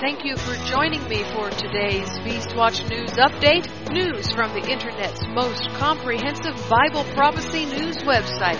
Thank 0.00 0.24
you 0.24 0.34
for 0.34 0.54
joining 0.64 1.06
me 1.10 1.22
for 1.34 1.50
today's 1.50 2.08
Beast 2.20 2.56
Watch 2.56 2.88
News 2.88 3.10
Update. 3.18 3.68
News 3.92 4.32
from 4.32 4.54
the 4.54 4.66
Internet's 4.66 5.20
most 5.28 5.68
comprehensive 5.74 6.56
Bible 6.70 7.04
prophecy 7.12 7.66
news 7.66 7.98
website, 7.98 8.56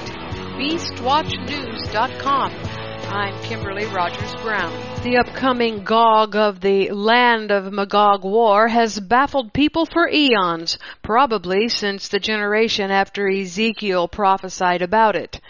BeastWatchNews.com. 0.60 2.52
I'm 2.52 3.42
Kimberly 3.42 3.86
Rogers 3.86 4.34
Brown. 4.42 4.70
The 5.02 5.16
upcoming 5.16 5.82
Gog 5.82 6.36
of 6.36 6.60
the 6.60 6.90
Land 6.90 7.50
of 7.50 7.72
Magog 7.72 8.22
War 8.22 8.68
has 8.68 9.00
baffled 9.00 9.54
people 9.54 9.86
for 9.86 10.10
eons, 10.10 10.76
probably 11.00 11.70
since 11.70 12.08
the 12.08 12.20
generation 12.20 12.90
after 12.90 13.26
Ezekiel 13.26 14.08
prophesied 14.08 14.82
about 14.82 15.16
it. 15.16 15.40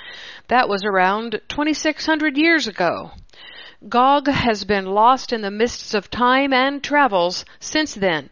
That 0.46 0.68
was 0.68 0.84
around 0.84 1.41
2600 1.48 2.38
years 2.38 2.68
ago. 2.68 3.11
Gog 3.88 4.28
has 4.28 4.64
been 4.64 4.84
lost 4.84 5.32
in 5.32 5.40
the 5.40 5.50
mists 5.50 5.94
of 5.94 6.10
time 6.10 6.52
and 6.52 6.84
travels 6.84 7.46
since 7.60 7.95
then. 7.95 8.28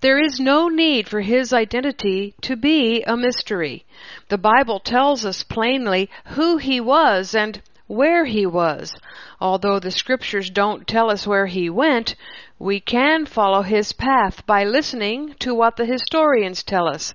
There 0.00 0.18
is 0.18 0.40
no 0.40 0.66
need 0.66 1.08
for 1.08 1.20
his 1.20 1.52
identity 1.52 2.34
to 2.40 2.56
be 2.56 3.04
a 3.04 3.16
mystery. 3.16 3.86
The 4.30 4.36
Bible 4.36 4.80
tells 4.80 5.24
us 5.24 5.44
plainly 5.44 6.10
who 6.24 6.56
he 6.56 6.80
was 6.80 7.36
and 7.36 7.62
where 7.86 8.24
he 8.24 8.46
was. 8.46 8.92
Although 9.40 9.78
the 9.78 9.92
scriptures 9.92 10.50
don't 10.50 10.88
tell 10.88 11.08
us 11.08 11.24
where 11.24 11.46
he 11.46 11.70
went, 11.70 12.16
we 12.58 12.80
can 12.80 13.26
follow 13.26 13.62
his 13.62 13.92
path 13.92 14.44
by 14.44 14.64
listening 14.64 15.34
to 15.38 15.54
what 15.54 15.76
the 15.76 15.86
historians 15.86 16.64
tell 16.64 16.88
us. 16.88 17.14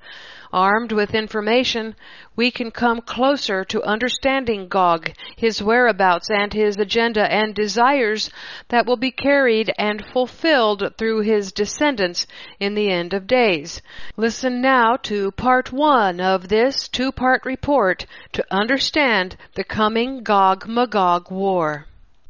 Armed 0.51 0.91
with 0.91 1.13
information, 1.13 1.95
we 2.35 2.49
can 2.49 2.71
come 2.71 3.01
closer 3.01 3.63
to 3.65 3.83
understanding 3.83 4.67
Gog, 4.67 5.11
his 5.37 5.61
whereabouts, 5.61 6.29
and 6.31 6.51
his 6.51 6.75
agenda 6.77 7.31
and 7.31 7.53
desires 7.53 8.31
that 8.69 8.87
will 8.87 8.97
be 8.97 9.11
carried 9.11 9.71
and 9.77 10.03
fulfilled 10.03 10.95
through 10.97 11.21
his 11.21 11.51
descendants 11.51 12.25
in 12.59 12.73
the 12.73 12.89
end 12.89 13.13
of 13.13 13.27
days. 13.27 13.81
Listen 14.17 14.59
now 14.59 14.95
to 15.03 15.31
part 15.31 15.71
one 15.71 16.19
of 16.19 16.47
this 16.47 16.87
two-part 16.87 17.45
report 17.45 18.07
to 18.33 18.43
understand 18.49 19.37
the 19.53 19.63
coming 19.63 20.23
Gog-Magog 20.23 21.29
war. 21.29 21.85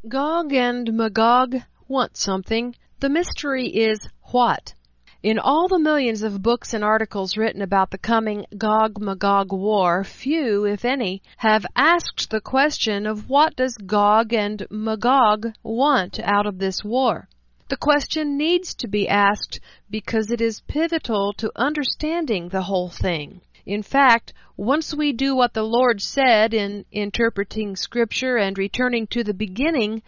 Gog 0.07 0.53
and 0.53 0.91
Magog 0.93 1.55
want 1.87 2.17
something. 2.17 2.75
The 2.99 3.09
mystery 3.09 3.67
is 3.67 3.99
what? 4.31 4.73
In 5.21 5.37
all 5.37 5.67
the 5.67 5.79
millions 5.79 6.23
of 6.23 6.41
books 6.41 6.73
and 6.73 6.81
articles 6.81 7.35
written 7.35 7.61
about 7.61 7.91
the 7.91 7.97
coming 7.97 8.45
Gog-Magog 8.57 9.51
war, 9.51 10.05
few, 10.05 10.63
if 10.63 10.85
any, 10.85 11.21
have 11.35 11.65
asked 11.75 12.29
the 12.29 12.39
question 12.39 13.05
of 13.05 13.29
what 13.29 13.57
does 13.57 13.75
Gog 13.75 14.31
and 14.31 14.65
Magog 14.69 15.51
want 15.61 16.21
out 16.21 16.45
of 16.45 16.57
this 16.57 16.85
war. 16.85 17.27
The 17.67 17.75
question 17.75 18.37
needs 18.37 18.73
to 18.75 18.87
be 18.87 19.09
asked 19.09 19.59
because 19.89 20.31
it 20.31 20.39
is 20.39 20.61
pivotal 20.69 21.33
to 21.33 21.51
understanding 21.53 22.47
the 22.47 22.61
whole 22.61 22.87
thing. 22.87 23.41
In 23.65 23.83
fact, 23.83 24.31
once 24.55 24.93
we 24.93 25.11
do 25.11 25.35
what 25.35 25.53
the 25.53 25.63
Lord 25.63 26.01
said 26.01 26.53
in 26.53 26.85
interpreting 26.93 27.75
Scripture 27.75 28.37
and 28.37 28.57
returning 28.57 29.05
to 29.07 29.25
the 29.25 29.33
beginning, 29.33 30.01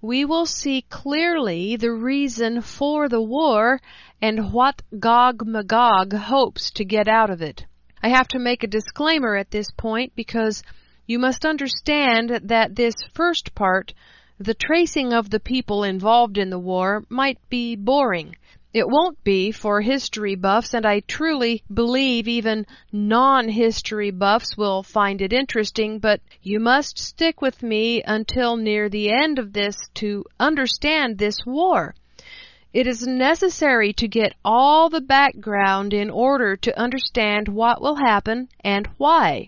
we 0.00 0.22
will 0.22 0.44
see 0.44 0.82
clearly 0.82 1.76
the 1.76 1.90
reason 1.90 2.60
for 2.60 3.08
the 3.08 3.22
war 3.22 3.80
and 4.26 4.54
what 4.54 4.80
Gog 4.98 5.46
Magog 5.46 6.14
hopes 6.14 6.70
to 6.70 6.82
get 6.82 7.08
out 7.08 7.28
of 7.28 7.42
it. 7.42 7.66
I 8.02 8.08
have 8.08 8.26
to 8.28 8.38
make 8.38 8.62
a 8.62 8.66
disclaimer 8.78 9.36
at 9.36 9.50
this 9.50 9.70
point 9.76 10.14
because 10.16 10.62
you 11.06 11.18
must 11.18 11.44
understand 11.44 12.30
that 12.44 12.74
this 12.74 12.94
first 13.12 13.54
part, 13.54 13.92
the 14.38 14.54
tracing 14.54 15.12
of 15.12 15.28
the 15.28 15.40
people 15.40 15.84
involved 15.84 16.38
in 16.38 16.48
the 16.48 16.58
war, 16.58 17.04
might 17.10 17.38
be 17.50 17.76
boring. 17.76 18.34
It 18.72 18.88
won't 18.88 19.22
be 19.24 19.52
for 19.52 19.82
history 19.82 20.36
buffs, 20.36 20.72
and 20.72 20.86
I 20.86 21.00
truly 21.00 21.62
believe 21.74 22.26
even 22.26 22.64
non-history 22.92 24.10
buffs 24.10 24.56
will 24.56 24.82
find 24.82 25.20
it 25.20 25.34
interesting, 25.34 25.98
but 25.98 26.22
you 26.40 26.60
must 26.60 26.98
stick 26.98 27.42
with 27.42 27.62
me 27.62 28.02
until 28.02 28.56
near 28.56 28.88
the 28.88 29.10
end 29.10 29.38
of 29.38 29.52
this 29.52 29.76
to 29.96 30.24
understand 30.40 31.18
this 31.18 31.44
war. 31.44 31.94
It 32.74 32.88
is 32.88 33.06
necessary 33.06 33.92
to 33.94 34.08
get 34.08 34.34
all 34.44 34.90
the 34.90 35.00
background 35.00 35.94
in 35.94 36.10
order 36.10 36.56
to 36.56 36.78
understand 36.78 37.46
what 37.46 37.80
will 37.80 37.94
happen 37.94 38.48
and 38.64 38.88
why. 38.98 39.46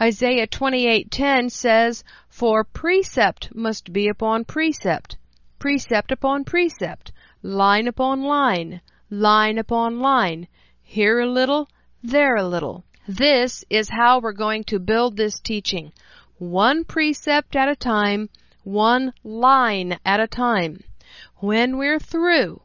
Isaiah 0.00 0.46
28:10 0.46 1.50
says, 1.50 2.02
"For 2.30 2.64
precept 2.64 3.54
must 3.54 3.92
be 3.92 4.08
upon 4.08 4.46
precept, 4.46 5.18
precept 5.58 6.10
upon 6.10 6.44
precept." 6.44 7.12
line 7.42 7.86
upon 7.86 8.22
line, 8.22 8.80
line 9.10 9.58
upon 9.58 10.00
line, 10.00 10.48
here 10.82 11.20
a 11.20 11.26
little, 11.26 11.68
there 12.02 12.36
a 12.36 12.48
little. 12.48 12.82
This 13.06 13.62
is 13.70 13.90
how 13.90 14.20
we're 14.20 14.32
going 14.32 14.64
to 14.64 14.78
build 14.78 15.16
this 15.16 15.38
teaching. 15.38 15.92
One 16.38 16.84
precept 16.84 17.54
at 17.56 17.68
a 17.68 17.76
time, 17.76 18.30
one 18.64 19.12
line 19.22 19.98
at 20.04 20.20
a 20.20 20.26
time. 20.26 20.82
When 21.40 21.78
we're 21.78 22.00
through, 22.00 22.62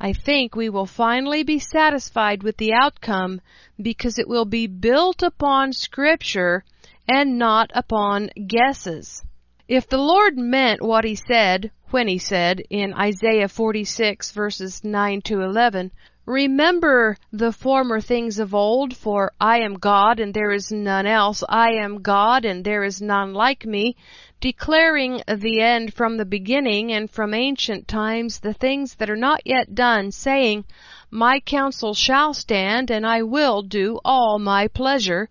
I 0.00 0.12
think 0.12 0.54
we 0.54 0.68
will 0.68 0.86
finally 0.86 1.42
be 1.42 1.58
satisfied 1.58 2.44
with 2.44 2.56
the 2.56 2.72
outcome 2.72 3.40
because 3.80 4.18
it 4.18 4.28
will 4.28 4.44
be 4.44 4.68
built 4.68 5.22
upon 5.22 5.72
scripture 5.72 6.64
and 7.08 7.36
not 7.36 7.72
upon 7.74 8.30
guesses. 8.46 9.24
If 9.66 9.88
the 9.88 9.98
Lord 9.98 10.38
meant 10.38 10.82
what 10.82 11.04
he 11.04 11.16
said 11.16 11.72
when 11.90 12.06
he 12.06 12.18
said 12.18 12.62
in 12.70 12.94
Isaiah 12.94 13.48
46 13.48 14.30
verses 14.30 14.84
9 14.84 15.22
to 15.22 15.40
11, 15.40 15.90
Remember 16.26 17.16
the 17.32 17.50
former 17.50 18.00
things 18.00 18.38
of 18.38 18.54
old, 18.54 18.96
for 18.96 19.32
I 19.40 19.58
am 19.58 19.74
God 19.74 20.20
and 20.20 20.32
there 20.32 20.52
is 20.52 20.70
none 20.70 21.04
else. 21.04 21.42
I 21.48 21.72
am 21.72 22.00
God 22.00 22.44
and 22.44 22.64
there 22.64 22.84
is 22.84 23.02
none 23.02 23.34
like 23.34 23.66
me, 23.66 23.96
declaring 24.40 25.20
the 25.26 25.60
end 25.60 25.94
from 25.94 26.16
the 26.18 26.24
beginning 26.24 26.92
and 26.92 27.10
from 27.10 27.34
ancient 27.34 27.88
times 27.88 28.38
the 28.38 28.54
things 28.54 28.94
that 28.94 29.10
are 29.10 29.16
not 29.16 29.40
yet 29.44 29.74
done, 29.74 30.12
saying, 30.12 30.64
My 31.10 31.40
counsel 31.40 31.92
shall 31.92 32.34
stand 32.34 32.88
and 32.88 33.04
I 33.04 33.22
will 33.22 33.62
do 33.62 33.98
all 34.04 34.38
my 34.38 34.68
pleasure, 34.68 35.28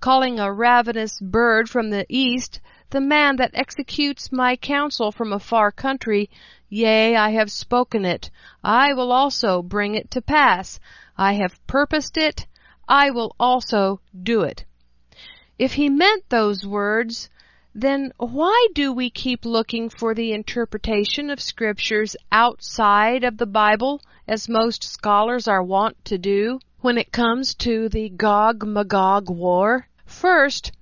calling 0.00 0.40
a 0.40 0.52
ravenous 0.52 1.20
bird 1.20 1.70
from 1.70 1.90
the 1.90 2.04
east, 2.08 2.58
the 2.90 3.00
man 3.00 3.36
that 3.36 3.52
executes 3.54 4.32
my 4.32 4.56
counsel 4.56 5.12
from 5.12 5.32
a 5.32 5.38
far 5.38 5.70
country, 5.70 6.28
yea, 6.72 7.14
I 7.14 7.32
have 7.32 7.52
spoken 7.52 8.06
it, 8.06 8.30
I 8.64 8.94
will 8.94 9.12
also 9.12 9.60
bring 9.60 9.94
it 9.94 10.10
to 10.12 10.22
pass. 10.22 10.80
I 11.18 11.34
have 11.34 11.60
purposed 11.66 12.16
it, 12.16 12.46
I 12.88 13.10
will 13.10 13.36
also 13.38 14.00
do 14.22 14.40
it. 14.40 14.64
If 15.58 15.74
he 15.74 15.90
meant 15.90 16.30
those 16.30 16.66
words, 16.66 17.28
then 17.74 18.10
why 18.16 18.68
do 18.74 18.90
we 18.90 19.10
keep 19.10 19.44
looking 19.44 19.90
for 19.90 20.14
the 20.14 20.32
interpretation 20.32 21.28
of 21.28 21.42
scriptures 21.42 22.16
outside 22.32 23.22
of 23.22 23.36
the 23.36 23.46
Bible, 23.46 24.00
as 24.26 24.48
most 24.48 24.82
scholars 24.82 25.46
are 25.46 25.62
wont 25.62 26.02
to 26.06 26.16
do, 26.16 26.58
when 26.80 26.96
it 26.96 27.12
comes 27.12 27.54
to 27.56 27.90
the 27.90 28.08
Gog-Magog 28.08 29.28
war? 29.28 29.88
First, 30.06 30.72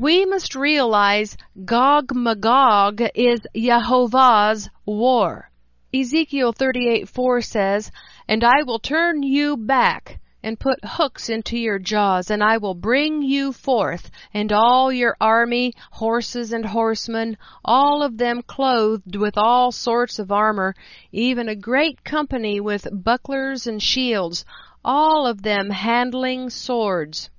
we 0.00 0.24
must 0.24 0.54
realize 0.54 1.36
Gog 1.64 2.14
Magog 2.14 3.02
is 3.16 3.40
Jehovah's 3.52 4.70
war. 4.86 5.50
Ezekiel 5.92 6.52
38:4 6.52 7.44
says, 7.44 7.90
And 8.28 8.44
I 8.44 8.62
will 8.62 8.78
turn 8.78 9.24
you 9.24 9.56
back 9.56 10.20
and 10.40 10.60
put 10.60 10.78
hooks 10.84 11.28
into 11.28 11.58
your 11.58 11.80
jaws, 11.80 12.30
and 12.30 12.44
I 12.44 12.58
will 12.58 12.76
bring 12.76 13.22
you 13.22 13.52
forth, 13.52 14.08
and 14.32 14.52
all 14.52 14.92
your 14.92 15.16
army, 15.20 15.72
horses 15.90 16.52
and 16.52 16.64
horsemen, 16.64 17.36
all 17.64 18.00
of 18.00 18.18
them 18.18 18.42
clothed 18.42 19.16
with 19.16 19.34
all 19.36 19.72
sorts 19.72 20.20
of 20.20 20.30
armor, 20.30 20.76
even 21.10 21.48
a 21.48 21.56
great 21.56 22.04
company 22.04 22.60
with 22.60 22.86
bucklers 22.92 23.66
and 23.66 23.82
shields, 23.82 24.44
all 24.84 25.26
of 25.26 25.42
them 25.42 25.70
handling 25.70 26.50
swords. 26.50 27.30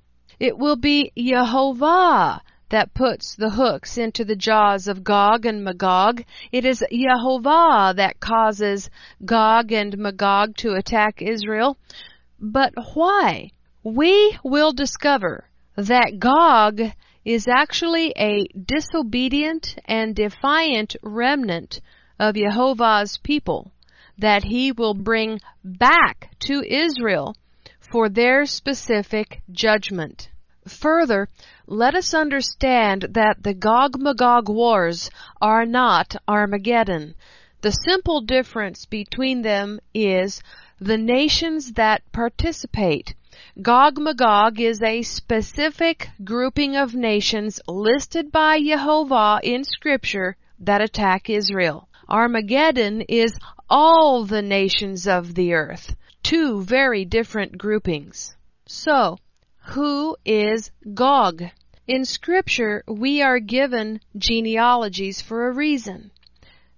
It 0.42 0.58
will 0.58 0.78
be 0.78 1.14
Jehovah 1.18 2.42
that 2.70 2.94
puts 2.94 3.36
the 3.36 3.50
hooks 3.50 3.98
into 3.98 4.24
the 4.24 4.36
jaws 4.36 4.88
of 4.88 5.04
Gog 5.04 5.46
and 5.46 5.64
Magog. 5.64 6.24
It 6.52 6.66
is 6.66 6.84
Jehovah 6.92 7.94
that 7.96 8.20
causes 8.20 8.90
Gog 9.26 9.72
and 9.72 9.98
Magog 9.98 10.56
to 10.58 10.74
attack 10.74 11.22
Israel. 11.22 11.78
But 12.40 12.74
why? 12.94 13.52
We 13.84 14.38
will 14.44 14.72
discover 14.72 15.46
that 15.76 16.20
Gog 16.20 16.82
is 17.26 17.48
actually 17.48 18.14
a 18.18 18.48
disobedient 18.48 19.78
and 19.86 20.16
defiant 20.16 20.96
remnant 21.02 21.82
of 22.20 22.36
Jehovah's 22.36 23.18
people 23.18 23.72
that 24.18 24.44
he 24.44 24.72
will 24.72 24.94
bring 24.94 25.40
back 25.64 26.30
to 26.40 26.64
Israel 26.64 27.36
for 27.92 28.10
their 28.10 28.46
specific 28.46 29.42
judgment. 29.52 30.30
Further, 30.70 31.28
let 31.68 31.96
us 31.96 32.14
understand 32.14 33.08
that 33.12 33.44
the 33.44 33.54
Gog-Magog 33.54 34.50
wars 34.50 35.10
are 35.42 35.66
not 35.66 36.16
Armageddon. 36.28 37.16
The 37.62 37.72
simple 37.72 38.22
difference 38.22 38.86
between 38.86 39.42
them 39.42 39.80
is 39.94 40.42
the 40.80 40.98
nations 40.98 41.74
that 41.74 42.10
participate. 42.12 43.14
Gog 43.62 43.98
Magog 44.00 44.60
is 44.60 44.82
a 44.82 45.02
specific 45.02 46.10
grouping 46.24 46.76
of 46.76 46.96
nations 46.96 47.60
listed 47.68 48.32
by 48.32 48.62
Jehovah 48.62 49.40
in 49.44 49.64
Scripture 49.64 50.38
that 50.60 50.82
attack 50.82 51.30
Israel. 51.30 51.90
Armageddon 52.08 53.02
is 53.02 53.38
all 53.70 54.26
the 54.26 54.42
nations 54.42 55.08
of 55.08 55.36
the 55.36 55.54
earth. 55.54 55.96
Two 56.24 56.64
very 56.64 57.06
different 57.06 57.58
groupings. 57.58 58.36
So, 58.66 59.20
who 59.74 60.18
is 60.26 60.72
Gog? 60.96 61.44
In 61.86 62.04
Scripture, 62.04 62.84
we 62.88 63.22
are 63.22 63.40
given 63.40 64.02
genealogies 64.18 65.22
for 65.22 65.48
a 65.48 65.54
reason. 65.54 66.10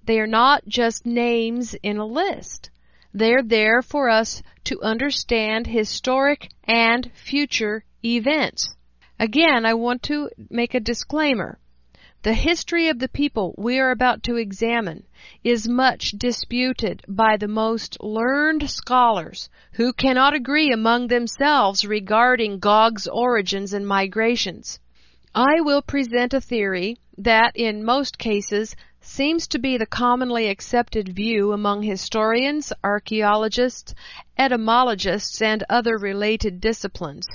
They 0.03 0.19
are 0.19 0.27
not 0.27 0.67
just 0.67 1.05
names 1.05 1.73
in 1.75 1.97
a 1.97 2.05
list. 2.05 2.69
They're 3.13 3.43
there 3.43 3.81
for 3.81 4.09
us 4.09 4.43
to 4.65 4.81
understand 4.81 5.67
historic 5.67 6.49
and 6.65 7.09
future 7.13 7.85
events. 8.03 8.75
Again, 9.17 9.65
I 9.65 9.73
want 9.75 10.03
to 10.03 10.29
make 10.49 10.73
a 10.73 10.81
disclaimer. 10.81 11.59
The 12.23 12.33
history 12.35 12.87
of 12.87 12.99
the 12.99 13.09
people 13.09 13.55
we 13.57 13.79
are 13.79 13.89
about 13.89 14.21
to 14.23 14.35
examine 14.35 15.05
is 15.43 15.67
much 15.67 16.11
disputed 16.11 17.01
by 17.07 17.35
the 17.35 17.47
most 17.47 17.97
learned 17.99 18.69
scholars 18.69 19.49
who 19.71 19.91
cannot 19.91 20.35
agree 20.35 20.71
among 20.71 21.07
themselves 21.07 21.83
regarding 21.83 22.59
Gog's 22.59 23.07
origins 23.07 23.73
and 23.73 23.87
migrations. 23.87 24.79
I 25.33 25.61
will 25.61 25.81
present 25.81 26.35
a 26.35 26.41
theory 26.41 26.97
that 27.17 27.53
in 27.55 27.83
most 27.83 28.19
cases 28.19 28.75
seems 29.11 29.45
to 29.45 29.59
be 29.59 29.75
the 29.77 29.85
commonly 29.85 30.47
accepted 30.47 31.13
view 31.13 31.51
among 31.51 31.83
historians, 31.83 32.71
archaeologists, 32.81 33.93
etymologists, 34.37 35.41
and 35.41 35.65
other 35.69 35.97
related 35.97 36.61
disciplines. 36.61 37.27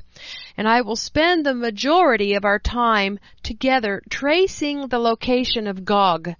And 0.56 0.66
I 0.66 0.80
will 0.80 0.96
spend 0.96 1.44
the 1.44 1.54
majority 1.54 2.32
of 2.32 2.46
our 2.46 2.58
time 2.58 3.18
together 3.42 4.02
tracing 4.08 4.88
the 4.88 4.98
location 4.98 5.66
of 5.66 5.84
Gog. 5.84 6.34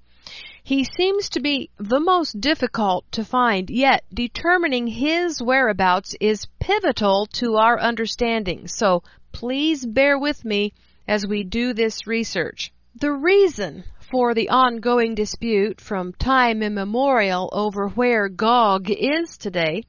He 0.65 0.85
seems 0.85 1.29
to 1.29 1.41
be 1.41 1.69
the 1.77 2.01
most 2.01 2.41
difficult 2.41 3.05
to 3.13 3.23
find, 3.23 3.69
yet 3.69 4.05
determining 4.13 4.87
his 4.87 5.43
whereabouts 5.43 6.17
is 6.19 6.49
pivotal 6.61 7.27
to 7.35 7.57
our 7.57 7.79
understanding. 7.79 8.69
So 8.69 9.03
please 9.33 9.85
bear 9.85 10.19
with 10.19 10.47
me 10.47 10.73
as 11.07 11.27
we 11.27 11.45
do 11.45 11.75
this 11.75 12.07
research. 12.07 12.73
The 12.99 13.13
reason 13.13 13.85
for 14.11 14.35
the 14.35 14.49
ongoing 14.49 15.15
dispute 15.15 15.81
from 15.81 16.13
time 16.13 16.63
immemorial 16.63 17.49
over 17.53 17.89
where 17.89 18.29
Gog 18.29 18.89
is 18.89 19.37
today 19.37 19.83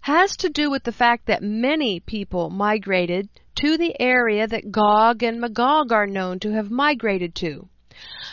has 0.00 0.36
to 0.38 0.48
do 0.48 0.70
with 0.70 0.82
the 0.82 0.92
fact 0.92 1.26
that 1.26 1.42
many 1.42 2.00
people 2.00 2.48
migrated 2.48 3.28
to 3.56 3.76
the 3.76 3.94
area 4.00 4.46
that 4.46 4.70
Gog 4.70 5.22
and 5.22 5.40
Magog 5.40 5.92
are 5.92 6.06
known 6.06 6.38
to 6.40 6.52
have 6.52 6.70
migrated 6.70 7.34
to. 7.34 7.68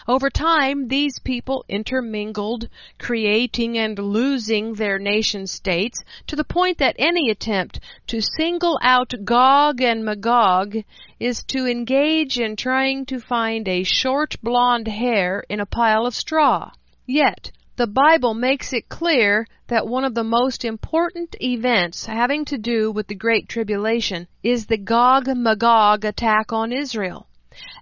Over 0.10 0.30
time, 0.30 0.88
these 0.88 1.20
people 1.20 1.66
intermingled, 1.68 2.70
creating 2.98 3.78
and 3.78 4.00
losing 4.00 4.74
their 4.74 4.98
nation 5.00 5.48
states 5.48 6.02
to 6.28 6.36
the 6.38 6.46
point 6.46 6.78
that 6.78 6.96
any 6.98 7.30
attempt 7.30 7.82
to 8.08 8.22
single 8.22 8.80
out 8.82 9.14
Gog 9.26 9.82
and 9.82 10.06
Magog 10.06 10.78
is 11.20 11.44
to 11.48 11.68
engage 11.68 12.40
in 12.40 12.56
trying 12.56 13.06
to 13.08 13.20
find 13.20 13.68
a 13.68 13.84
short 13.84 14.42
blonde 14.42 14.88
hair 14.88 15.44
in 15.50 15.60
a 15.60 15.66
pile 15.66 16.06
of 16.06 16.16
straw. 16.16 16.72
Yet, 17.06 17.52
the 17.76 17.88
Bible 17.88 18.34
makes 18.34 18.72
it 18.72 18.88
clear 18.88 19.46
that 19.68 19.90
one 19.90 20.06
of 20.06 20.16
the 20.16 20.24
most 20.24 20.64
important 20.64 21.36
events 21.42 22.06
having 22.06 22.46
to 22.46 22.58
do 22.58 22.94
with 22.94 23.08
the 23.08 23.16
Great 23.16 23.50
Tribulation 23.50 24.30
is 24.42 24.68
the 24.68 24.78
Gog 24.78 25.28
Magog 25.28 26.06
attack 26.06 26.54
on 26.54 26.72
Israel. 26.72 27.28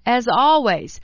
As 0.06 0.28
always, 0.28 1.00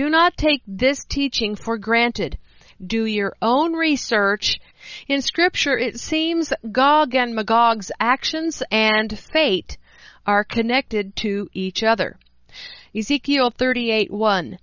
do 0.00 0.08
not 0.08 0.34
take 0.34 0.62
this 0.66 1.04
teaching 1.04 1.54
for 1.54 1.76
granted. 1.76 2.38
Do 2.82 3.04
your 3.04 3.36
own 3.42 3.74
research. 3.74 4.58
In 5.08 5.20
scripture, 5.20 5.76
it 5.76 6.00
seems 6.00 6.54
Gog 6.72 7.14
and 7.14 7.34
Magog's 7.34 7.92
actions 8.00 8.62
and 8.70 9.18
fate 9.18 9.76
are 10.24 10.42
connected 10.42 11.14
to 11.16 11.50
each 11.52 11.82
other. 11.82 12.18
Ezekiel 12.96 13.50
38:1 13.50 14.56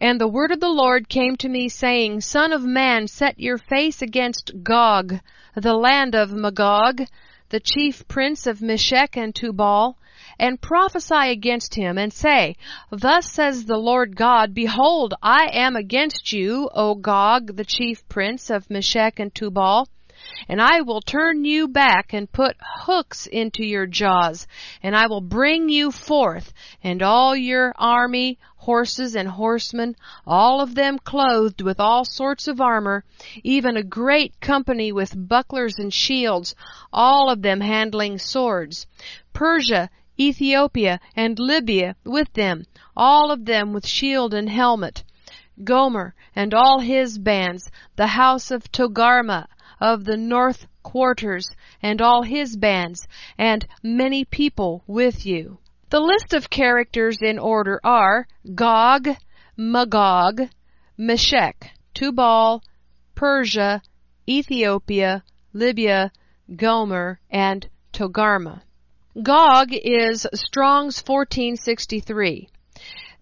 And 0.00 0.20
the 0.20 0.28
word 0.28 0.52
of 0.52 0.60
the 0.60 0.68
Lord 0.68 1.08
came 1.08 1.34
to 1.38 1.48
me 1.48 1.68
saying, 1.68 2.20
Son 2.20 2.52
of 2.52 2.62
man, 2.62 3.08
set 3.08 3.40
your 3.40 3.58
face 3.58 4.00
against 4.00 4.62
Gog, 4.62 5.18
the 5.56 5.74
land 5.74 6.14
of 6.14 6.30
Magog, 6.30 7.02
the 7.48 7.58
chief 7.58 8.06
prince 8.06 8.46
of 8.46 8.62
Meshech 8.62 9.16
and 9.16 9.34
Tubal, 9.34 9.98
and 10.38 10.60
prophesy 10.60 11.30
against 11.30 11.74
him, 11.74 11.98
and 11.98 12.12
say, 12.12 12.56
Thus 12.90 13.30
says 13.30 13.64
the 13.64 13.76
Lord 13.76 14.16
God, 14.16 14.54
Behold, 14.54 15.14
I 15.22 15.50
am 15.52 15.76
against 15.76 16.32
you, 16.32 16.70
O 16.74 16.94
Gog, 16.94 17.56
the 17.56 17.64
chief 17.64 18.08
prince 18.08 18.50
of 18.50 18.70
Meshech 18.70 19.18
and 19.18 19.34
Tubal, 19.34 19.88
and 20.48 20.60
I 20.60 20.80
will 20.80 21.00
turn 21.00 21.44
you 21.44 21.68
back 21.68 22.12
and 22.12 22.30
put 22.30 22.56
hooks 22.60 23.26
into 23.26 23.64
your 23.64 23.86
jaws, 23.86 24.46
and 24.82 24.96
I 24.96 25.06
will 25.06 25.20
bring 25.20 25.68
you 25.68 25.90
forth, 25.90 26.52
and 26.82 27.02
all 27.02 27.36
your 27.36 27.72
army, 27.76 28.38
horses 28.56 29.14
and 29.14 29.28
horsemen, 29.28 29.96
all 30.26 30.60
of 30.60 30.74
them 30.74 30.98
clothed 30.98 31.62
with 31.62 31.80
all 31.80 32.04
sorts 32.04 32.48
of 32.48 32.60
armor, 32.60 33.04
even 33.42 33.76
a 33.76 33.82
great 33.82 34.38
company 34.40 34.92
with 34.92 35.28
bucklers 35.28 35.78
and 35.78 35.94
shields, 35.94 36.54
all 36.92 37.30
of 37.30 37.42
them 37.42 37.60
handling 37.60 38.18
swords. 38.18 38.86
Persia 39.32 39.88
Ethiopia 40.20 40.98
and 41.14 41.38
Libya 41.38 41.94
with 42.04 42.32
them, 42.32 42.64
all 42.96 43.30
of 43.30 43.44
them 43.44 43.72
with 43.72 43.86
shield 43.86 44.34
and 44.34 44.50
helmet. 44.50 45.04
Gomer 45.62 46.14
and 46.34 46.52
all 46.52 46.80
his 46.80 47.18
bands, 47.18 47.70
the 47.96 48.08
house 48.08 48.50
of 48.50 48.70
Togarma 48.72 49.46
of 49.80 50.04
the 50.04 50.16
north 50.16 50.66
quarters 50.82 51.48
and 51.82 52.00
all 52.02 52.22
his 52.22 52.56
bands, 52.56 53.06
and 53.36 53.66
many 53.82 54.24
people 54.24 54.82
with 54.86 55.24
you. 55.24 55.58
The 55.90 56.00
list 56.00 56.34
of 56.34 56.50
characters 56.50 57.18
in 57.22 57.38
order 57.38 57.80
are 57.84 58.26
Gog, 58.54 59.08
Magog, 59.56 60.48
Meshech, 60.96 61.70
Tubal, 61.94 62.62
Persia, 63.14 63.82
Ethiopia, 64.28 65.22
Libya, 65.52 66.12
Gomer, 66.56 67.20
and 67.30 67.68
Togarma. 67.92 68.62
Gog 69.22 69.70
is 69.72 70.28
Strong's 70.32 71.02
1463. 71.02 72.48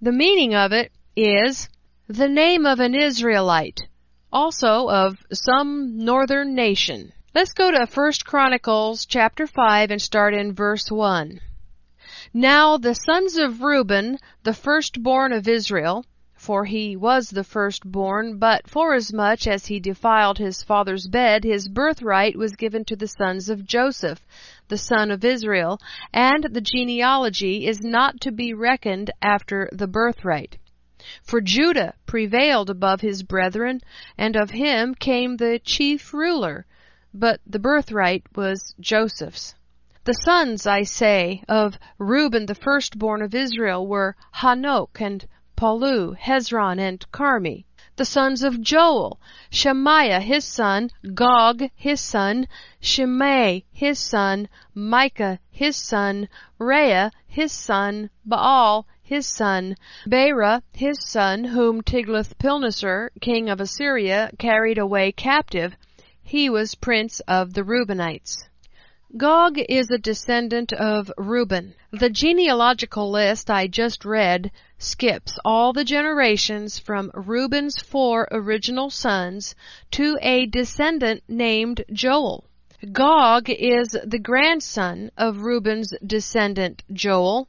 The 0.02 0.12
meaning 0.12 0.54
of 0.54 0.72
it 0.72 0.92
is 1.16 1.70
the 2.06 2.28
name 2.28 2.66
of 2.66 2.80
an 2.80 2.94
Israelite, 2.94 3.88
also 4.30 4.90
of 4.90 5.16
some 5.32 6.04
northern 6.04 6.54
nation. 6.54 7.14
Let's 7.34 7.54
go 7.54 7.70
to 7.70 7.86
1 7.86 8.12
Chronicles 8.26 9.06
chapter 9.06 9.46
5 9.46 9.90
and 9.90 10.02
start 10.02 10.34
in 10.34 10.52
verse 10.52 10.90
1. 10.90 11.40
Now 12.34 12.76
the 12.76 12.94
sons 12.94 13.38
of 13.38 13.62
Reuben, 13.62 14.18
the 14.42 14.52
firstborn 14.52 15.32
of 15.32 15.48
Israel, 15.48 16.04
for 16.46 16.64
he 16.64 16.94
was 16.94 17.30
the 17.30 17.42
firstborn, 17.42 18.38
but 18.38 18.70
forasmuch 18.70 19.48
as 19.48 19.66
he 19.66 19.80
defiled 19.80 20.38
his 20.38 20.62
father's 20.62 21.08
bed, 21.08 21.42
his 21.42 21.68
birthright 21.68 22.36
was 22.36 22.54
given 22.54 22.84
to 22.84 22.94
the 22.94 23.08
sons 23.08 23.48
of 23.48 23.66
Joseph, 23.66 24.24
the 24.68 24.78
son 24.78 25.10
of 25.10 25.24
Israel, 25.24 25.80
and 26.12 26.44
the 26.44 26.60
genealogy 26.60 27.66
is 27.66 27.80
not 27.80 28.20
to 28.20 28.30
be 28.30 28.54
reckoned 28.54 29.10
after 29.20 29.68
the 29.72 29.88
birthright. 29.88 30.56
For 31.20 31.40
Judah 31.40 31.94
prevailed 32.06 32.70
above 32.70 33.00
his 33.00 33.24
brethren, 33.24 33.80
and 34.16 34.36
of 34.36 34.50
him 34.50 34.94
came 34.94 35.38
the 35.38 35.58
chief 35.64 36.14
ruler, 36.14 36.64
but 37.12 37.40
the 37.44 37.58
birthright 37.58 38.22
was 38.36 38.72
Joseph's. 38.78 39.56
The 40.04 40.12
sons, 40.12 40.64
I 40.64 40.84
say, 40.84 41.42
of 41.48 41.76
Reuben 41.98 42.46
the 42.46 42.54
firstborn 42.54 43.20
of 43.20 43.34
Israel 43.34 43.84
were 43.84 44.14
Hanok 44.34 45.00
and 45.00 45.26
Pallu, 45.56 46.14
Hezron, 46.18 46.78
and 46.78 47.10
Carmi. 47.12 47.64
The 47.96 48.04
sons 48.04 48.42
of 48.42 48.60
Joel, 48.60 49.18
Shemaiah 49.48 50.20
his 50.20 50.44
son, 50.44 50.90
Gog 51.14 51.70
his 51.74 51.98
son, 51.98 52.46
Shimei 52.78 53.64
his 53.72 53.98
son, 53.98 54.50
Micah 54.74 55.38
his 55.50 55.74
son, 55.74 56.28
Reah 56.58 57.10
his 57.26 57.52
son, 57.52 58.10
Baal 58.26 58.86
his 59.02 59.26
son, 59.26 59.76
Beera 60.06 60.60
his 60.74 60.98
son, 61.08 61.44
whom 61.44 61.80
Tiglath-Pilneser, 61.80 63.08
king 63.22 63.48
of 63.48 63.58
Assyria, 63.58 64.30
carried 64.38 64.76
away 64.76 65.10
captive. 65.10 65.74
He 66.22 66.50
was 66.50 66.74
prince 66.74 67.20
of 67.20 67.54
the 67.54 67.62
Reubenites. 67.62 68.46
Gog 69.16 69.56
is 69.56 69.90
a 69.90 69.96
descendant 69.96 70.74
of 70.74 71.10
Reuben. 71.16 71.74
The 71.90 72.10
genealogical 72.10 73.10
list 73.10 73.48
I 73.48 73.66
just 73.66 74.04
read 74.04 74.50
skips 74.78 75.38
all 75.42 75.72
the 75.72 75.84
generations 75.84 76.78
from 76.78 77.10
Reuben's 77.14 77.80
four 77.80 78.28
original 78.30 78.90
sons 78.90 79.54
to 79.92 80.18
a 80.20 80.44
descendant 80.44 81.22
named 81.28 81.84
Joel. 81.90 82.44
Gog 82.92 83.48
is 83.48 83.96
the 84.04 84.18
grandson 84.18 85.10
of 85.16 85.40
Reuben's 85.42 85.94
descendant 86.04 86.82
Joel. 86.92 87.48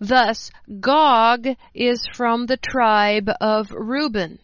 Thus, 0.00 0.50
Gog 0.80 1.46
is 1.74 2.08
from 2.12 2.46
the 2.46 2.56
tribe 2.56 3.30
of 3.40 3.70
Reuben. 3.70 4.40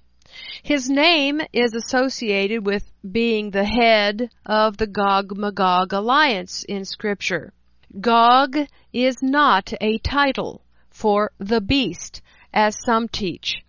His 0.63 0.89
name 0.89 1.41
is 1.53 1.75
associated 1.75 2.65
with 2.65 2.91
being 3.11 3.51
the 3.51 3.65
head 3.65 4.31
of 4.47 4.77
the 4.77 4.87
Gog 4.87 5.37
Magog 5.37 5.93
alliance 5.93 6.65
in 6.65 6.85
Scripture. 6.85 7.53
Gog 8.01 8.57
is 8.93 9.23
not 9.23 9.73
a 9.81 9.99
title 9.99 10.63
for 10.89 11.33
the 11.39 11.61
beast, 11.61 12.23
as 12.53 12.77
some 12.85 13.09
teach. 13.09 13.65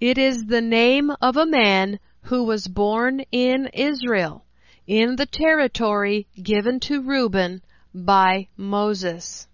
It 0.00 0.18
is 0.18 0.46
the 0.46 0.60
name 0.60 1.10
of 1.20 1.36
a 1.36 1.46
man 1.46 1.98
who 2.22 2.44
was 2.44 2.66
born 2.66 3.20
in 3.30 3.66
Israel, 3.72 4.44
in 4.86 5.16
the 5.16 5.26
territory 5.26 6.26
given 6.42 6.80
to 6.80 7.02
Reuben 7.02 7.62
by 7.94 8.48
Moses. 8.56 9.46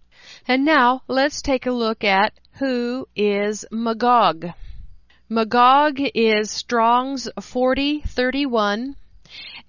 And 0.48 0.64
now 0.64 1.02
let's 1.06 1.42
take 1.42 1.66
a 1.66 1.72
look 1.72 2.02
at 2.02 2.32
who 2.52 3.06
is 3.14 3.64
Magog. 3.70 4.52
Magog 5.34 5.96
is 6.14 6.50
Strong's 6.50 7.26
4031 7.40 8.96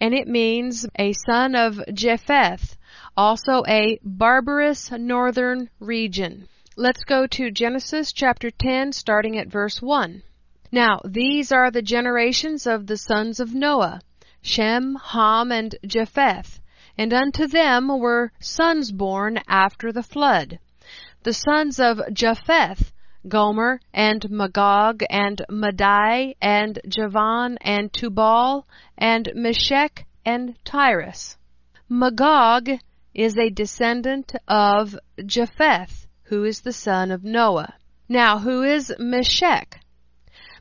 and 0.01 0.13
it 0.13 0.27
means 0.27 0.85
a 0.99 1.13
son 1.13 1.55
of 1.55 1.79
Japheth, 1.93 2.75
also 3.15 3.63
a 3.65 3.97
barbarous 4.03 4.91
northern 4.91 5.69
region. 5.79 6.49
Let's 6.75 7.05
go 7.05 7.27
to 7.27 7.49
Genesis 7.49 8.11
chapter 8.11 8.51
10 8.51 8.91
starting 8.91 9.37
at 9.37 9.47
verse 9.47 9.81
1. 9.81 10.21
Now, 10.69 10.99
these 11.05 11.53
are 11.53 11.71
the 11.71 11.81
generations 11.81 12.67
of 12.67 12.87
the 12.87 12.97
sons 12.97 13.39
of 13.39 13.55
Noah, 13.55 14.01
Shem, 14.41 14.97
Ham, 15.01 15.49
and 15.53 15.75
Japheth, 15.85 16.59
and 16.97 17.13
unto 17.13 17.47
them 17.47 17.87
were 17.87 18.33
sons 18.41 18.91
born 18.91 19.39
after 19.47 19.93
the 19.93 20.03
flood. 20.03 20.59
The 21.21 21.33
sons 21.33 21.79
of 21.79 22.01
Japheth 22.11 22.91
Gomer 23.27 23.79
and 23.93 24.29
Magog 24.29 25.03
and 25.09 25.41
Madai 25.49 26.35
and 26.41 26.79
Javan 26.87 27.57
and 27.61 27.91
Tubal 27.93 28.67
and 28.97 29.31
Meshech 29.33 30.05
and 30.25 30.55
Tyrus. 30.65 31.37
Magog 31.87 32.69
is 33.13 33.37
a 33.37 33.49
descendant 33.49 34.33
of 34.47 34.97
Japheth, 35.25 36.07
who 36.23 36.43
is 36.43 36.61
the 36.61 36.73
son 36.73 37.11
of 37.11 37.23
Noah. 37.23 37.75
Now, 38.09 38.39
who 38.39 38.63
is 38.63 38.93
Meshech? 38.99 39.79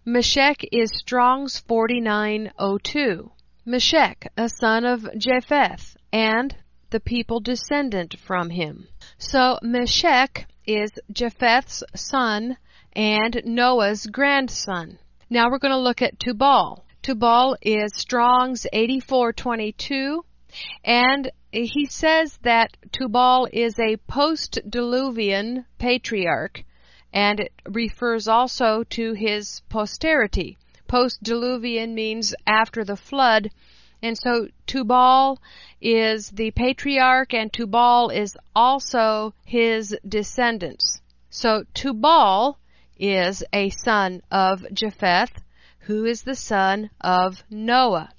Meshech 0.04 0.64
is 0.70 0.90
Strong's 0.94 1.58
4902. 1.58 3.32
Meshech, 3.64 4.32
a 4.36 4.48
son 4.48 4.84
of 4.84 5.08
Japheth, 5.16 5.96
and 6.12 6.56
the 6.90 7.00
people 7.00 7.40
descendant 7.40 8.18
from 8.18 8.50
him. 8.50 8.88
So 9.16 9.58
Meshech 9.62 10.46
is 10.66 10.90
Japheth's 11.10 11.82
son 11.94 12.56
and 12.94 13.42
Noah's 13.44 14.06
grandson. 14.06 14.98
Now 15.30 15.50
we're 15.50 15.58
going 15.58 15.72
to 15.72 15.78
look 15.78 16.02
at 16.02 16.18
Tubal. 16.18 16.84
Tubal 17.02 17.56
is 17.62 17.92
Strong's 17.96 18.66
8422 18.72 20.24
and 20.84 21.30
he 21.50 21.86
says 21.86 22.38
that 22.42 22.76
Tubal 22.92 23.48
is 23.52 23.78
a 23.78 23.96
post-diluvian 24.08 25.64
patriarch 25.78 26.64
and 27.12 27.40
it 27.40 27.52
refers 27.68 28.28
also 28.28 28.84
to 28.90 29.12
his 29.14 29.62
posterity. 29.68 30.58
Post-diluvian 30.86 31.94
means 31.94 32.34
after 32.46 32.84
the 32.84 32.96
flood 32.96 33.50
and 34.02 34.18
so 34.18 34.48
Tubal 34.66 35.40
is 35.80 36.30
the 36.30 36.50
patriarch 36.50 37.32
and 37.32 37.52
Tubal 37.52 38.10
is 38.10 38.36
also 38.54 39.32
his 39.44 39.96
descendants. 40.06 41.00
So 41.30 41.64
Tubal 41.72 42.58
is 42.98 43.44
a 43.52 43.70
son 43.70 44.20
of 44.30 44.66
Japheth, 44.72 45.42
who 45.78 46.04
is 46.04 46.22
the 46.22 46.34
son 46.34 46.90
of 47.00 47.44
Noah. 47.48 48.10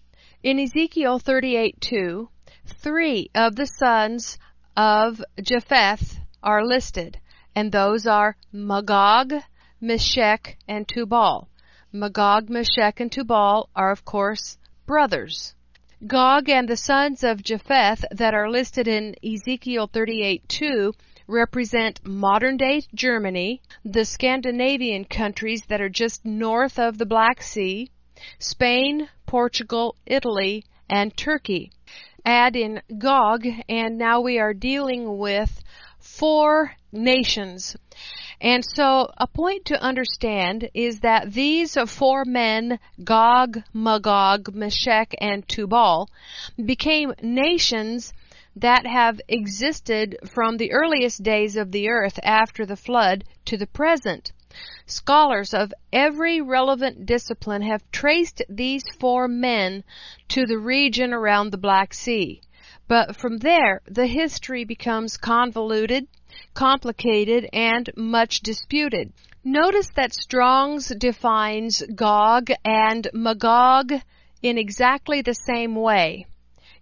In 0.42 0.58
Ezekiel 0.58 1.20
38:2, 1.20 2.30
three 2.66 3.30
of 3.36 3.58
the 3.58 3.68
sons 3.68 4.38
of 4.78 5.22
Japheth 5.42 6.18
are 6.42 6.66
listed, 6.66 7.20
and 7.54 7.72
those 7.72 8.08
are 8.08 8.38
Magog, 8.54 9.34
Meshech, 9.82 10.58
and 10.68 10.88
Tubal. 10.88 11.50
Magog, 11.92 12.50
Meshech, 12.50 13.02
and 13.02 13.12
Tubal 13.12 13.70
are, 13.76 13.92
of 13.92 14.06
course, 14.06 14.58
brothers. 14.86 15.56
Gog 16.06 16.50
and 16.50 16.68
the 16.68 16.76
sons 16.76 17.24
of 17.24 17.42
Japheth 17.42 18.04
that 18.12 18.34
are 18.34 18.50
listed 18.50 18.90
in 18.90 19.16
Ezekiel 19.24 19.88
38:2 19.88 20.94
represent 21.28 22.06
modern 22.06 22.58
day 22.58 22.82
Germany, 22.94 23.62
the 23.86 24.04
Scandinavian 24.04 25.06
countries 25.06 25.64
that 25.70 25.80
are 25.80 25.88
just 25.88 26.26
north 26.26 26.78
of 26.78 26.98
the 26.98 27.06
Black 27.06 27.42
Sea, 27.42 27.90
Spain, 28.38 29.08
Portugal, 29.26 29.96
Italy, 30.06 30.66
and 30.90 31.16
Turkey. 31.16 31.72
Add 32.26 32.58
in 32.58 32.82
Gog, 32.98 33.48
and 33.70 33.98
now 33.98 34.20
we 34.20 34.40
are 34.40 34.54
dealing 34.54 35.18
with 35.18 35.64
four 36.04 36.74
nations. 36.92 37.76
And 38.42 38.64
so 38.76 39.10
a 39.18 39.26
point 39.26 39.66
to 39.66 39.82
understand 39.82 40.70
is 40.74 41.00
that 41.00 41.32
these 41.32 41.78
four 41.88 42.26
men, 42.26 42.78
Gog, 43.04 43.64
Magog, 43.74 44.54
Meshech, 44.54 45.14
and 45.22 45.48
Tubal, 45.48 46.10
became 46.64 47.14
nations 47.22 48.14
that 48.58 48.86
have 48.86 49.22
existed 49.30 50.18
from 50.32 50.58
the 50.58 50.74
earliest 50.74 51.24
days 51.24 51.56
of 51.56 51.72
the 51.72 51.88
earth 51.90 52.20
after 52.22 52.66
the 52.66 52.76
flood 52.76 53.24
to 53.46 53.58
the 53.58 53.68
present. 53.68 54.34
Scholars 54.86 55.54
of 55.54 55.74
every 55.92 56.42
relevant 56.42 57.06
discipline 57.06 57.62
have 57.62 57.90
traced 57.92 58.42
these 58.50 58.84
four 59.00 59.28
men 59.28 59.84
to 60.28 60.46
the 60.46 60.60
region 60.60 61.14
around 61.14 61.50
the 61.50 61.58
Black 61.58 61.94
Sea. 61.94 62.42
But 62.88 63.16
from 63.16 63.38
there, 63.38 63.82
the 63.86 64.08
history 64.08 64.66
becomes 64.66 65.18
convoluted, 65.18 66.08
complicated, 66.54 67.48
and 67.54 67.90
much 67.96 68.42
disputed. 68.42 69.14
Notice 69.44 69.90
that 69.96 70.14
Strong's 70.14 70.88
defines 70.88 71.82
Gog 71.96 72.52
and 72.66 73.10
Magog 73.14 73.94
in 74.42 74.58
exactly 74.58 75.22
the 75.22 75.34
same 75.34 75.76
way. 75.76 76.26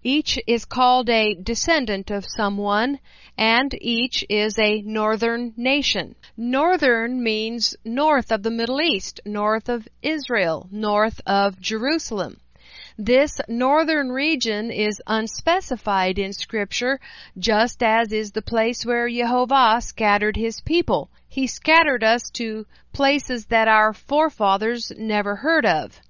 Each 0.03 0.39
is 0.47 0.65
called 0.65 1.09
a 1.09 1.35
descendant 1.35 2.09
of 2.09 2.25
someone, 2.25 2.99
and 3.37 3.71
each 3.79 4.25
is 4.29 4.57
a 4.57 4.81
northern 4.81 5.53
nation. 5.55 6.15
Northern 6.35 7.21
means 7.21 7.75
north 7.85 8.31
of 8.31 8.41
the 8.41 8.49
Middle 8.49 8.81
East, 8.81 9.21
north 9.25 9.69
of 9.69 9.87
Israel, 10.01 10.67
north 10.71 11.21
of 11.27 11.61
Jerusalem. 11.61 12.37
This 12.97 13.39
northern 13.47 14.11
region 14.11 14.69
is 14.69 15.01
unspecified 15.07 16.19
in 16.19 16.33
scripture, 16.33 16.99
just 17.37 17.81
as 17.81 18.11
is 18.11 18.31
the 18.31 18.41
place 18.41 18.85
where 18.85 19.09
Jehovah 19.09 19.79
scattered 19.81 20.35
his 20.35 20.59
people. 20.61 21.09
He 21.29 21.47
scattered 21.47 22.03
us 22.03 22.29
to 22.31 22.65
places 22.91 23.45
that 23.45 23.69
our 23.69 23.93
forefathers 23.93 24.91
never 24.97 25.37
heard 25.37 25.65
of. 25.65 26.01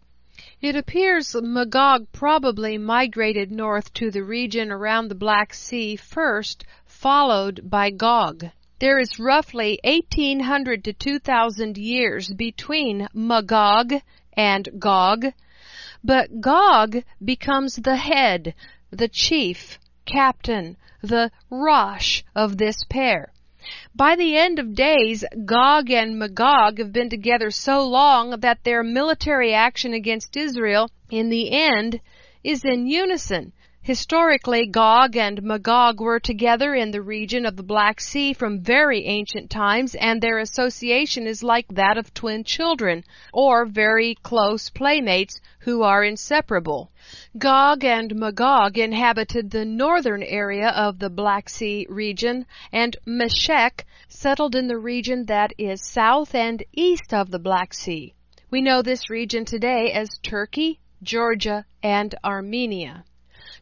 It 0.60 0.76
appears 0.76 1.36
Magog 1.36 2.08
probably 2.12 2.78
migrated 2.78 3.52
north 3.52 3.94
to 3.94 4.10
the 4.10 4.24
region 4.24 4.72
around 4.72 5.08
the 5.08 5.16
Black 5.16 5.54
Sea 5.54 5.96
first, 5.96 6.66
followed 6.86 7.70
by 7.70 7.92
Gog. 7.92 8.50
There 8.80 8.98
is 8.98 9.20
roughly 9.20 9.80
1800 9.84 10.84
to 10.86 10.94
2000 10.94 11.78
years 11.78 12.30
between 12.30 13.08
Magog 13.14 13.94
and 14.34 14.68
Gog. 14.80 15.34
But 16.04 16.42
Gog 16.42 17.04
becomes 17.24 17.76
the 17.76 17.96
head, 17.96 18.56
the 18.90 19.08
chief, 19.08 19.78
captain, 20.06 20.76
the 21.04 21.30
Rosh 21.52 22.24
of 22.36 22.58
this 22.58 22.84
pair. 22.86 23.32
By 23.96 24.16
the 24.16 24.36
end 24.36 24.58
of 24.58 24.74
days, 24.74 25.24
Gog 25.46 25.92
and 25.92 26.18
Magog 26.18 26.80
have 26.80 26.92
been 26.92 27.12
together 27.12 27.52
so 27.52 27.88
long 27.88 28.40
that 28.40 28.64
their 28.64 28.82
military 28.82 29.54
action 29.54 29.94
against 29.94 30.36
Israel, 30.36 30.90
in 31.12 31.30
the 31.30 31.52
end, 31.52 32.02
is 32.44 32.66
in 32.66 32.88
unison. 32.88 33.54
Historically, 33.84 34.68
Gog 34.68 35.18
and 35.18 35.42
Magog 35.42 36.00
were 36.00 36.20
together 36.20 36.76
in 36.76 36.92
the 36.92 37.02
region 37.02 37.48
of 37.48 37.56
the 37.56 37.64
Black 37.64 38.00
Sea 38.00 38.32
from 38.32 38.62
very 38.62 39.08
ancient 39.08 39.50
times, 39.50 39.96
and 39.96 40.22
their 40.22 40.38
association 40.38 41.26
is 41.26 41.42
like 41.42 41.68
that 41.70 41.98
of 41.98 42.14
twin 42.14 42.44
children, 42.44 43.04
or 43.34 43.66
very 43.66 44.14
close 44.22 44.70
playmates 44.70 45.42
who 45.62 45.82
are 45.82 46.04
inseparable. 46.04 46.92
Gog 47.40 47.84
and 47.84 48.14
Magog 48.14 48.78
inhabited 48.78 49.50
the 49.50 49.66
northern 49.66 50.22
area 50.22 50.70
of 50.70 51.00
the 51.00 51.10
Black 51.10 51.50
Sea 51.50 51.88
region, 51.90 52.46
and 52.72 52.96
Meshech 53.04 53.84
settled 54.08 54.54
in 54.54 54.68
the 54.68 54.78
region 54.78 55.26
that 55.26 55.54
is 55.58 55.82
south 55.84 56.36
and 56.36 56.62
east 56.72 57.16
of 57.16 57.32
the 57.32 57.40
Black 57.40 57.74
Sea. 57.74 58.14
We 58.52 58.62
know 58.62 58.84
this 58.84 59.10
region 59.10 59.44
today 59.44 59.92
as 59.92 60.20
Turkey, 60.22 60.80
Georgia, 61.02 61.66
and 61.82 62.14
Armenia. 62.24 63.06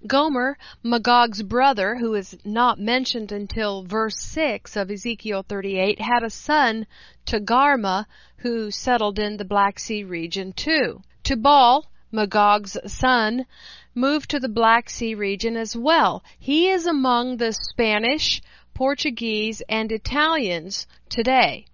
Gomer, 0.07 0.57
Magog's 0.81 1.43
brother, 1.43 1.97
who 1.97 2.15
is 2.15 2.37
not 2.45 2.79
mentioned 2.79 3.33
until 3.33 3.83
verse 3.83 4.17
6 4.17 4.77
of 4.77 4.89
Ezekiel 4.89 5.43
38, 5.43 5.99
had 5.99 6.23
a 6.23 6.29
son, 6.29 6.87
Togarmah, 7.25 8.05
who 8.37 8.71
settled 8.71 9.19
in 9.19 9.35
the 9.35 9.43
Black 9.43 9.77
Sea 9.77 10.05
region 10.05 10.53
too. 10.53 11.01
Tubal, 11.21 11.91
Magog's 12.13 12.77
son, 12.85 13.45
moved 13.93 14.29
to 14.29 14.39
the 14.39 14.47
Black 14.47 14.89
Sea 14.89 15.15
region 15.15 15.57
as 15.57 15.75
well. 15.75 16.23
He 16.39 16.69
is 16.69 16.87
among 16.87 17.35
the 17.35 17.51
Spanish, 17.51 18.41
Portuguese, 18.73 19.61
and 19.67 19.91
Italians 19.91 20.87
today. 21.09 21.65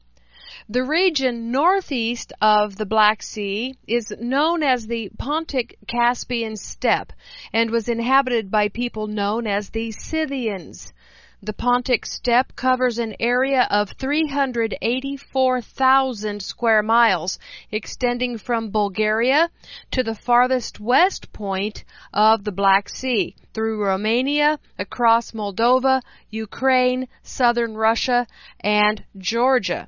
The 0.68 0.84
region 0.84 1.52
northeast 1.52 2.34
of 2.42 2.78
the 2.78 2.88
Black 2.88 3.22
Sea 3.22 3.76
is 3.86 4.12
known 4.20 4.64
as 4.64 4.88
the 4.88 5.12
Pontic 5.16 5.76
Caspian 5.86 6.58
Steppe 6.58 7.14
and 7.54 7.70
was 7.70 7.88
inhabited 7.88 8.50
by 8.50 8.70
people 8.70 9.06
known 9.06 9.46
as 9.46 9.70
the 9.70 9.92
Scythians. 9.92 10.92
The 11.40 11.54
Pontic 11.54 12.04
Steppe 12.04 12.56
covers 12.56 12.98
an 12.98 13.16
area 13.20 13.68
of 13.70 13.92
384,000 13.92 16.42
square 16.42 16.82
miles, 16.82 17.38
extending 17.72 18.40
from 18.40 18.72
Bulgaria 18.72 19.52
to 19.92 20.02
the 20.02 20.16
farthest 20.16 20.80
west 20.80 21.32
point 21.32 21.84
of 22.12 22.44
the 22.44 22.52
Black 22.52 22.90
Sea, 22.90 23.36
through 23.54 23.86
Romania, 23.86 24.58
across 24.80 25.30
Moldova, 25.30 26.02
Ukraine, 26.32 27.08
southern 27.22 27.78
Russia, 27.78 28.26
and 28.62 29.04
Georgia. 29.16 29.88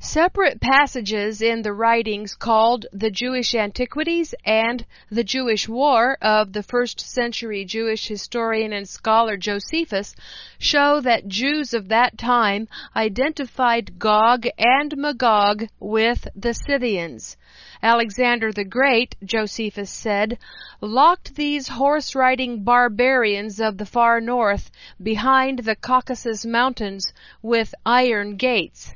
Separate 0.00 0.58
passages 0.58 1.42
in 1.42 1.60
the 1.60 1.74
writings 1.74 2.34
called 2.34 2.86
the 2.94 3.10
Jewish 3.10 3.54
Antiquities 3.54 4.34
and 4.42 4.86
the 5.10 5.22
Jewish 5.22 5.68
War 5.68 6.16
of 6.22 6.54
the 6.54 6.62
first 6.62 6.98
century 6.98 7.62
Jewish 7.66 8.08
historian 8.08 8.72
and 8.72 8.88
scholar 8.88 9.36
Josephus 9.36 10.14
show 10.58 11.02
that 11.02 11.28
Jews 11.28 11.74
of 11.74 11.88
that 11.88 12.16
time 12.16 12.68
identified 12.96 13.98
Gog 13.98 14.46
and 14.56 14.96
Magog 14.96 15.66
with 15.78 16.26
the 16.34 16.54
Scythians. 16.54 17.36
Alexander 17.82 18.52
the 18.52 18.64
Great, 18.64 19.14
Josephus 19.22 19.90
said, 19.90 20.38
locked 20.80 21.34
these 21.34 21.68
horse-riding 21.68 22.64
barbarians 22.64 23.60
of 23.60 23.76
the 23.76 23.84
far 23.84 24.22
north 24.22 24.70
behind 25.02 25.58
the 25.58 25.76
Caucasus 25.76 26.46
Mountains 26.46 27.12
with 27.42 27.74
iron 27.84 28.36
gates. 28.36 28.94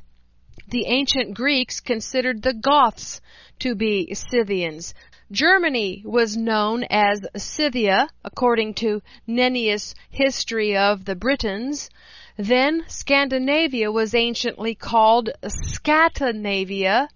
The 0.71 0.85
ancient 0.85 1.33
Greeks 1.33 1.81
considered 1.81 2.43
the 2.43 2.53
Goths 2.53 3.19
to 3.59 3.75
be 3.75 4.13
Scythians. 4.13 4.93
Germany 5.29 6.01
was 6.05 6.37
known 6.37 6.85
as 6.89 7.27
Scythia, 7.35 8.07
according 8.23 8.75
to 8.75 9.01
Nennius' 9.27 9.93
History 10.09 10.77
of 10.77 11.03
the 11.03 11.15
Britons. 11.15 11.89
Then 12.37 12.85
Scandinavia 12.87 13.91
was 13.91 14.15
anciently 14.15 14.73
called 14.73 15.31
Scatinavia. 15.43 17.09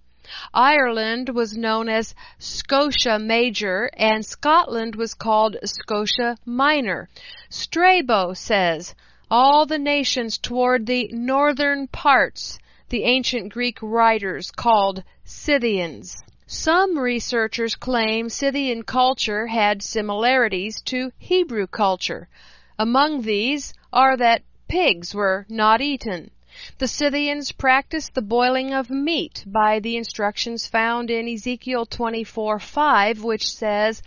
Ireland 0.53 1.29
was 1.29 1.55
known 1.55 1.87
as 1.87 2.13
Scotia 2.37 3.19
Major, 3.19 3.89
and 3.95 4.25
Scotland 4.25 4.97
was 4.97 5.13
called 5.13 5.55
Scotia 5.63 6.35
Minor. 6.45 7.07
Strabo 7.49 8.33
says, 8.33 8.95
all 9.31 9.65
the 9.65 9.79
nations 9.79 10.37
toward 10.37 10.87
the 10.87 11.07
northern 11.13 11.87
parts 11.87 12.59
the 12.89 13.03
ancient 13.03 13.51
Greek 13.51 13.79
writers 13.81 14.51
called 14.51 15.03
Scythians. 15.23 16.23
Some 16.47 16.99
researchers 16.99 17.75
claim 17.75 18.29
Scythian 18.29 18.83
culture 18.83 19.47
had 19.47 19.81
similarities 19.81 20.81
to 20.81 21.11
Hebrew 21.17 21.65
culture. 21.65 22.27
Among 22.77 23.23
these 23.23 23.73
are 23.91 24.15
that 24.17 24.43
pigs 24.67 25.15
were 25.15 25.45
not 25.49 25.81
eaten. 25.81 26.29
The 26.77 26.87
Scythians 26.87 27.51
practiced 27.51 28.13
the 28.13 28.21
boiling 28.21 28.73
of 28.73 28.89
meat 28.89 29.43
by 29.45 29.79
the 29.79 29.97
instructions 29.97 30.67
found 30.67 31.09
in 31.09 31.27
Ezekiel 31.27 31.85
24:5, 31.85 33.23
which 33.23 33.49
says, 33.49 34.01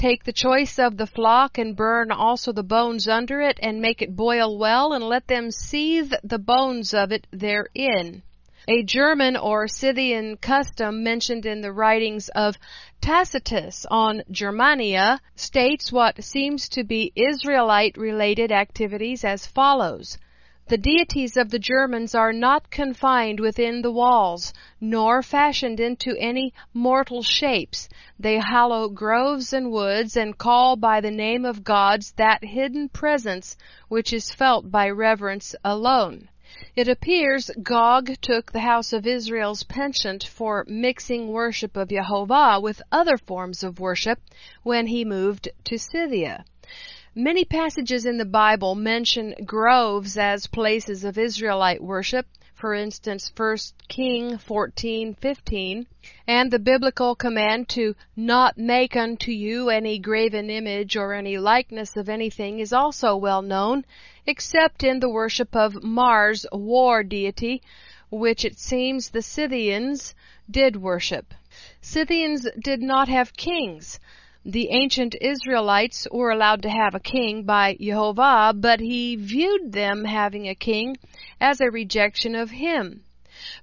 Take 0.00 0.24
the 0.24 0.32
choice 0.32 0.78
of 0.78 0.96
the 0.96 1.06
flock 1.06 1.58
and 1.58 1.76
burn 1.76 2.10
also 2.10 2.52
the 2.52 2.62
bones 2.62 3.06
under 3.06 3.42
it 3.42 3.58
and 3.62 3.82
make 3.82 4.00
it 4.00 4.16
boil 4.16 4.56
well 4.56 4.94
and 4.94 5.04
let 5.04 5.26
them 5.26 5.50
seethe 5.50 6.14
the 6.24 6.38
bones 6.38 6.94
of 6.94 7.12
it 7.12 7.26
therein. 7.30 8.22
A 8.66 8.82
German 8.82 9.36
or 9.36 9.68
Scythian 9.68 10.38
custom 10.38 11.02
mentioned 11.02 11.44
in 11.44 11.60
the 11.60 11.70
writings 11.70 12.30
of 12.30 12.56
Tacitus 13.02 13.84
on 13.90 14.22
Germania 14.30 15.20
states 15.36 15.92
what 15.92 16.24
seems 16.24 16.70
to 16.70 16.82
be 16.82 17.12
Israelite 17.14 17.98
related 17.98 18.50
activities 18.50 19.22
as 19.22 19.46
follows. 19.46 20.16
The 20.70 20.78
deities 20.78 21.36
of 21.36 21.50
the 21.50 21.58
Germans 21.58 22.14
are 22.14 22.32
not 22.32 22.70
confined 22.70 23.40
within 23.40 23.82
the 23.82 23.90
walls, 23.90 24.52
nor 24.80 25.20
fashioned 25.20 25.80
into 25.80 26.14
any 26.16 26.54
mortal 26.72 27.24
shapes. 27.24 27.88
They 28.20 28.38
hallow 28.38 28.88
groves 28.88 29.52
and 29.52 29.72
woods, 29.72 30.16
and 30.16 30.38
call 30.38 30.76
by 30.76 31.00
the 31.00 31.10
name 31.10 31.44
of 31.44 31.64
gods 31.64 32.12
that 32.12 32.44
hidden 32.44 32.88
presence 32.88 33.56
which 33.88 34.12
is 34.12 34.30
felt 34.30 34.70
by 34.70 34.88
reverence 34.90 35.56
alone. 35.64 36.28
It 36.76 36.86
appears 36.86 37.50
Gog 37.64 38.12
took 38.20 38.52
the 38.52 38.60
house 38.60 38.92
of 38.92 39.08
Israel's 39.08 39.64
penchant 39.64 40.22
for 40.22 40.64
mixing 40.68 41.32
worship 41.32 41.76
of 41.76 41.88
Jehovah 41.88 42.60
with 42.62 42.80
other 42.92 43.18
forms 43.18 43.64
of 43.64 43.80
worship 43.80 44.20
when 44.62 44.86
he 44.86 45.04
moved 45.04 45.48
to 45.64 45.78
Scythia. 45.80 46.44
Many 47.16 47.44
passages 47.44 48.06
in 48.06 48.18
the 48.18 48.24
Bible 48.24 48.76
mention 48.76 49.34
groves 49.44 50.16
as 50.16 50.46
places 50.46 51.02
of 51.02 51.18
Israelite 51.18 51.82
worship, 51.82 52.24
for 52.54 52.72
instance, 52.72 53.32
1 53.36 53.58
King 53.88 54.38
14:15, 54.38 55.86
and 56.28 56.50
the 56.52 56.60
biblical 56.60 57.16
command 57.16 57.68
to 57.70 57.96
not 58.14 58.56
make 58.56 58.94
unto 58.94 59.32
you 59.32 59.70
any 59.70 59.98
graven 59.98 60.50
image 60.50 60.96
or 60.96 61.12
any 61.12 61.36
likeness 61.36 61.96
of 61.96 62.08
anything 62.08 62.60
is 62.60 62.72
also 62.72 63.16
well 63.16 63.42
known, 63.42 63.84
except 64.24 64.84
in 64.84 65.00
the 65.00 65.10
worship 65.10 65.56
of 65.56 65.82
Mars, 65.82 66.46
war 66.52 67.02
deity, 67.02 67.60
which 68.08 68.44
it 68.44 68.56
seems 68.56 69.10
the 69.10 69.20
Scythians 69.20 70.14
did 70.48 70.76
worship. 70.76 71.34
Scythians 71.80 72.46
did 72.62 72.80
not 72.80 73.08
have 73.08 73.36
kings. 73.36 73.98
The 74.46 74.70
ancient 74.70 75.14
Israelites 75.20 76.08
were 76.10 76.30
allowed 76.30 76.62
to 76.62 76.70
have 76.70 76.94
a 76.94 77.00
king 77.00 77.42
by 77.42 77.76
Jehovah, 77.78 78.54
but 78.56 78.80
he 78.80 79.14
viewed 79.14 79.72
them 79.72 80.06
having 80.06 80.48
a 80.48 80.54
king 80.54 80.96
as 81.38 81.60
a 81.60 81.70
rejection 81.70 82.34
of 82.34 82.50
him. 82.50 83.04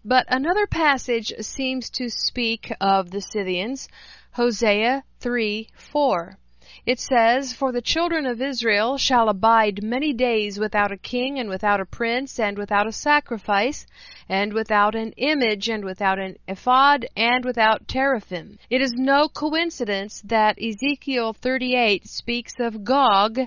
But 0.06 0.28
another 0.30 0.68
passage 0.68 1.34
seems 1.42 1.90
to 1.92 2.10
speak 2.10 2.72
of 2.80 3.10
the 3.10 3.22
Scythians, 3.22 3.90
Hosea 4.34 5.04
3 5.20 5.68
4. 5.76 6.38
It 6.86 7.00
says, 7.00 7.54
For 7.54 7.72
the 7.72 7.82
children 7.82 8.26
of 8.26 8.42
Israel 8.42 8.98
shall 8.98 9.30
abide 9.30 9.84
many 9.84 10.14
days 10.14 10.60
without 10.60 10.92
a 10.92 10.98
king, 10.98 11.40
and 11.40 11.50
without 11.50 11.82
a 11.82 11.86
prince, 11.86 12.40
and 12.40 12.58
without 12.58 12.88
a 12.88 12.92
sacrifice, 12.92 13.86
and 14.30 14.54
without 14.54 14.94
an 14.94 15.14
image, 15.18 15.70
and 15.70 15.84
without 15.84 16.20
an 16.20 16.38
ephod, 16.48 17.08
and 17.16 17.44
without 17.44 17.88
teraphim. 17.88 18.60
It 18.70 18.82
is 18.82 18.94
no 18.94 19.28
coincidence 19.28 20.22
that 20.26 20.62
Ezekiel 20.62 21.34
38 21.34 22.08
speaks 22.08 22.54
of 22.60 22.84
Gog 22.84 23.40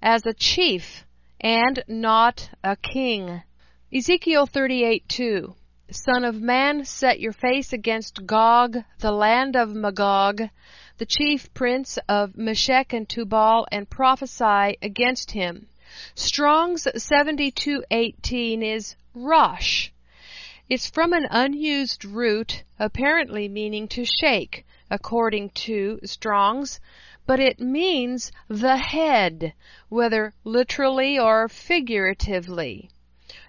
as 0.00 0.24
a 0.24 0.34
chief 0.34 1.04
and 1.40 1.82
not 1.88 2.50
a 2.62 2.76
king. 2.76 3.42
Ezekiel 3.92 4.46
38:2 4.46 5.54
Son 5.90 6.24
of 6.24 6.40
man, 6.40 6.84
set 6.84 7.20
your 7.20 7.32
face 7.32 7.72
against 7.72 8.26
Gog, 8.26 8.78
the 8.98 9.12
land 9.12 9.54
of 9.54 9.74
Magog, 9.74 10.42
the 10.98 11.06
chief 11.06 11.52
prince 11.52 11.98
of 12.08 12.36
Meshech 12.36 12.92
and 12.92 13.08
Tubal, 13.08 13.66
and 13.70 13.88
prophesy 13.90 14.76
against 14.80 15.32
him. 15.32 15.68
Strong's 16.14 16.88
7218 16.96 18.62
is 18.62 18.96
Rosh. 19.14 19.90
It's 20.68 20.90
from 20.90 21.12
an 21.12 21.26
unused 21.30 22.04
root, 22.04 22.64
apparently 22.78 23.48
meaning 23.48 23.88
to 23.88 24.04
shake, 24.04 24.66
according 24.90 25.50
to 25.50 26.00
Strong's, 26.04 26.80
but 27.26 27.40
it 27.40 27.60
means 27.60 28.32
the 28.48 28.76
head, 28.76 29.52
whether 29.88 30.32
literally 30.44 31.18
or 31.18 31.48
figuratively. 31.48 32.90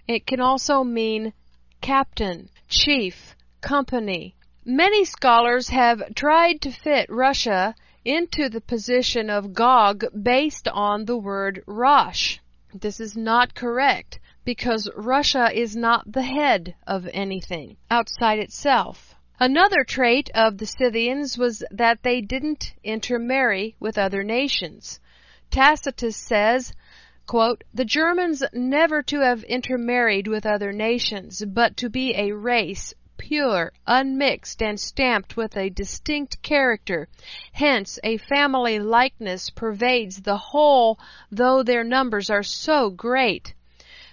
It 0.08 0.26
can 0.26 0.40
also 0.40 0.84
mean 0.84 1.34
captain, 1.82 2.50
chief, 2.70 3.36
company. 3.62 4.36
Many 4.70 5.06
scholars 5.06 5.70
have 5.70 6.14
tried 6.14 6.60
to 6.60 6.72
fit 6.72 7.10
Russia 7.10 7.74
into 8.04 8.50
the 8.50 8.60
position 8.60 9.30
of 9.30 9.54
Gog 9.54 10.04
based 10.22 10.68
on 10.68 11.06
the 11.06 11.16
word 11.16 11.64
Rosh. 11.66 12.40
This 12.74 13.00
is 13.00 13.16
not 13.16 13.56
correct 13.56 14.20
because 14.44 14.90
Russia 14.98 15.50
is 15.58 15.78
not 15.78 16.12
the 16.12 16.24
head 16.24 16.76
of 16.86 17.08
anything 17.14 17.78
outside 17.90 18.40
itself. 18.40 19.16
Another 19.40 19.86
trait 19.86 20.30
of 20.36 20.58
the 20.58 20.66
Scythians 20.66 21.38
was 21.38 21.64
that 21.72 22.04
they 22.04 22.20
didn't 22.20 22.74
intermarry 22.84 23.78
with 23.80 23.98
other 23.98 24.22
nations. 24.22 25.00
Tacitus 25.50 26.18
says, 26.18 26.74
quote, 27.26 27.64
The 27.74 27.86
Germans 27.86 28.44
never 28.52 29.02
to 29.04 29.22
have 29.22 29.44
intermarried 29.44 30.28
with 30.28 30.46
other 30.46 30.74
nations, 30.74 31.42
but 31.46 31.78
to 31.78 31.90
be 31.90 32.14
a 32.18 32.34
race 32.34 32.94
pure, 33.18 33.72
unmixed, 33.86 34.62
and 34.62 34.80
stamped 34.80 35.36
with 35.36 35.58
a 35.58 35.70
distinct 35.70 36.42
character. 36.42 37.08
Hence, 37.52 38.00
a 38.04 38.18
family 38.18 38.80
likeness 38.80 39.50
pervades 39.50 40.22
the 40.22 40.38
whole, 40.38 41.00
though 41.32 41.64
their 41.64 41.84
numbers 41.84 42.30
are 42.30 42.44
so 42.44 42.90
great. 42.90 43.54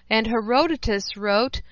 And 0.09 0.27
Herodotus 0.27 1.17
wrote, 1.17 1.63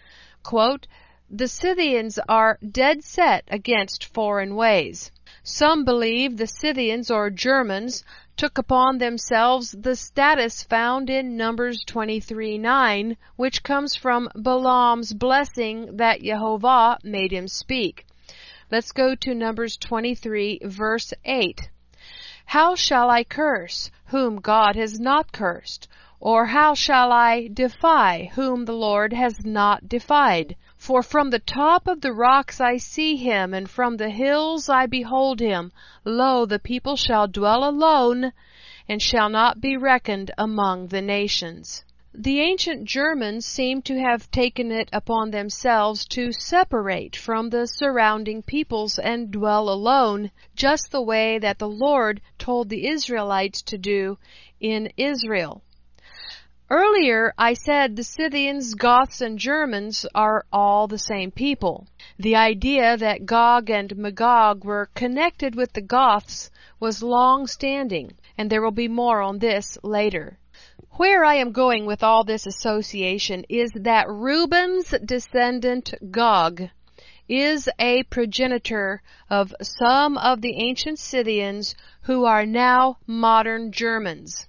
quote, 0.43 0.87
The 1.31 1.49
Scythians 1.49 2.19
are 2.29 2.59
dead 2.67 3.05
set 3.05 3.45
against 3.49 4.13
foreign 4.15 4.55
ways. 4.55 5.11
Some 5.45 5.85
believe 5.85 6.37
the 6.37 6.47
Scythians 6.47 7.11
or 7.11 7.31
Germans 7.31 8.05
took 8.37 8.59
upon 8.59 8.99
themselves 8.99 9.73
the 9.73 9.97
status 9.97 10.63
found 10.63 11.09
in 11.09 11.37
Numbers 11.37 11.85
23:9, 11.85 13.17
which 13.37 13.63
comes 13.63 13.95
from 13.95 14.29
Balaam's 14.35 15.15
blessing 15.15 15.97
that 15.97 16.23
Jehovah 16.23 16.99
made 17.03 17.33
him 17.33 17.49
speak. 17.49 18.05
Let's 18.71 18.93
go 18.93 19.15
to 19.15 19.35
Numbers 19.35 19.77
23 19.77 20.61
verse 20.65 21.15
8. 21.25 21.71
How 22.47 22.75
shall 22.75 23.09
I 23.09 23.25
curse 23.25 23.91
whom 24.07 24.37
God 24.41 24.77
has 24.77 25.01
not 25.01 25.33
cursed? 25.33 25.89
Or 26.21 26.47
how 26.47 26.75
shall 26.75 27.11
I 27.11 27.49
defy 27.53 28.31
whom 28.35 28.65
the 28.65 28.75
Lord 28.75 29.13
has 29.13 29.45
not 29.45 29.89
defied? 29.89 30.57
For 30.85 31.05
from 31.05 31.31
the 31.31 31.39
top 31.39 31.87
of 31.87 32.01
the 32.01 32.13
rocks 32.13 32.61
I 32.61 32.77
see 32.77 33.15
him, 33.15 33.55
and 33.55 33.71
from 33.71 33.99
the 33.99 34.11
hills 34.11 34.69
I 34.69 34.87
behold 34.87 35.39
him. 35.39 35.71
Lo, 36.05 36.45
the 36.45 36.59
people 36.59 36.97
shall 36.97 37.29
dwell 37.29 37.63
alone, 37.63 38.33
and 38.89 39.01
shall 39.01 39.29
not 39.29 39.61
be 39.61 39.77
reckoned 39.77 40.33
among 40.37 40.89
the 40.89 41.01
nations. 41.01 41.85
The 42.13 42.41
ancient 42.41 42.85
Germans 42.87 43.47
seem 43.47 43.83
to 43.83 44.01
have 44.01 44.29
taken 44.33 44.73
it 44.73 44.89
upon 44.93 45.31
themselves 45.31 46.05
to 46.07 46.33
separate 46.33 47.15
from 47.15 47.51
the 47.51 47.69
surrounding 47.69 48.43
peoples 48.43 48.99
and 48.99 49.31
dwell 49.31 49.69
alone, 49.69 50.33
just 50.57 50.91
the 50.91 51.01
way 51.01 51.39
that 51.39 51.61
the 51.61 51.69
Lord 51.69 52.21
told 52.41 52.69
the 52.69 52.89
Israelites 52.89 53.63
to 53.63 53.79
do 53.79 54.19
in 54.59 54.93
Israel. 54.97 55.63
Earlier, 56.75 57.35
I 57.37 57.53
said 57.53 57.97
the 57.97 58.03
Scythians, 58.03 58.73
Goths, 58.73 59.21
and 59.21 59.39
Germans 59.39 60.07
are 60.15 60.47
all 60.51 60.89
the 60.89 60.97
same 60.97 61.31
people. 61.31 61.87
The 62.19 62.35
idea 62.35 62.97
that 62.97 63.27
Gog 63.27 63.69
and 63.69 63.95
Magog 63.95 64.65
were 64.65 64.89
connected 64.95 65.55
with 65.55 65.75
the 65.75 65.83
Goths 65.83 66.51
was 66.81 67.03
long 67.03 67.47
standing, 67.47 68.13
and 68.39 68.49
there 68.49 68.63
will 68.63 68.71
be 68.71 68.89
more 68.89 69.21
on 69.21 69.39
this 69.39 69.77
later. 69.83 70.39
Where 70.93 71.27
I 71.27 71.35
am 71.35 71.53
going 71.53 71.85
with 71.85 72.03
all 72.03 72.25
this 72.25 72.47
association 72.47 73.45
is 73.51 73.71
that 73.75 74.09
Reuben's 74.09 74.95
descendant 75.05 75.93
Gog 76.11 76.71
is 77.29 77.69
a 77.79 78.05
progenitor 78.05 79.03
of 79.29 79.55
some 79.61 80.17
of 80.17 80.41
the 80.41 80.57
ancient 80.57 80.99
Scythians 80.99 81.75
who 82.05 82.25
are 82.25 82.47
now 82.47 82.97
modern 83.07 83.73
Germans. 83.73 84.49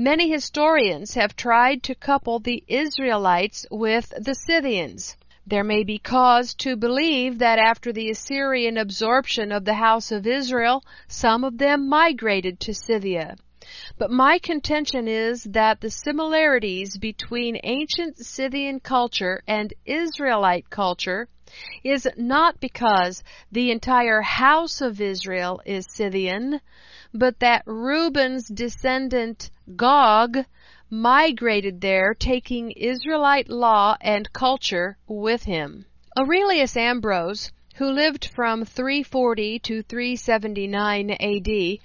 Many 0.00 0.30
historians 0.30 1.14
have 1.14 1.34
tried 1.34 1.82
to 1.82 1.94
couple 1.96 2.38
the 2.38 2.62
Israelites 2.68 3.66
with 3.68 4.12
the 4.16 4.32
Scythians. 4.32 5.16
There 5.44 5.64
may 5.64 5.82
be 5.82 5.98
cause 5.98 6.54
to 6.58 6.76
believe 6.76 7.40
that 7.40 7.58
after 7.58 7.92
the 7.92 8.08
Assyrian 8.08 8.78
absorption 8.78 9.50
of 9.50 9.64
the 9.64 9.74
house 9.74 10.12
of 10.12 10.24
Israel, 10.24 10.84
some 11.08 11.42
of 11.42 11.58
them 11.58 11.88
migrated 11.88 12.60
to 12.60 12.74
Scythia. 12.74 13.38
But 13.98 14.12
my 14.12 14.38
contention 14.38 15.08
is 15.08 15.42
that 15.42 15.80
the 15.80 15.90
similarities 15.90 16.96
between 16.96 17.58
ancient 17.64 18.18
Scythian 18.18 18.78
culture 18.78 19.42
and 19.48 19.74
Israelite 19.84 20.70
culture 20.70 21.28
is 21.82 22.06
not 22.16 22.60
because 22.60 23.24
the 23.50 23.72
entire 23.72 24.22
house 24.22 24.80
of 24.80 25.00
Israel 25.00 25.60
is 25.66 25.86
Scythian, 25.90 26.60
but 27.14 27.38
that 27.40 27.62
Reuben's 27.66 28.48
descendant 28.48 29.50
Gog 29.76 30.38
migrated 30.90 31.80
there, 31.80 32.14
taking 32.14 32.70
Israelite 32.72 33.48
law 33.48 33.96
and 34.00 34.32
culture 34.32 34.96
with 35.06 35.44
him. 35.44 35.86
Aurelius 36.18 36.76
Ambrose, 36.76 37.52
who 37.76 37.90
lived 37.90 38.24
from 38.24 38.64
340 38.64 39.58
to 39.60 39.82
379 39.82 41.10
AD, 41.10 41.78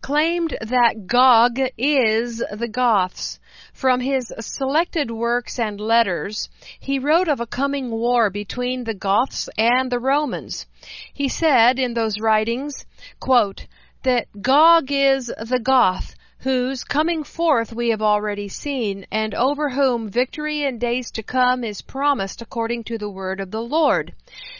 claimed 0.00 0.56
that 0.60 1.06
Gog 1.06 1.58
is 1.76 2.42
the 2.52 2.68
Goths. 2.68 3.38
From 3.72 4.00
his 4.00 4.32
selected 4.40 5.10
works 5.10 5.58
and 5.58 5.80
letters, 5.80 6.48
he 6.78 6.98
wrote 6.98 7.28
of 7.28 7.40
a 7.40 7.46
coming 7.46 7.90
war 7.90 8.30
between 8.30 8.84
the 8.84 8.94
Goths 8.94 9.48
and 9.58 9.90
the 9.90 9.98
Romans. 9.98 10.66
He 11.12 11.28
said 11.28 11.78
in 11.78 11.94
those 11.94 12.20
writings, 12.20 12.86
quote, 13.18 13.66
that 14.02 14.26
Gog 14.40 14.90
is 14.90 15.26
the 15.26 15.58
Goth, 15.58 16.14
whose 16.38 16.84
coming 16.84 17.22
forth 17.22 17.74
we 17.74 17.90
have 17.90 18.00
already 18.00 18.48
seen, 18.48 19.04
and 19.10 19.34
over 19.34 19.68
whom 19.68 20.08
victory 20.08 20.64
in 20.64 20.78
days 20.78 21.10
to 21.10 21.22
come 21.22 21.62
is 21.62 21.82
promised 21.82 22.40
according 22.40 22.82
to 22.84 22.96
the 22.96 23.10
word 23.10 23.40
of 23.40 23.50
the 23.50 23.60
Lord. 23.60 24.14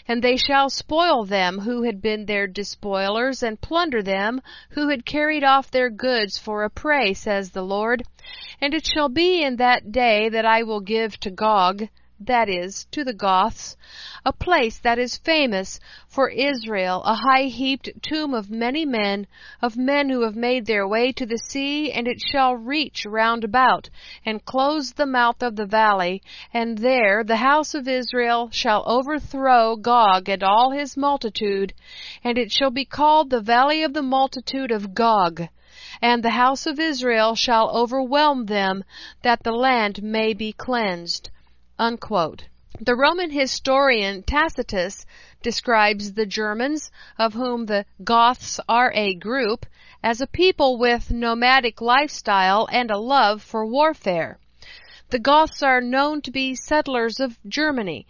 And 0.07 0.23
they 0.23 0.37
shall 0.37 0.69
spoil 0.69 1.25
them 1.25 1.61
who 1.61 1.85
had 1.85 2.03
been 2.03 2.27
their 2.27 2.47
despoilers, 2.47 3.43
and 3.43 3.59
plunder 3.61 4.03
them 4.03 4.43
who 4.71 4.91
had 4.91 5.07
carried 5.07 5.43
off 5.43 5.71
their 5.71 5.89
goods 5.89 6.37
for 6.37 6.65
a 6.65 6.71
prey, 6.71 7.15
says 7.15 7.51
the 7.51 7.63
Lord. 7.63 8.03
And 8.61 8.75
it 8.75 8.87
shall 8.87 9.09
be 9.09 9.43
in 9.43 9.57
that 9.57 9.91
day 9.91 10.29
that 10.29 10.45
I 10.45 10.65
will 10.65 10.81
give 10.81 11.19
to 11.21 11.31
Gog, 11.31 11.89
that 12.23 12.51
is, 12.51 12.85
to 12.91 13.03
the 13.03 13.15
Goths, 13.15 13.79
a 14.27 14.33
place 14.33 14.79
that 14.79 14.99
is 14.99 15.17
famous 15.17 15.81
for 16.07 16.29
Israel, 16.29 17.03
a 17.05 17.15
high 17.15 17.45
heaped 17.45 17.89
tomb 18.03 18.35
of 18.35 18.51
many 18.51 18.85
men, 18.85 19.27
of 19.63 19.79
men 19.79 20.11
who 20.11 20.21
have 20.21 20.37
made 20.37 20.67
their 20.67 20.87
way 20.87 21.13
to 21.13 21.25
the 21.25 21.39
sea, 21.39 21.91
and 21.91 22.07
it 22.07 22.21
shall 22.21 22.55
reach 22.55 23.07
round 23.07 23.43
about, 23.43 23.89
and 24.25 24.45
close 24.45 24.93
the 24.93 25.07
mouth 25.07 25.43
of 25.43 25.57
the 25.57 25.65
valley, 25.65 26.23
and 26.53 26.77
there 26.79 27.25
the 27.25 27.37
house 27.37 27.73
of 27.75 27.89
Israel 27.89 28.51
shall 28.53 28.85
overthrow 28.87 29.75
Gog 29.77 30.29
and 30.29 30.43
all 30.43 30.73
his 30.73 30.99
multitude, 30.99 31.73
and 32.23 32.37
it 32.37 32.53
shall 32.53 32.71
be 32.71 32.85
called 32.85 33.31
the 33.31 33.41
valley 33.41 33.83
of 33.83 33.95
the 33.95 34.03
multitude 34.03 34.71
of 34.71 34.95
Gog 34.95 35.49
and 36.03 36.23
the 36.23 36.31
house 36.31 36.67
of 36.67 36.79
Israel 36.79 37.35
shall 37.35 37.71
overwhelm 37.71 38.47
them, 38.47 38.85
that 39.23 39.43
the 39.43 39.53
land 39.53 40.03
may 40.03 40.33
be 40.33 40.53
cleansed. 40.53 41.31
Unquote. 41.83 42.45
The 42.79 42.95
Roman 42.95 43.31
historian 43.31 44.23
Tacitus 44.23 45.07
describes 45.41 46.13
the 46.13 46.27
Germans, 46.27 46.91
of 47.19 47.33
whom 47.33 47.65
the 47.65 47.87
Goths 48.05 48.61
are 48.69 48.93
a 48.95 49.15
group, 49.15 49.65
as 50.03 50.21
a 50.21 50.27
people 50.27 50.77
with 50.77 51.11
nomadic 51.11 51.81
lifestyle 51.81 52.69
and 52.71 52.91
a 52.91 52.99
love 52.99 53.41
for 53.41 53.65
warfare. 53.65 54.39
The 55.09 55.21
Goths 55.21 55.63
are 55.63 55.81
known 55.81 56.21
to 56.21 56.31
be 56.31 56.55
settlers 56.55 57.19
of 57.19 57.39
Germany. 57.49 58.07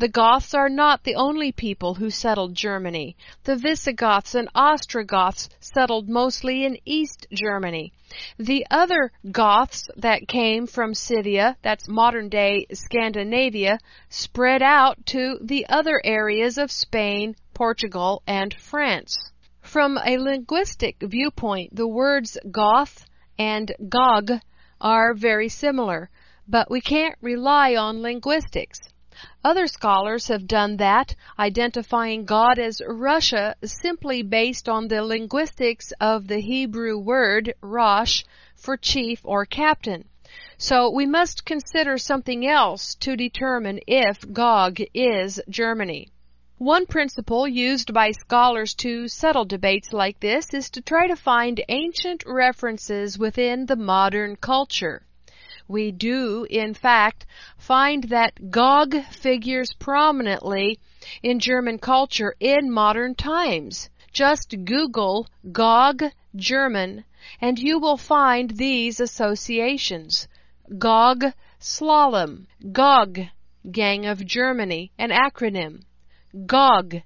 The 0.00 0.08
Goths 0.08 0.54
are 0.54 0.70
not 0.70 1.04
the 1.04 1.14
only 1.14 1.52
people 1.52 1.96
who 1.96 2.08
settled 2.08 2.54
Germany. 2.54 3.18
The 3.44 3.54
Visigoths 3.54 4.34
and 4.34 4.48
Ostrogoths 4.54 5.50
settled 5.60 6.08
mostly 6.08 6.64
in 6.64 6.78
East 6.86 7.26
Germany. 7.30 7.92
The 8.38 8.66
other 8.70 9.12
Goths 9.30 9.90
that 9.98 10.26
came 10.26 10.66
from 10.66 10.94
Scythia, 10.94 11.58
that's 11.60 11.86
modern 11.86 12.30
day 12.30 12.64
Scandinavia, 12.72 13.78
spread 14.08 14.62
out 14.62 15.04
to 15.08 15.38
the 15.42 15.66
other 15.68 16.00
areas 16.02 16.56
of 16.56 16.72
Spain, 16.72 17.36
Portugal, 17.52 18.22
and 18.26 18.54
France. 18.54 19.14
From 19.60 19.98
a 19.98 20.16
linguistic 20.16 20.96
viewpoint, 21.02 21.76
the 21.76 21.86
words 21.86 22.38
Goth 22.50 23.04
and 23.38 23.70
Gog 23.86 24.30
are 24.80 25.12
very 25.12 25.50
similar, 25.50 26.08
but 26.48 26.70
we 26.70 26.80
can't 26.80 27.18
rely 27.20 27.76
on 27.76 28.00
linguistics. 28.00 28.80
Other 29.44 29.66
scholars 29.66 30.28
have 30.28 30.46
done 30.46 30.76
that, 30.78 31.14
identifying 31.38 32.24
Gog 32.24 32.58
as 32.58 32.80
Russia 32.86 33.56
simply 33.64 34.22
based 34.22 34.68
on 34.68 34.88
the 34.88 35.02
linguistics 35.02 35.92
of 36.00 36.28
the 36.28 36.40
Hebrew 36.40 36.98
word 36.98 37.54
Rosh 37.60 38.24
for 38.56 38.76
chief 38.76 39.20
or 39.24 39.46
captain. 39.46 40.04
So 40.58 40.90
we 40.90 41.06
must 41.06 41.44
consider 41.44 41.98
something 41.98 42.46
else 42.46 42.94
to 42.96 43.16
determine 43.16 43.80
if 43.86 44.32
Gog 44.32 44.78
is 44.94 45.40
Germany. 45.48 46.08
One 46.58 46.84
principle 46.84 47.48
used 47.48 47.94
by 47.94 48.10
scholars 48.10 48.74
to 48.74 49.08
settle 49.08 49.46
debates 49.46 49.94
like 49.94 50.20
this 50.20 50.52
is 50.52 50.68
to 50.70 50.82
try 50.82 51.06
to 51.06 51.16
find 51.16 51.64
ancient 51.68 52.22
references 52.26 53.18
within 53.18 53.64
the 53.64 53.76
modern 53.76 54.36
culture. 54.36 55.02
We 55.70 55.92
do, 55.92 56.48
in 56.50 56.74
fact, 56.74 57.26
find 57.56 58.02
that 58.10 58.50
Gog 58.50 59.04
figures 59.12 59.72
prominently 59.78 60.80
in 61.22 61.38
German 61.38 61.78
culture 61.78 62.34
in 62.40 62.72
modern 62.72 63.14
times. 63.14 63.88
Just 64.12 64.64
Google 64.64 65.28
Gog 65.52 66.02
German 66.34 67.04
and 67.40 67.56
you 67.58 67.78
will 67.78 67.96
find 67.96 68.50
these 68.50 68.98
associations. 68.98 70.26
Gog 70.76 71.24
Slalom, 71.60 72.46
Gog, 72.72 73.20
Gang 73.70 74.06
of 74.06 74.26
Germany, 74.26 74.90
an 74.98 75.10
acronym. 75.10 75.82
GOG, 76.46 77.02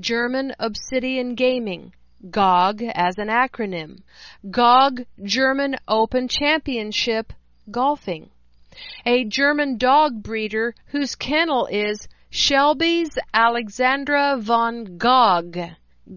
German 0.00 0.54
Obsidian 0.58 1.36
Gaming, 1.36 1.92
GOG 2.30 2.82
as 2.82 3.16
an 3.18 3.28
acronym. 3.28 4.02
GOG, 4.50 5.04
German 5.22 5.76
Open 5.86 6.26
Championship, 6.26 7.32
Golfing. 7.70 8.30
A 9.04 9.24
German 9.24 9.78
dog 9.78 10.22
breeder 10.22 10.74
whose 10.86 11.14
kennel 11.14 11.66
is 11.66 12.08
Shelby's 12.30 13.18
Alexandra 13.34 14.38
von 14.38 14.96
Gog. 14.98 15.58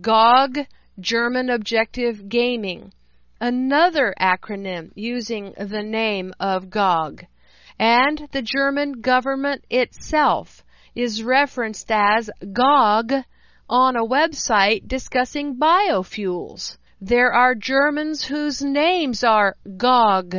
GOG, 0.02 0.68
German 1.00 1.50
Objective 1.50 2.30
Gaming 2.30 2.94
another 3.42 4.14
acronym 4.22 4.92
using 4.94 5.52
the 5.58 5.82
name 5.82 6.32
of 6.40 6.70
GOG. 6.70 7.26
And 7.80 8.28
the 8.32 8.44
German 8.44 9.02
government 9.02 9.66
itself 9.70 10.64
is 10.94 11.24
referenced 11.24 11.92
as 11.92 12.30
GOG 12.54 13.14
on 13.68 13.96
a 13.96 14.06
website 14.06 14.88
discussing 14.88 15.56
biofuels. 15.56 16.78
There 17.02 17.34
are 17.34 17.56
Germans 17.56 18.26
whose 18.26 18.62
names 18.62 19.24
are 19.24 19.56
Gog, 19.76 20.36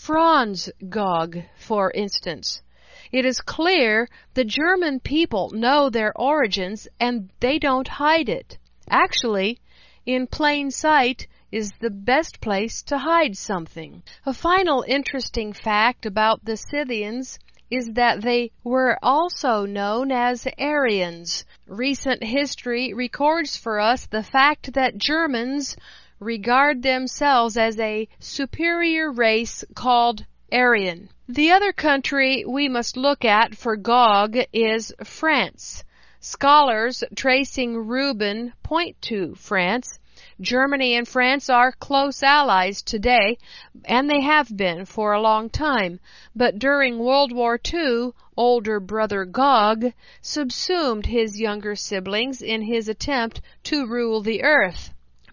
Franz 0.00 0.70
Gog, 0.88 1.42
for 1.56 1.90
instance. 1.90 2.62
It 3.10 3.24
is 3.24 3.40
clear 3.40 4.08
the 4.34 4.44
German 4.44 5.00
people 5.00 5.50
know 5.50 5.90
their 5.90 6.16
origins 6.16 6.86
and 7.00 7.30
they 7.40 7.58
don't 7.58 7.88
hide 7.88 8.28
it. 8.28 8.58
Actually, 8.88 9.58
in 10.06 10.28
plain 10.28 10.70
sight, 10.70 11.26
is 11.50 11.72
the 11.80 11.90
best 11.90 12.40
place 12.40 12.80
to 12.84 12.98
hide 12.98 13.36
something. 13.36 14.02
A 14.24 14.32
final 14.32 14.84
interesting 14.86 15.52
fact 15.52 16.06
about 16.06 16.44
the 16.44 16.56
Scythians 16.56 17.38
is 17.68 17.90
that 17.94 18.22
they 18.22 18.52
were 18.64 18.98
also 19.02 19.66
known 19.66 20.12
as 20.12 20.46
Aryans. 20.58 21.44
Recent 21.66 22.22
history 22.22 22.94
records 22.94 23.56
for 23.56 23.80
us 23.80 24.06
the 24.06 24.22
fact 24.22 24.72
that 24.74 24.96
Germans 24.96 25.76
regard 26.20 26.82
themselves 26.82 27.56
as 27.56 27.78
a 27.78 28.08
superior 28.18 29.10
race 29.10 29.64
called 29.74 30.24
Aryan. 30.52 31.08
The 31.28 31.50
other 31.50 31.72
country 31.72 32.44
we 32.46 32.68
must 32.68 32.96
look 32.96 33.24
at 33.24 33.54
for 33.54 33.76
Gog 33.76 34.36
is 34.52 34.92
France. 35.04 35.84
Scholars 36.20 37.04
tracing 37.14 37.76
Reuben 37.76 38.52
point 38.62 39.00
to 39.02 39.34
France 39.34 39.98
Germany 40.40 40.94
and 40.94 41.06
France 41.06 41.48
are 41.48 41.72
close 41.72 42.22
allies 42.22 42.82
today, 42.82 43.38
and 43.84 44.10
they 44.10 44.20
have 44.20 44.56
been 44.56 44.84
for 44.84 45.12
a 45.12 45.20
long 45.20 45.48
time. 45.48 46.00
But 46.34 46.58
during 46.58 46.98
World 46.98 47.32
War 47.32 47.58
II, 47.72 48.10
older 48.36 48.80
brother 48.80 49.24
Gog 49.24 49.92
subsumed 50.20 51.06
his 51.06 51.40
younger 51.40 51.76
siblings 51.76 52.42
in 52.42 52.62
his 52.62 52.88
attempt 52.88 53.40
to 53.64 53.86
rule 53.86 54.20
the 54.20 54.42
earth. 54.42 54.92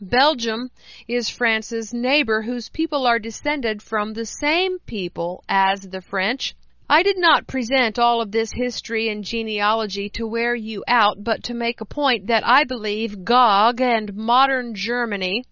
Belgium 0.10 0.70
is 1.08 1.32
France's 1.32 1.92
neighbor 1.92 2.44
whose 2.44 2.70
people 2.70 3.08
are 3.08 3.18
descended 3.18 3.82
from 3.82 4.14
the 4.14 4.26
same 4.28 4.78
people 4.86 5.44
as 5.50 5.82
the 5.82 6.00
French, 6.00 6.54
I 6.88 7.02
did 7.02 7.18
not 7.18 7.48
present 7.48 7.98
all 7.98 8.22
of 8.22 8.32
this 8.32 8.52
history 8.54 9.10
and 9.10 9.24
genealogy 9.24 10.10
to 10.10 10.28
wear 10.28 10.54
you 10.54 10.84
out, 10.88 11.24
but 11.24 11.42
to 11.46 11.56
make 11.56 11.82
a 11.82 11.86
point 11.86 12.28
that 12.28 12.46
I 12.46 12.66
believe 12.66 13.26
Gog 13.26 13.82
and 13.82 14.14
modern 14.14 14.76
Germany 14.76 15.44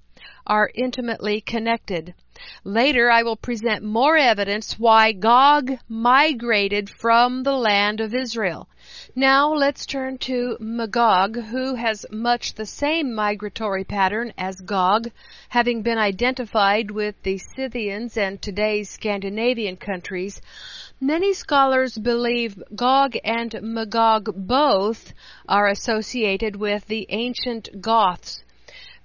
are 0.45 0.69
intimately 0.75 1.41
connected. 1.41 2.13
Later 2.63 3.11
I 3.11 3.23
will 3.23 3.35
present 3.35 3.83
more 3.83 4.17
evidence 4.17 4.79
why 4.79 5.11
Gog 5.11 5.77
migrated 5.87 6.89
from 6.89 7.43
the 7.43 7.55
land 7.55 8.01
of 8.01 8.15
Israel. 8.15 8.67
Now 9.15 9.53
let's 9.53 9.85
turn 9.85 10.17
to 10.19 10.57
Magog, 10.59 11.35
who 11.35 11.75
has 11.75 12.05
much 12.11 12.55
the 12.55 12.65
same 12.65 13.13
migratory 13.13 13.83
pattern 13.83 14.33
as 14.37 14.59
Gog, 14.61 15.11
having 15.49 15.83
been 15.83 15.97
identified 15.97 16.91
with 16.91 17.21
the 17.23 17.37
Scythians 17.37 18.17
and 18.17 18.41
today's 18.41 18.89
Scandinavian 18.89 19.77
countries. 19.77 20.41
Many 20.99 21.33
scholars 21.33 21.97
believe 21.97 22.61
Gog 22.75 23.15
and 23.23 23.61
Magog 23.61 24.33
both 24.35 25.13
are 25.47 25.67
associated 25.67 26.55
with 26.55 26.87
the 26.87 27.05
ancient 27.09 27.81
Goths. 27.81 28.42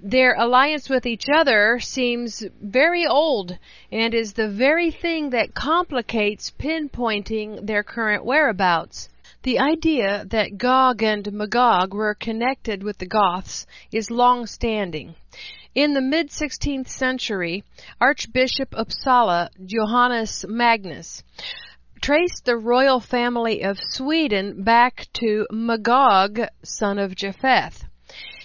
Their 0.01 0.35
alliance 0.35 0.89
with 0.89 1.07
each 1.07 1.27
other 1.29 1.81
seems 1.81 2.45
very 2.61 3.05
old 3.05 3.59
and 3.91 4.15
is 4.15 4.35
the 4.35 4.49
very 4.49 4.93
thing 4.93 5.31
that 5.31 5.55
complicates 5.55 6.53
pinpointing 6.53 7.67
their 7.67 7.83
current 7.83 8.25
whereabouts. 8.25 9.09
The 9.43 9.59
idea 9.59 10.25
that 10.27 10.57
Gog 10.57 11.03
and 11.03 11.33
Magog 11.33 11.95
were 11.95 12.15
connected 12.15 12.85
with 12.85 12.99
the 12.99 13.07
Goths 13.07 13.67
is 13.91 14.09
long 14.09 14.47
standing. 14.47 15.17
In 15.75 15.95
the 15.95 16.01
mid 16.01 16.29
16th 16.29 16.89
century, 16.89 17.65
Archbishop 18.01 18.71
Uppsala 18.71 19.49
Johannes 19.67 20.45
Magnus 20.49 21.25
traced 22.01 22.45
the 22.45 22.57
royal 22.57 23.01
family 23.01 23.63
of 23.63 23.81
Sweden 23.91 24.63
back 24.63 25.09
to 25.15 25.47
Magog, 25.51 26.41
son 26.63 27.01
of 27.01 27.17
Japheth. 27.17 27.88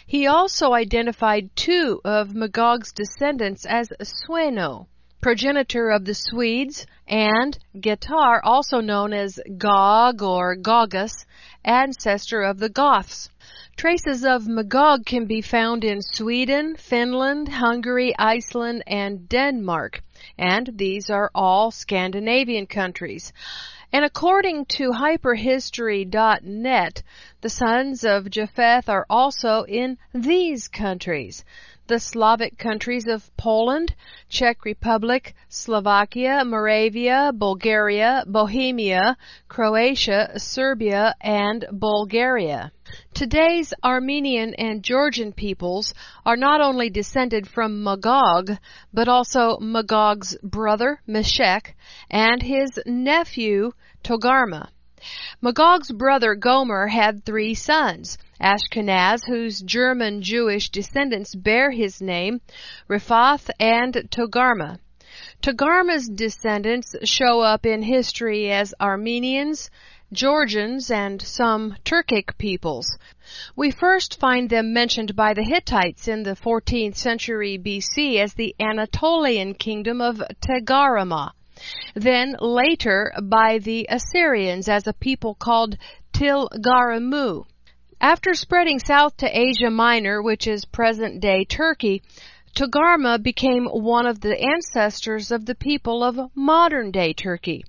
He 0.05 0.27
also 0.27 0.73
identified 0.73 1.55
two 1.55 2.01
of 2.03 2.35
Magog's 2.35 2.91
descendants 2.91 3.65
as 3.65 3.89
Sweno, 4.01 4.87
progenitor 5.21 5.89
of 5.89 6.05
the 6.05 6.13
Swedes, 6.13 6.85
and 7.07 7.57
Getar, 7.75 8.41
also 8.43 8.81
known 8.81 9.13
as 9.13 9.39
Gog 9.57 10.21
or 10.21 10.55
Gogus, 10.55 11.25
ancestor 11.63 12.41
of 12.41 12.59
the 12.59 12.69
Goths. 12.69 13.29
Traces 13.77 14.25
of 14.25 14.47
Magog 14.47 15.05
can 15.05 15.25
be 15.25 15.41
found 15.41 15.83
in 15.83 16.01
Sweden, 16.01 16.75
Finland, 16.75 17.49
Hungary, 17.49 18.13
Iceland, 18.17 18.83
and 18.85 19.27
Denmark 19.29 20.03
and 20.37 20.71
these 20.75 21.09
are 21.09 21.29
all 21.35 21.69
Scandinavian 21.69 22.65
countries. 22.65 23.33
And 23.93 24.03
according 24.03 24.65
to 24.77 24.91
hyperhistory.net, 24.91 27.03
the 27.41 27.49
sons 27.49 28.03
of 28.03 28.31
Japheth 28.31 28.89
are 28.89 29.05
also 29.07 29.65
in 29.65 29.99
these 30.15 30.67
countries 30.67 31.45
the 31.87 31.99
Slavic 31.99 32.57
countries 32.57 33.07
of 33.07 33.35
Poland, 33.35 33.93
Czech 34.29 34.63
Republic, 34.63 35.35
Slovakia, 35.49 36.45
Moravia, 36.45 37.31
Bulgaria, 37.33 38.23
Bohemia, 38.25 39.17
Croatia, 39.49 40.39
Serbia, 40.39 41.13
and 41.19 41.65
Bulgaria. 41.71 42.71
Today's 43.13 43.73
Armenian 43.83 44.53
and 44.53 44.81
Georgian 44.83 45.33
peoples 45.33 45.93
are 46.25 46.37
not 46.37 46.61
only 46.61 46.89
descended 46.89 47.47
from 47.47 47.83
Magog, 47.83 48.51
but 48.93 49.07
also 49.09 49.57
Magog's 49.59 50.37
brother, 50.41 51.01
Meshech, 51.05 51.75
and 52.09 52.41
his 52.41 52.79
nephew, 52.85 53.71
Togarma. 54.03 54.69
Magog's 55.41 55.91
brother 55.91 56.35
Gomer 56.35 56.87
had 56.87 57.25
three 57.25 57.53
sons. 57.53 58.17
Ashkenaz, 58.39 59.25
whose 59.25 59.61
German 59.61 60.21
Jewish 60.21 60.69
descendants 60.69 61.35
bear 61.35 61.71
his 61.71 62.01
name, 62.01 62.41
Riphath 62.87 63.49
and 63.59 63.93
Togarma. 64.09 64.79
Togarma's 65.41 66.09
descendants 66.09 66.95
show 67.03 67.41
up 67.41 67.65
in 67.65 67.83
history 67.83 68.51
as 68.51 68.73
Armenians, 68.79 69.69
Georgians, 70.11 70.89
and 70.89 71.21
some 71.21 71.75
Turkic 71.83 72.37
peoples. 72.37 72.97
We 73.55 73.71
first 73.71 74.19
find 74.19 74.49
them 74.49 74.73
mentioned 74.73 75.15
by 75.15 75.33
the 75.33 75.43
Hittites 75.43 76.07
in 76.07 76.23
the 76.23 76.35
14th 76.35 76.95
century 76.95 77.57
BC 77.57 78.17
as 78.19 78.33
the 78.33 78.55
Anatolian 78.59 79.53
kingdom 79.53 80.01
of 80.01 80.21
Tegarama. 80.41 81.33
Then 81.95 82.35
later 82.39 83.13
by 83.21 83.59
the 83.59 83.87
Assyrians 83.89 84.67
as 84.67 84.87
a 84.87 84.93
people 84.93 85.35
called 85.35 85.77
Tilgaramu. 86.13 87.45
After 88.01 88.33
spreading 88.33 88.79
south 88.79 89.15
to 89.17 89.39
Asia 89.39 89.69
Minor, 89.69 90.21
which 90.21 90.45
is 90.45 90.65
present-day 90.65 91.45
Turkey, 91.45 92.03
Togarma 92.53 93.17
became 93.17 93.65
one 93.65 94.05
of 94.05 94.19
the 94.19 94.39
ancestors 94.39 95.31
of 95.31 95.45
the 95.45 95.55
people 95.55 96.03
of 96.03 96.31
modern-day 96.35 97.13
Turkey. 97.13 97.63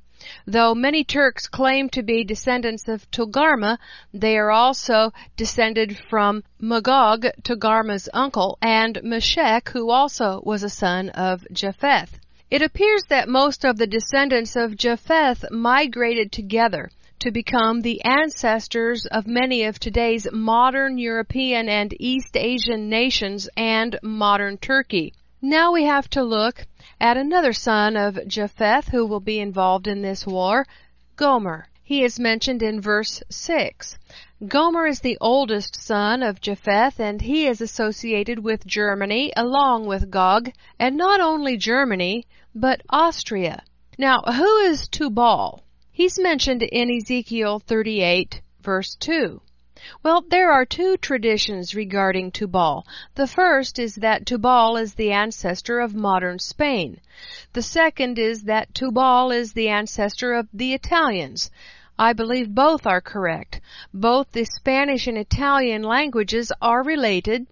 Though 0.46 0.74
many 0.74 1.04
Turks 1.04 1.46
claim 1.48 1.88
to 1.90 2.02
be 2.02 2.24
descendants 2.24 2.88
of 2.88 3.10
Togarma, 3.10 3.78
they 4.12 4.36
are 4.38 4.50
also 4.50 5.12
descended 5.36 5.98
from 6.10 6.42
Magog, 6.58 7.26
Togarma's 7.42 8.08
uncle, 8.12 8.58
and 8.60 9.00
Meshech, 9.02 9.68
who 9.68 9.90
also 9.90 10.40
was 10.44 10.62
a 10.62 10.70
son 10.70 11.10
of 11.10 11.46
Japheth. 11.52 12.18
It 12.54 12.62
appears 12.62 13.02
that 13.08 13.28
most 13.28 13.64
of 13.64 13.78
the 13.78 13.86
descendants 13.88 14.54
of 14.54 14.76
Japheth 14.76 15.44
migrated 15.50 16.30
together 16.30 16.88
to 17.18 17.32
become 17.32 17.80
the 17.80 18.00
ancestors 18.04 19.06
of 19.06 19.26
many 19.26 19.64
of 19.64 19.80
today's 19.80 20.28
modern 20.30 20.96
European 20.96 21.68
and 21.68 21.92
East 21.98 22.36
Asian 22.36 22.88
nations 22.88 23.48
and 23.56 23.98
modern 24.04 24.56
Turkey. 24.58 25.14
Now 25.42 25.72
we 25.72 25.82
have 25.82 26.08
to 26.10 26.22
look 26.22 26.64
at 27.00 27.16
another 27.16 27.52
son 27.52 27.96
of 27.96 28.20
Japheth 28.28 28.86
who 28.86 29.04
will 29.04 29.18
be 29.18 29.40
involved 29.40 29.88
in 29.88 30.02
this 30.02 30.24
war, 30.24 30.64
Gomer. 31.16 31.66
He 31.82 32.04
is 32.04 32.20
mentioned 32.20 32.62
in 32.62 32.80
verse 32.80 33.20
6. 33.30 33.98
Gomer 34.46 34.86
is 34.86 35.00
the 35.00 35.18
oldest 35.20 35.74
son 35.82 36.22
of 36.22 36.40
Japheth 36.40 37.00
and 37.00 37.20
he 37.20 37.48
is 37.48 37.60
associated 37.60 38.38
with 38.38 38.64
Germany 38.64 39.32
along 39.36 39.86
with 39.86 40.08
Gog, 40.08 40.52
and 40.78 40.96
not 40.96 41.20
only 41.20 41.56
Germany, 41.56 42.24
but 42.54 42.82
Austria. 42.88 43.62
Now, 43.98 44.22
who 44.22 44.58
is 44.58 44.88
Tubal? 44.88 45.62
He's 45.90 46.18
mentioned 46.18 46.62
in 46.62 46.90
Ezekiel 46.90 47.60
38 47.60 48.40
verse 48.62 48.94
2. 48.96 49.40
Well, 50.02 50.22
there 50.22 50.50
are 50.50 50.64
two 50.64 50.96
traditions 50.96 51.74
regarding 51.74 52.32
Tubal. 52.32 52.86
The 53.14 53.26
first 53.26 53.78
is 53.78 53.96
that 53.96 54.24
Tubal 54.24 54.76
is 54.78 54.94
the 54.94 55.12
ancestor 55.12 55.80
of 55.80 55.94
modern 55.94 56.38
Spain. 56.38 57.00
The 57.52 57.62
second 57.62 58.18
is 58.18 58.44
that 58.44 58.72
Tubal 58.74 59.30
is 59.30 59.52
the 59.52 59.68
ancestor 59.68 60.32
of 60.32 60.48
the 60.54 60.72
Italians. 60.72 61.50
I 61.98 62.14
believe 62.14 62.54
both 62.54 62.86
are 62.86 63.02
correct. 63.02 63.60
Both 63.92 64.32
the 64.32 64.44
Spanish 64.44 65.06
and 65.06 65.18
Italian 65.18 65.82
languages 65.82 66.50
are 66.62 66.82
related, 66.82 67.46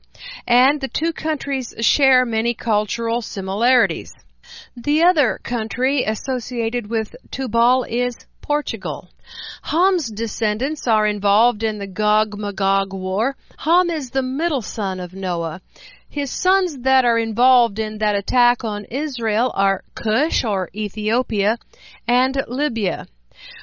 and 0.47 0.81
the 0.81 0.89
two 0.89 1.13
countries 1.13 1.75
share 1.81 2.25
many 2.25 2.55
cultural 2.55 3.21
similarities. 3.21 4.15
The 4.77 5.03
other 5.03 5.39
country 5.43 6.03
associated 6.05 6.87
with 6.87 7.15
Tubal 7.31 7.85
is 7.85 8.17
Portugal. 8.41 9.11
Ham's 9.61 10.11
descendants 10.11 10.89
are 10.89 11.07
involved 11.07 11.63
in 11.63 11.79
the 11.79 11.87
Gog-Magog 11.87 12.95
war. 12.95 13.37
Ham 13.59 13.91
is 13.91 14.11
the 14.11 14.23
middle 14.23 14.63
son 14.63 14.99
of 14.99 15.13
Noah. 15.13 15.61
His 16.09 16.31
sons 16.31 16.79
that 16.79 17.05
are 17.05 17.19
involved 17.19 17.79
in 17.79 17.99
that 17.99 18.15
attack 18.15 18.65
on 18.65 18.87
Israel 18.87 19.53
are 19.55 19.85
Cush 19.95 20.43
or 20.43 20.71
Ethiopia 20.75 21.59
and 22.09 22.43
Libya. 22.49 23.07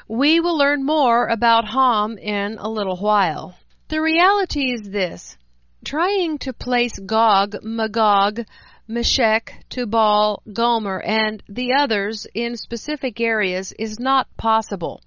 We 0.07 0.39
will 0.39 0.59
learn 0.59 0.85
more 0.85 1.27
about 1.27 1.67
Ham 1.67 2.19
in 2.19 2.59
a 2.59 2.69
little 2.69 2.97
while. 2.97 3.55
The 3.87 3.99
reality 3.99 4.73
is 4.73 4.83
this. 4.83 5.37
Trying 5.83 6.37
to 6.39 6.53
place 6.53 6.99
Gog, 6.99 7.63
Magog, 7.63 8.45
Meshech, 8.91 9.53
Tubal, 9.69 10.41
Gomer, 10.51 10.99
and 11.03 11.43
the 11.47 11.73
others 11.73 12.25
in 12.33 12.57
specific 12.57 13.21
areas 13.21 13.71
is 13.73 13.99
not 13.99 14.35
possible. 14.35 15.03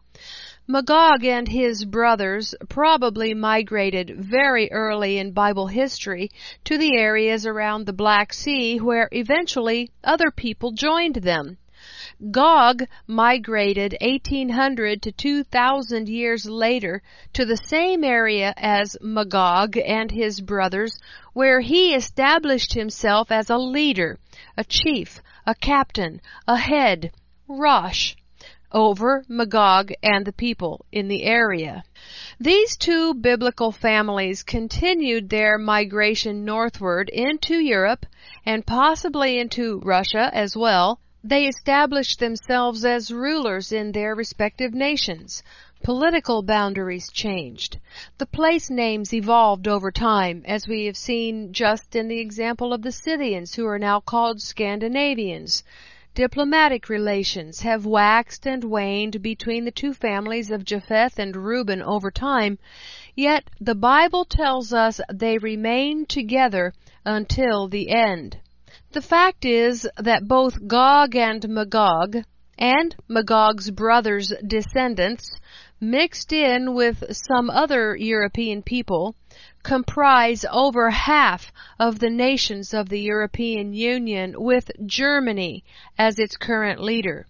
Magog 0.68 1.24
and 1.24 1.48
his 1.48 1.84
brothers 1.84 2.54
probably 2.68 3.34
migrated 3.34 4.14
very 4.16 4.70
early 4.70 5.18
in 5.18 5.32
Bible 5.32 5.66
history 5.66 6.30
to 6.62 6.78
the 6.78 6.96
areas 6.96 7.44
around 7.44 7.84
the 7.84 7.92
Black 7.92 8.32
Sea 8.32 8.78
where 8.78 9.08
eventually 9.10 9.90
other 10.04 10.30
people 10.30 10.70
joined 10.70 11.16
them. 11.16 11.58
Gog 12.30 12.84
migrated 13.08 13.96
1800 14.00 15.02
to 15.02 15.10
2000 15.10 16.08
years 16.08 16.46
later 16.46 17.02
to 17.32 17.44
the 17.44 17.56
same 17.56 18.04
area 18.04 18.54
as 18.56 18.96
Magog 19.00 19.76
and 19.76 20.12
his 20.12 20.40
brothers 20.40 21.00
where 21.32 21.60
he 21.60 21.94
established 21.94 22.74
himself 22.74 23.30
as 23.30 23.48
a 23.48 23.56
leader, 23.56 24.18
a 24.56 24.64
chief, 24.64 25.20
a 25.46 25.54
captain, 25.54 26.20
a 26.46 26.56
head, 26.56 27.10
Rosh, 27.48 28.14
over 28.72 29.24
Magog 29.28 29.92
and 30.02 30.24
the 30.24 30.32
people 30.32 30.84
in 30.90 31.08
the 31.08 31.24
area. 31.24 31.84
These 32.40 32.76
two 32.76 33.14
biblical 33.14 33.72
families 33.72 34.42
continued 34.42 35.28
their 35.28 35.58
migration 35.58 36.44
northward 36.44 37.08
into 37.10 37.56
Europe 37.60 38.06
and 38.46 38.66
possibly 38.66 39.38
into 39.38 39.80
Russia 39.80 40.30
as 40.32 40.56
well 40.56 41.00
they 41.24 41.46
established 41.46 42.18
themselves 42.18 42.84
as 42.84 43.12
rulers 43.12 43.70
in 43.70 43.92
their 43.92 44.12
respective 44.12 44.74
nations. 44.74 45.44
Political 45.82 46.44
boundaries 46.44 47.10
changed. 47.10 47.80
The 48.18 48.26
place 48.26 48.70
names 48.70 49.12
evolved 49.12 49.66
over 49.66 49.90
time, 49.90 50.44
as 50.46 50.68
we 50.68 50.84
have 50.84 50.96
seen 50.96 51.52
just 51.52 51.96
in 51.96 52.06
the 52.06 52.20
example 52.20 52.72
of 52.72 52.82
the 52.82 52.92
Scythians, 52.92 53.56
who 53.56 53.66
are 53.66 53.80
now 53.80 53.98
called 53.98 54.40
Scandinavians. 54.40 55.64
Diplomatic 56.14 56.88
relations 56.88 57.62
have 57.62 57.84
waxed 57.84 58.46
and 58.46 58.62
waned 58.62 59.22
between 59.22 59.64
the 59.64 59.72
two 59.72 59.92
families 59.92 60.52
of 60.52 60.64
Japheth 60.64 61.18
and 61.18 61.34
Reuben 61.34 61.82
over 61.82 62.12
time, 62.12 62.60
yet 63.16 63.50
the 63.60 63.74
Bible 63.74 64.24
tells 64.24 64.72
us 64.72 65.00
they 65.12 65.36
remain 65.38 66.06
together 66.06 66.72
until 67.04 67.66
the 67.66 67.90
end. 67.90 68.38
The 68.92 69.02
fact 69.02 69.44
is 69.44 69.88
that 69.96 70.28
both 70.28 70.68
Gog 70.68 71.16
and 71.16 71.48
Magog, 71.48 72.18
and 72.56 72.94
Magog's 73.08 73.72
brothers' 73.72 74.32
descendants, 74.46 75.40
mixed 75.82 76.32
in 76.32 76.74
with 76.74 77.02
some 77.10 77.50
other 77.50 77.96
European 77.96 78.62
people, 78.62 79.16
comprise 79.64 80.44
over 80.48 80.90
half 80.90 81.52
of 81.76 81.98
the 81.98 82.08
nations 82.08 82.72
of 82.72 82.88
the 82.88 83.00
European 83.00 83.74
Union 83.74 84.32
with 84.38 84.70
Germany 84.86 85.64
as 85.98 86.20
its 86.20 86.36
current 86.36 86.80
leader. 86.80 87.26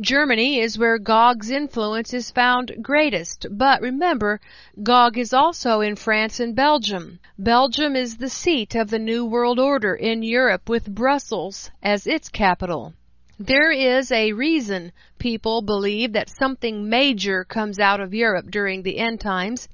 Germany 0.00 0.60
is 0.60 0.78
where 0.78 0.98
Gog's 0.98 1.50
influence 1.50 2.14
is 2.14 2.30
found 2.30 2.82
greatest, 2.82 3.46
but 3.50 3.82
remember, 3.82 4.40
Gog 4.82 5.18
is 5.18 5.34
also 5.34 5.82
in 5.82 5.94
France 5.94 6.40
and 6.40 6.56
Belgium. 6.56 7.20
Belgium 7.38 7.94
is 7.94 8.16
the 8.16 8.30
seat 8.30 8.74
of 8.74 8.88
the 8.88 8.98
New 8.98 9.26
World 9.26 9.58
Order 9.58 9.94
in 9.94 10.22
Europe 10.22 10.70
with 10.70 10.94
Brussels 10.94 11.70
as 11.82 12.06
its 12.06 12.30
capital. 12.30 12.94
There 13.40 13.72
is 13.72 14.12
a 14.12 14.32
reason 14.32 14.92
people 15.18 15.60
believe 15.60 16.12
that 16.12 16.28
something 16.28 16.88
major 16.88 17.42
comes 17.42 17.80
out 17.80 18.00
of 18.00 18.14
Europe 18.14 18.48
during 18.48 18.84
the 18.84 18.98
end 18.98 19.20
times. 19.20 19.68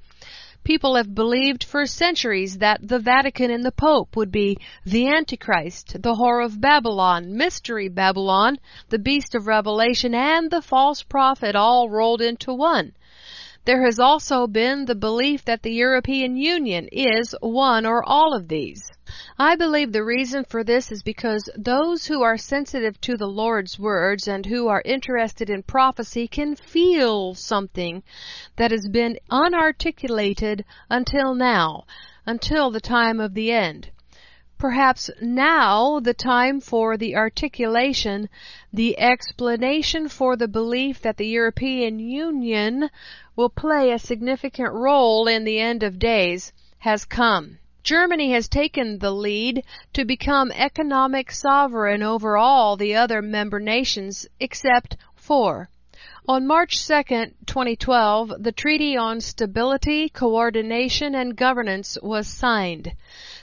People 0.63 0.95
have 0.95 1.13
believed 1.13 1.63
for 1.63 1.85
centuries 1.85 2.57
that 2.57 2.87
the 2.87 2.97
Vatican 2.97 3.51
and 3.51 3.63
the 3.63 3.71
Pope 3.71 4.15
would 4.15 4.31
be 4.31 4.57
the 4.83 5.07
Antichrist, 5.07 6.01
the 6.01 6.15
whore 6.15 6.43
of 6.43 6.59
Babylon, 6.59 7.37
Mystery 7.37 7.87
Babylon, 7.87 8.57
the 8.89 8.97
beast 8.97 9.35
of 9.35 9.45
Revelation, 9.45 10.15
and 10.15 10.49
the 10.49 10.63
false 10.63 11.03
prophet 11.03 11.55
all 11.55 11.87
rolled 11.87 12.21
into 12.21 12.55
one. 12.55 12.93
There 13.63 13.85
has 13.85 13.99
also 13.99 14.47
been 14.47 14.85
the 14.85 14.95
belief 14.95 15.45
that 15.45 15.61
the 15.61 15.71
European 15.71 16.35
Union 16.35 16.87
is 16.91 17.35
one 17.41 17.85
or 17.85 18.03
all 18.03 18.33
of 18.33 18.47
these. 18.47 18.81
I 19.37 19.55
believe 19.55 19.91
the 19.91 20.03
reason 20.03 20.45
for 20.45 20.63
this 20.63 20.91
is 20.91 21.03
because 21.03 21.47
those 21.55 22.07
who 22.07 22.23
are 22.23 22.37
sensitive 22.37 22.99
to 23.01 23.17
the 23.17 23.27
Lord's 23.27 23.77
words 23.77 24.27
and 24.27 24.47
who 24.47 24.67
are 24.67 24.81
interested 24.83 25.47
in 25.51 25.61
prophecy 25.61 26.27
can 26.27 26.55
feel 26.55 27.35
something 27.35 28.01
that 28.55 28.71
has 28.71 28.87
been 28.91 29.19
unarticulated 29.29 30.63
until 30.89 31.35
now, 31.35 31.83
until 32.25 32.71
the 32.71 32.81
time 32.81 33.19
of 33.19 33.35
the 33.35 33.51
end. 33.51 33.91
Perhaps 34.61 35.09
now 35.19 35.99
the 35.99 36.13
time 36.13 36.61
for 36.61 36.95
the 36.95 37.15
articulation, 37.15 38.29
the 38.71 38.95
explanation 38.99 40.07
for 40.07 40.35
the 40.35 40.47
belief 40.47 41.01
that 41.01 41.17
the 41.17 41.25
European 41.25 41.97
Union 41.97 42.91
will 43.35 43.49
play 43.49 43.89
a 43.89 43.97
significant 43.97 44.71
role 44.71 45.27
in 45.27 45.45
the 45.45 45.59
end 45.59 45.81
of 45.81 45.97
days 45.97 46.53
has 46.77 47.05
come. 47.05 47.57
Germany 47.81 48.33
has 48.33 48.47
taken 48.47 48.99
the 48.99 49.09
lead 49.09 49.63
to 49.93 50.05
become 50.05 50.51
economic 50.51 51.31
sovereign 51.31 52.03
over 52.03 52.37
all 52.37 52.77
the 52.77 52.93
other 52.93 53.23
member 53.23 53.59
nations 53.59 54.27
except 54.39 54.95
four. 55.15 55.71
On 56.29 56.45
March 56.45 56.85
2, 56.85 57.03
2012, 57.47 58.43
the 58.43 58.51
Treaty 58.51 58.95
on 58.95 59.21
Stability, 59.21 60.07
Coordination, 60.07 61.15
and 61.15 61.35
Governance 61.35 61.97
was 62.03 62.27
signed. 62.27 62.93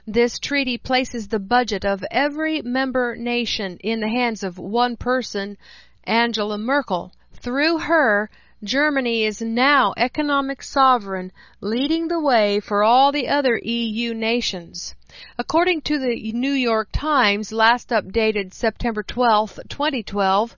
This 0.06 0.38
treaty 0.38 0.78
places 0.78 1.26
the 1.26 1.40
budget 1.40 1.84
of 1.84 2.04
every 2.08 2.62
member 2.62 3.16
nation 3.16 3.78
in 3.78 3.98
the 3.98 4.08
hands 4.08 4.44
of 4.44 4.60
one 4.60 4.96
person, 4.96 5.58
Angela 6.04 6.56
Merkel. 6.56 7.12
Through 7.32 7.78
her, 7.78 8.30
Germany 8.62 9.24
is 9.24 9.42
now 9.42 9.92
economic 9.96 10.62
sovereign, 10.62 11.32
leading 11.60 12.06
the 12.06 12.20
way 12.20 12.60
for 12.60 12.84
all 12.84 13.10
the 13.10 13.26
other 13.26 13.58
EU 13.58 14.14
nations. 14.14 14.94
According 15.36 15.80
to 15.82 15.98
the 15.98 16.30
New 16.32 16.52
York 16.52 16.90
Times, 16.92 17.50
last 17.50 17.88
updated 17.88 18.54
September 18.54 19.02
12, 19.02 19.58
2012, 19.68 20.56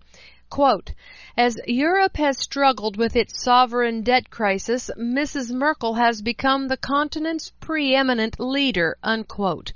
quote, 0.50 0.92
as 1.36 1.58
Europe 1.66 2.16
has 2.16 2.36
struggled 2.36 2.96
with 2.96 3.16
its 3.16 3.42
sovereign 3.42 4.02
debt 4.02 4.28
crisis, 4.28 4.90
Mrs. 4.98 5.50
Merkel 5.52 5.94
has 5.94 6.20
become 6.20 6.68
the 6.68 6.76
continent's 6.76 7.52
preeminent 7.60 8.38
leader, 8.38 8.96
unquote. 9.02 9.72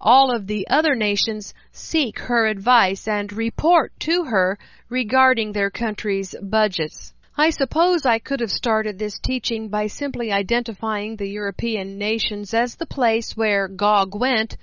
All 0.00 0.34
of 0.34 0.46
the 0.46 0.66
other 0.68 0.94
nations 0.94 1.52
seek 1.70 2.18
her 2.20 2.46
advice 2.46 3.06
and 3.06 3.30
report 3.32 3.92
to 4.00 4.24
her 4.24 4.58
regarding 4.88 5.52
their 5.52 5.70
country's 5.70 6.34
budgets. 6.42 7.12
I 7.36 7.50
suppose 7.50 8.04
I 8.04 8.18
could 8.18 8.40
have 8.40 8.50
started 8.50 8.98
this 8.98 9.18
teaching 9.18 9.68
by 9.68 9.86
simply 9.86 10.32
identifying 10.32 11.16
the 11.16 11.28
European 11.28 11.98
nations 11.98 12.52
as 12.54 12.74
the 12.74 12.86
place 12.86 13.36
where 13.36 13.68
Gog 13.68 14.14
went, 14.14 14.56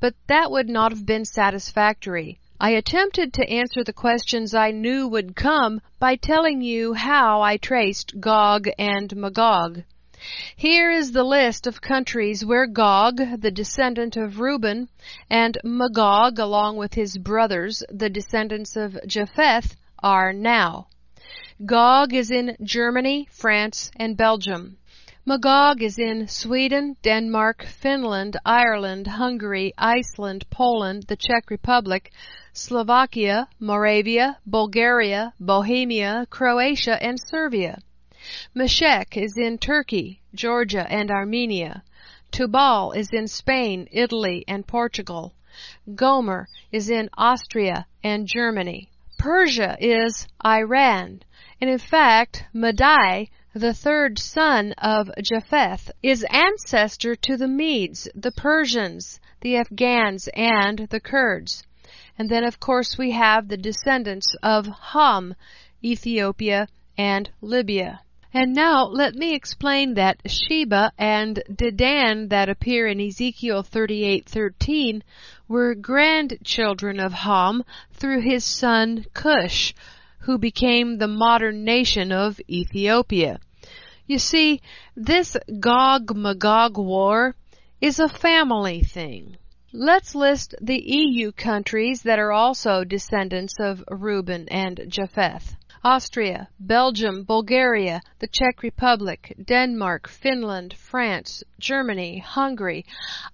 but 0.00 0.14
that 0.26 0.50
would 0.50 0.68
not 0.68 0.92
have 0.92 1.06
been 1.06 1.24
satisfactory. 1.24 2.38
I 2.60 2.70
attempted 2.70 3.32
to 3.34 3.48
answer 3.48 3.84
the 3.84 3.92
questions 3.92 4.52
I 4.52 4.72
knew 4.72 5.06
would 5.06 5.36
come 5.36 5.80
by 6.00 6.16
telling 6.16 6.60
you 6.60 6.92
how 6.92 7.40
I 7.40 7.56
traced 7.56 8.18
Gog 8.18 8.68
and 8.76 9.14
Magog. 9.14 9.84
Here 10.56 10.90
is 10.90 11.12
the 11.12 11.22
list 11.22 11.68
of 11.68 11.80
countries 11.80 12.44
where 12.44 12.66
Gog, 12.66 13.18
the 13.40 13.52
descendant 13.52 14.16
of 14.16 14.40
Reuben, 14.40 14.88
and 15.30 15.56
Magog, 15.62 16.40
along 16.40 16.78
with 16.78 16.94
his 16.94 17.16
brothers, 17.16 17.84
the 17.90 18.10
descendants 18.10 18.74
of 18.74 18.98
Japheth, 19.06 19.76
are 20.02 20.32
now. 20.32 20.88
Gog 21.64 22.12
is 22.12 22.32
in 22.32 22.56
Germany, 22.60 23.28
France, 23.30 23.92
and 23.94 24.16
Belgium. 24.16 24.78
Magog 25.28 25.82
is 25.82 25.98
in 25.98 26.26
Sweden, 26.26 26.96
Denmark, 27.02 27.66
Finland, 27.66 28.38
Ireland, 28.46 29.06
Hungary, 29.06 29.74
Iceland, 29.76 30.48
Poland, 30.48 31.02
the 31.02 31.16
Czech 31.16 31.50
Republic, 31.50 32.10
Slovakia, 32.60 33.48
Moravia, 33.60 34.36
Bulgaria, 34.44 35.32
Bohemia, 35.38 36.26
Croatia, 36.28 37.00
and 37.00 37.16
Serbia. 37.20 37.80
Meshech 38.52 39.16
is 39.16 39.38
in 39.38 39.58
Turkey, 39.58 40.20
Georgia, 40.34 40.84
and 40.90 41.08
Armenia. 41.08 41.84
Tubal 42.32 42.90
is 42.90 43.10
in 43.12 43.28
Spain, 43.28 43.88
Italy, 43.92 44.44
and 44.48 44.66
Portugal. 44.66 45.32
Gomer 45.94 46.48
is 46.72 46.90
in 46.90 47.08
Austria 47.16 47.86
and 48.02 48.26
Germany. 48.26 48.90
Persia 49.18 49.76
is 49.78 50.26
Iran. 50.44 51.22
And 51.60 51.70
in 51.70 51.78
fact, 51.78 52.44
Madai, 52.52 53.28
the 53.54 53.72
third 53.72 54.18
son 54.18 54.72
of 54.72 55.12
Japheth, 55.22 55.92
is 56.02 56.26
ancestor 56.28 57.14
to 57.14 57.36
the 57.36 57.48
Medes, 57.48 58.08
the 58.16 58.32
Persians, 58.32 59.20
the 59.42 59.56
Afghans, 59.56 60.28
and 60.34 60.88
the 60.90 61.00
Kurds. 61.00 61.62
And 62.18 62.28
then, 62.28 62.44
of 62.44 62.60
course, 62.60 62.98
we 62.98 63.12
have 63.12 63.48
the 63.48 63.56
descendants 63.56 64.34
of 64.42 64.66
Ham, 64.92 65.34
Ethiopia, 65.82 66.68
and 66.96 67.30
Libya. 67.40 68.00
And 68.34 68.54
now 68.54 68.84
let 68.84 69.14
me 69.14 69.34
explain 69.34 69.94
that 69.94 70.20
Sheba 70.26 70.92
and 70.98 71.42
Dedan 71.50 72.28
that 72.28 72.50
appear 72.50 72.86
in 72.86 73.00
Ezekiel 73.00 73.62
38:13 73.62 75.02
were 75.48 75.74
grandchildren 75.74 77.00
of 77.00 77.14
Ham 77.14 77.64
through 77.94 78.20
his 78.20 78.44
son 78.44 79.06
Cush, 79.14 79.72
who 80.20 80.36
became 80.36 80.98
the 80.98 81.08
modern 81.08 81.64
nation 81.64 82.12
of 82.12 82.38
Ethiopia. 82.50 83.40
You 84.06 84.18
see, 84.18 84.60
this 84.94 85.36
Gog-Magog 85.58 86.76
war 86.76 87.34
is 87.80 87.98
a 87.98 88.08
family 88.08 88.82
thing. 88.82 89.36
Let's 89.74 90.14
list 90.14 90.54
the 90.62 90.82
EU 90.82 91.30
countries 91.30 92.00
that 92.04 92.18
are 92.18 92.32
also 92.32 92.84
descendants 92.84 93.52
of 93.60 93.84
Reuben 93.90 94.48
and 94.48 94.80
Japheth. 94.88 95.56
Austria, 95.84 96.48
Belgium, 96.58 97.22
Bulgaria, 97.24 98.00
the 98.18 98.28
Czech 98.28 98.62
Republic, 98.62 99.36
Denmark, 99.44 100.08
Finland, 100.08 100.72
France, 100.72 101.44
Germany, 101.58 102.16
Hungary, 102.16 102.86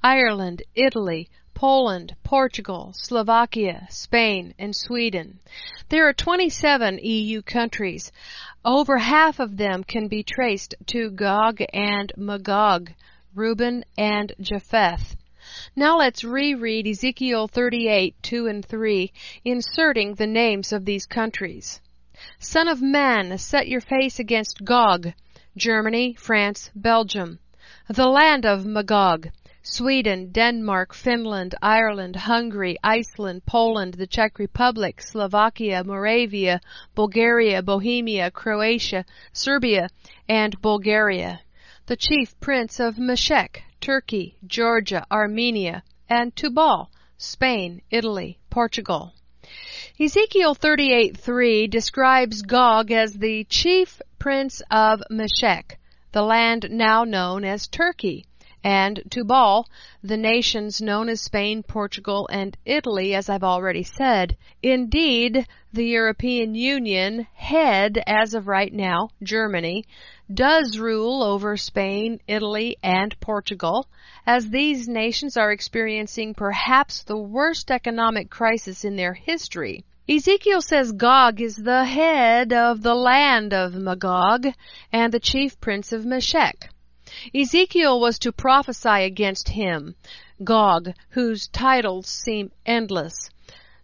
Ireland, 0.02 0.64
Italy, 0.74 1.30
Poland, 1.54 2.16
Portugal, 2.24 2.92
Slovakia, 2.96 3.86
Spain, 3.88 4.54
and 4.58 4.74
Sweden. 4.74 5.38
There 5.88 6.08
are 6.08 6.12
27 6.12 6.98
EU 7.00 7.42
countries. 7.42 8.10
Over 8.64 8.98
half 8.98 9.38
of 9.38 9.56
them 9.56 9.84
can 9.84 10.08
be 10.08 10.24
traced 10.24 10.74
to 10.86 11.12
Gog 11.12 11.62
and 11.72 12.12
Magog, 12.16 12.90
Reuben 13.36 13.84
and 13.96 14.32
Japheth. 14.40 15.14
Now 15.76 15.98
let's 15.98 16.22
reread 16.22 16.86
Ezekiel 16.86 17.48
38, 17.48 18.14
2 18.22 18.46
and 18.46 18.64
3, 18.64 19.12
inserting 19.44 20.14
the 20.14 20.26
names 20.26 20.72
of 20.72 20.84
these 20.84 21.04
countries. 21.04 21.80
Son 22.38 22.68
of 22.68 22.80
man, 22.80 23.36
set 23.38 23.66
your 23.66 23.80
face 23.80 24.20
against 24.20 24.64
Gog, 24.64 25.12
Germany, 25.56 26.14
France, 26.14 26.70
Belgium, 26.76 27.40
the 27.88 28.06
land 28.06 28.46
of 28.46 28.64
Magog, 28.64 29.30
Sweden, 29.62 30.30
Denmark, 30.30 30.94
Finland, 30.94 31.56
Ireland, 31.60 32.14
Hungary, 32.14 32.76
Iceland, 32.84 33.44
Poland, 33.44 33.94
the 33.94 34.06
Czech 34.06 34.38
Republic, 34.38 35.00
Slovakia, 35.00 35.82
Moravia, 35.82 36.60
Bulgaria, 36.94 37.62
Bohemia, 37.62 38.30
Croatia, 38.30 39.04
Serbia, 39.32 39.88
and 40.28 40.60
Bulgaria. 40.62 41.40
The 41.86 41.96
chief 41.96 42.38
prince 42.38 42.78
of 42.78 42.96
Meshech, 42.96 43.64
Turkey, 43.84 44.34
Georgia, 44.46 45.06
Armenia, 45.12 45.82
and 46.08 46.34
Tubal, 46.34 46.90
Spain, 47.18 47.82
Italy, 47.90 48.38
Portugal. 48.48 49.12
Ezekiel 50.00 50.54
38:3 50.54 51.68
describes 51.68 52.40
Gog 52.40 52.90
as 52.90 53.12
the 53.12 53.44
chief 53.44 54.00
prince 54.18 54.62
of 54.70 55.02
Meshech, 55.10 55.78
the 56.12 56.22
land 56.22 56.68
now 56.70 57.04
known 57.04 57.44
as 57.44 57.68
Turkey, 57.68 58.24
and 58.64 59.02
Tubal, 59.10 59.68
the 60.02 60.16
nations 60.16 60.80
known 60.80 61.10
as 61.10 61.20
Spain, 61.20 61.62
Portugal, 61.62 62.26
and 62.32 62.56
Italy, 62.64 63.14
as 63.14 63.28
I've 63.28 63.44
already 63.44 63.82
said. 63.82 64.38
Indeed, 64.62 65.46
the 65.70 65.84
European 65.84 66.54
Union 66.54 67.26
head, 67.34 68.02
as 68.06 68.32
of 68.32 68.48
right 68.48 68.72
now, 68.72 69.10
Germany, 69.22 69.84
does 70.32 70.78
rule 70.78 71.22
over 71.22 71.58
Spain, 71.58 72.20
Italy, 72.26 72.78
and 72.82 73.20
Portugal, 73.20 73.86
as 74.26 74.48
these 74.48 74.88
nations 74.88 75.36
are 75.36 75.52
experiencing 75.52 76.32
perhaps 76.32 77.02
the 77.02 77.18
worst 77.18 77.70
economic 77.70 78.30
crisis 78.30 78.82
in 78.82 78.96
their 78.96 79.12
history. 79.12 79.84
Ezekiel 80.08 80.62
says 80.62 80.92
Gog 80.92 81.40
is 81.40 81.56
the 81.56 81.84
head 81.84 82.52
of 82.54 82.82
the 82.82 82.94
land 82.94 83.52
of 83.52 83.74
Magog 83.74 84.46
and 84.90 85.12
the 85.12 85.20
chief 85.20 85.60
prince 85.60 85.92
of 85.92 86.06
Meshech. 86.06 86.70
Ezekiel 87.32 88.00
was 88.00 88.18
to 88.18 88.32
prophesy 88.32 89.04
against 89.04 89.50
him, 89.50 89.94
Gog, 90.42 90.92
whose 91.10 91.46
titles 91.46 92.08
seem 92.08 92.50
endless. 92.66 93.30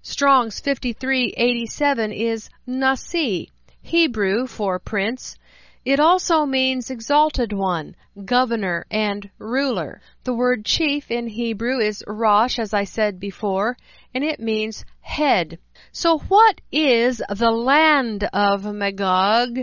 Strong's 0.03 0.59
5387 0.59 2.13
is 2.13 2.49
Nasi, 2.67 3.51
Hebrew 3.83 4.47
for 4.47 4.79
prince, 4.79 5.37
it 5.83 5.99
also 5.99 6.45
means 6.45 6.91
exalted 6.91 7.55
one, 7.55 7.97
governor, 8.27 8.85
and 8.91 9.31
ruler. 9.39 10.03
The 10.25 10.35
word 10.35 10.67
chief 10.67 11.11
in 11.11 11.29
Hebrew 11.29 11.79
is 11.79 12.05
Rosh, 12.07 12.59
as 12.59 12.75
I 12.75 12.85
said 12.85 13.19
before, 13.19 13.79
and 14.13 14.23
it 14.23 14.41
means 14.41 14.85
head. 15.01 15.59
So 15.91 16.19
what 16.19 16.61
is 16.71 17.23
the 17.31 17.51
land 17.51 18.29
of 18.31 18.67
Magog 18.67 19.61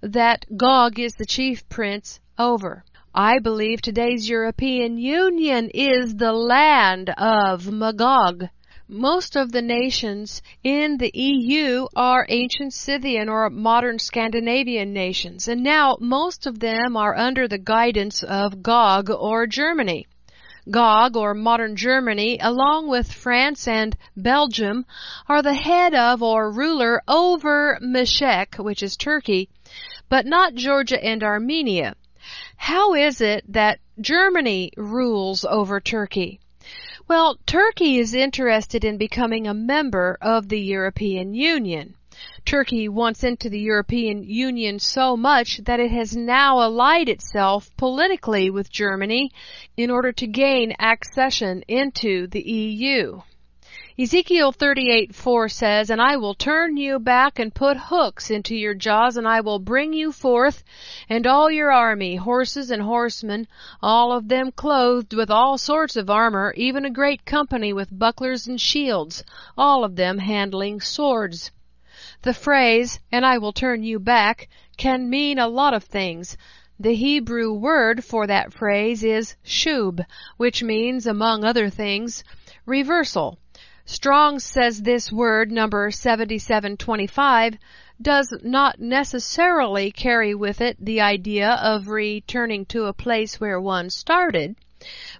that 0.00 0.46
Gog 0.56 1.00
is 1.00 1.14
the 1.14 1.26
chief 1.26 1.68
prince 1.68 2.20
over? 2.38 2.84
I 3.18 3.38
believe 3.38 3.80
today's 3.80 4.28
European 4.28 4.98
Union 4.98 5.70
is 5.72 6.16
the 6.16 6.34
land 6.34 7.08
of 7.16 7.72
Magog. 7.72 8.44
Most 8.88 9.36
of 9.36 9.52
the 9.52 9.62
nations 9.62 10.42
in 10.62 10.98
the 10.98 11.10
EU 11.14 11.86
are 11.96 12.26
ancient 12.28 12.74
Scythian 12.74 13.30
or 13.30 13.48
modern 13.48 13.98
Scandinavian 13.98 14.92
nations, 14.92 15.48
and 15.48 15.62
now 15.62 15.96
most 15.98 16.46
of 16.46 16.60
them 16.60 16.94
are 16.94 17.16
under 17.16 17.48
the 17.48 17.56
guidance 17.56 18.22
of 18.22 18.62
Gog 18.62 19.08
or 19.08 19.46
Germany. 19.46 20.06
Gog 20.70 21.16
or 21.16 21.32
modern 21.32 21.74
Germany, 21.74 22.36
along 22.42 22.90
with 22.90 23.10
France 23.10 23.66
and 23.66 23.96
Belgium, 24.14 24.84
are 25.26 25.40
the 25.40 25.54
head 25.54 25.94
of 25.94 26.22
or 26.22 26.50
ruler 26.50 27.00
over 27.08 27.78
Meshech, 27.80 28.56
which 28.56 28.82
is 28.82 28.94
Turkey, 28.94 29.48
but 30.10 30.26
not 30.26 30.54
Georgia 30.54 31.02
and 31.02 31.24
Armenia. 31.24 31.94
How 32.56 32.94
is 32.94 33.20
it 33.20 33.44
that 33.52 33.78
Germany 34.00 34.72
rules 34.76 35.44
over 35.44 35.80
Turkey? 35.80 36.40
Well, 37.08 37.38
Turkey 37.46 37.98
is 37.98 38.14
interested 38.14 38.84
in 38.84 38.98
becoming 38.98 39.46
a 39.46 39.54
member 39.54 40.18
of 40.20 40.48
the 40.48 40.60
European 40.60 41.34
Union. 41.34 41.94
Turkey 42.44 42.88
wants 42.88 43.22
into 43.22 43.48
the 43.48 43.60
European 43.60 44.24
Union 44.24 44.78
so 44.78 45.16
much 45.16 45.58
that 45.64 45.80
it 45.80 45.90
has 45.90 46.16
now 46.16 46.60
allied 46.60 47.08
itself 47.08 47.70
politically 47.76 48.50
with 48.50 48.72
Germany 48.72 49.30
in 49.76 49.90
order 49.90 50.12
to 50.12 50.26
gain 50.26 50.74
accession 50.80 51.62
into 51.68 52.26
the 52.26 52.40
EU. 52.40 53.20
Ezekiel 53.98 54.52
38:4 54.52 55.50
says, 55.50 55.88
And 55.88 56.02
I 56.02 56.18
will 56.18 56.34
turn 56.34 56.76
you 56.76 56.98
back 56.98 57.38
and 57.38 57.54
put 57.54 57.78
hooks 57.78 58.30
into 58.30 58.54
your 58.54 58.74
jaws, 58.74 59.16
and 59.16 59.26
I 59.26 59.40
will 59.40 59.58
bring 59.58 59.94
you 59.94 60.12
forth, 60.12 60.62
and 61.08 61.26
all 61.26 61.50
your 61.50 61.72
army, 61.72 62.16
horses 62.16 62.70
and 62.70 62.82
horsemen, 62.82 63.48
all 63.80 64.12
of 64.12 64.28
them 64.28 64.52
clothed 64.52 65.14
with 65.14 65.30
all 65.30 65.56
sorts 65.56 65.96
of 65.96 66.10
armor, 66.10 66.52
even 66.58 66.84
a 66.84 66.90
great 66.90 67.24
company 67.24 67.72
with 67.72 67.98
bucklers 67.98 68.46
and 68.46 68.60
shields, 68.60 69.24
all 69.56 69.82
of 69.82 69.96
them 69.96 70.18
handling 70.18 70.82
swords. 70.82 71.50
The 72.20 72.34
phrase, 72.34 73.00
and 73.10 73.24
I 73.24 73.38
will 73.38 73.54
turn 73.54 73.82
you 73.82 73.98
back, 73.98 74.50
can 74.76 75.08
mean 75.08 75.38
a 75.38 75.48
lot 75.48 75.72
of 75.72 75.84
things. 75.84 76.36
The 76.78 76.94
Hebrew 76.94 77.54
word 77.54 78.04
for 78.04 78.26
that 78.26 78.52
phrase 78.52 79.02
is 79.02 79.36
shub, 79.42 80.04
which 80.36 80.62
means, 80.62 81.06
among 81.06 81.44
other 81.44 81.70
things, 81.70 82.24
reversal. 82.66 83.38
Strong 83.88 84.40
says 84.40 84.82
this 84.82 85.12
word, 85.12 85.52
number 85.52 85.92
7725, 85.92 87.56
does 88.02 88.34
not 88.42 88.80
necessarily 88.80 89.92
carry 89.92 90.34
with 90.34 90.60
it 90.60 90.76
the 90.84 91.00
idea 91.00 91.50
of 91.62 91.86
returning 91.86 92.66
to 92.66 92.86
a 92.86 92.92
place 92.92 93.40
where 93.40 93.60
one 93.60 93.88
started, 93.88 94.56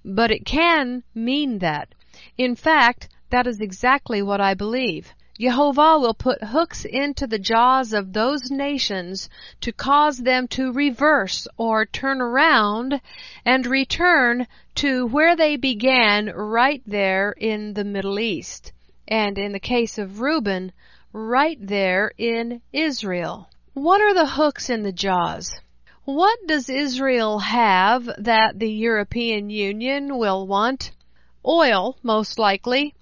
but 0.04 0.32
it 0.32 0.44
can 0.44 1.04
mean 1.14 1.60
that. 1.60 1.94
In 2.36 2.56
fact, 2.56 3.08
that 3.30 3.46
is 3.46 3.60
exactly 3.60 4.20
what 4.20 4.40
I 4.40 4.54
believe. 4.54 5.14
Jehovah 5.38 5.98
will 5.98 6.14
put 6.14 6.42
hooks 6.42 6.86
into 6.86 7.26
the 7.26 7.38
jaws 7.38 7.92
of 7.92 8.14
those 8.14 8.50
nations 8.50 9.28
to 9.60 9.70
cause 9.70 10.16
them 10.18 10.48
to 10.48 10.72
reverse 10.72 11.46
or 11.58 11.84
turn 11.84 12.22
around 12.22 13.02
and 13.44 13.66
return 13.66 14.46
to 14.76 15.06
where 15.06 15.36
they 15.36 15.56
began 15.56 16.30
right 16.30 16.82
there 16.86 17.32
in 17.32 17.74
the 17.74 17.84
Middle 17.84 18.18
East. 18.18 18.72
And 19.06 19.36
in 19.36 19.52
the 19.52 19.60
case 19.60 19.98
of 19.98 20.20
Reuben, 20.20 20.72
right 21.12 21.58
there 21.60 22.12
in 22.16 22.62
Israel. 22.72 23.50
What 23.74 24.00
are 24.00 24.14
the 24.14 24.26
hooks 24.26 24.70
in 24.70 24.84
the 24.84 24.92
jaws? 24.92 25.54
What 26.04 26.38
does 26.46 26.70
Israel 26.70 27.40
have 27.40 28.08
that 28.18 28.58
the 28.58 28.70
European 28.70 29.50
Union 29.50 30.16
will 30.16 30.46
want? 30.46 30.92
Oil, 31.44 31.98
most 32.02 32.38
likely. 32.38 32.94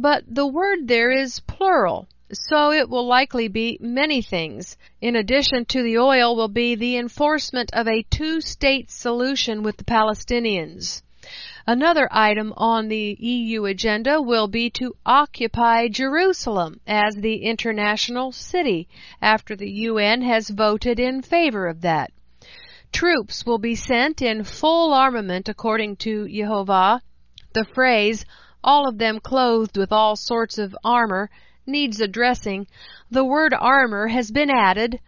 But 0.00 0.22
the 0.32 0.46
word 0.46 0.86
there 0.86 1.10
is 1.10 1.40
plural, 1.40 2.08
so 2.30 2.70
it 2.70 2.88
will 2.88 3.04
likely 3.04 3.48
be 3.48 3.78
many 3.80 4.22
things. 4.22 4.76
In 5.00 5.16
addition 5.16 5.64
to 5.64 5.82
the 5.82 5.98
oil 5.98 6.36
will 6.36 6.48
be 6.48 6.76
the 6.76 6.96
enforcement 6.96 7.70
of 7.72 7.88
a 7.88 8.04
two-state 8.04 8.92
solution 8.92 9.64
with 9.64 9.76
the 9.76 9.84
Palestinians. 9.84 11.02
Another 11.66 12.08
item 12.12 12.54
on 12.56 12.86
the 12.86 13.16
EU 13.18 13.64
agenda 13.64 14.22
will 14.22 14.46
be 14.46 14.70
to 14.70 14.94
occupy 15.04 15.88
Jerusalem 15.88 16.80
as 16.86 17.16
the 17.16 17.42
international 17.42 18.30
city 18.30 18.88
after 19.20 19.56
the 19.56 19.70
UN 19.70 20.22
has 20.22 20.48
voted 20.48 21.00
in 21.00 21.22
favor 21.22 21.66
of 21.66 21.80
that. 21.80 22.12
Troops 22.92 23.44
will 23.44 23.58
be 23.58 23.74
sent 23.74 24.22
in 24.22 24.44
full 24.44 24.94
armament 24.94 25.48
according 25.48 25.96
to 25.96 26.28
Jehovah. 26.28 27.02
The 27.52 27.66
phrase, 27.74 28.24
all 28.64 28.88
of 28.88 28.98
them 28.98 29.20
clothed 29.20 29.76
with 29.76 29.92
all 29.92 30.16
sorts 30.16 30.58
of 30.58 30.76
armor, 30.84 31.30
needs 31.66 32.00
addressing. 32.00 32.66
The 33.10 33.24
word 33.24 33.54
armor 33.54 34.08
has 34.08 34.30
been 34.30 34.50
added. 34.50 35.00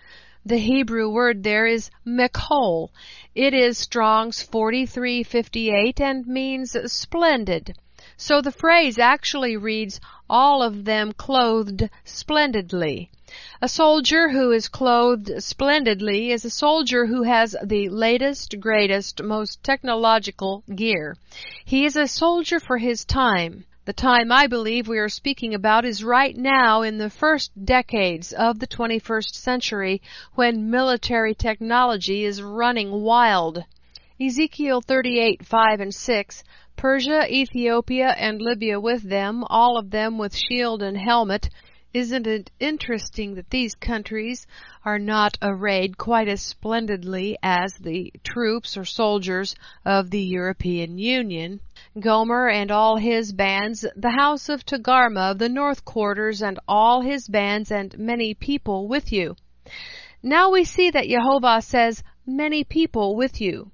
The 0.44 0.58
Hebrew 0.58 1.10
word 1.10 1.42
there 1.42 1.66
is 1.66 1.90
mechol. 2.06 2.90
It 3.34 3.52
is 3.52 3.76
Strong's 3.76 4.42
4358 4.42 6.00
and 6.00 6.26
means 6.26 6.76
splendid. 6.92 7.74
So 8.16 8.40
the 8.40 8.52
phrase 8.52 8.98
actually 8.98 9.56
reads, 9.56 10.00
all 10.30 10.62
of 10.62 10.84
them 10.84 11.12
clothed 11.12 11.90
splendidly. 12.04 13.10
A 13.60 13.68
soldier 13.68 14.28
who 14.28 14.52
is 14.52 14.68
clothed 14.68 15.42
splendidly 15.42 16.30
is 16.30 16.44
a 16.44 16.50
soldier 16.50 17.06
who 17.06 17.24
has 17.24 17.56
the 17.64 17.88
latest, 17.88 18.60
greatest, 18.60 19.20
most 19.20 19.62
technological 19.64 20.62
gear. 20.72 21.16
He 21.64 21.84
is 21.84 21.96
a 21.96 22.06
soldier 22.06 22.60
for 22.60 22.78
his 22.78 23.04
time. 23.04 23.64
The 23.86 23.92
time 23.92 24.30
I 24.30 24.46
believe 24.46 24.86
we 24.86 24.98
are 24.98 25.08
speaking 25.08 25.52
about 25.52 25.84
is 25.84 26.04
right 26.04 26.36
now 26.36 26.82
in 26.82 26.98
the 26.98 27.10
first 27.10 27.50
decades 27.64 28.32
of 28.32 28.60
the 28.60 28.68
21st 28.68 29.34
century 29.34 30.00
when 30.34 30.70
military 30.70 31.34
technology 31.34 32.24
is 32.24 32.40
running 32.40 33.02
wild. 33.02 33.64
Ezekiel 34.20 34.80
38, 34.80 35.46
5 35.46 35.80
and 35.80 35.94
6, 35.94 36.44
Persia, 36.80 37.30
Ethiopia, 37.30 38.14
and 38.16 38.40
Libya 38.40 38.80
with 38.80 39.02
them, 39.02 39.44
all 39.50 39.76
of 39.76 39.90
them 39.90 40.16
with 40.16 40.34
shield 40.34 40.82
and 40.82 40.96
helmet, 40.96 41.50
isn't 41.92 42.26
it 42.26 42.50
interesting 42.58 43.34
that 43.34 43.50
these 43.50 43.74
countries 43.74 44.46
are 44.82 44.98
not 44.98 45.36
arrayed 45.42 45.98
quite 45.98 46.26
as 46.26 46.40
splendidly 46.40 47.36
as 47.42 47.74
the 47.74 48.10
troops 48.24 48.78
or 48.78 48.86
soldiers 48.86 49.54
of 49.84 50.08
the 50.08 50.22
European 50.22 50.96
Union? 50.96 51.60
Gomer 51.98 52.48
and 52.48 52.70
all 52.70 52.96
his 52.96 53.30
bands, 53.30 53.84
the 53.94 54.16
house 54.18 54.48
of 54.48 54.64
Togarmah 54.64 55.32
of 55.32 55.38
the 55.38 55.50
north 55.50 55.84
quarters 55.84 56.40
and 56.40 56.58
all 56.66 57.02
his 57.02 57.28
bands 57.28 57.70
and 57.70 57.98
many 57.98 58.32
people 58.32 58.88
with 58.88 59.12
you. 59.12 59.36
Now 60.22 60.50
we 60.50 60.64
see 60.64 60.90
that 60.90 61.08
Jehovah 61.08 61.60
says, 61.60 62.02
many 62.24 62.64
people 62.64 63.16
with 63.16 63.38
you. 63.38 63.70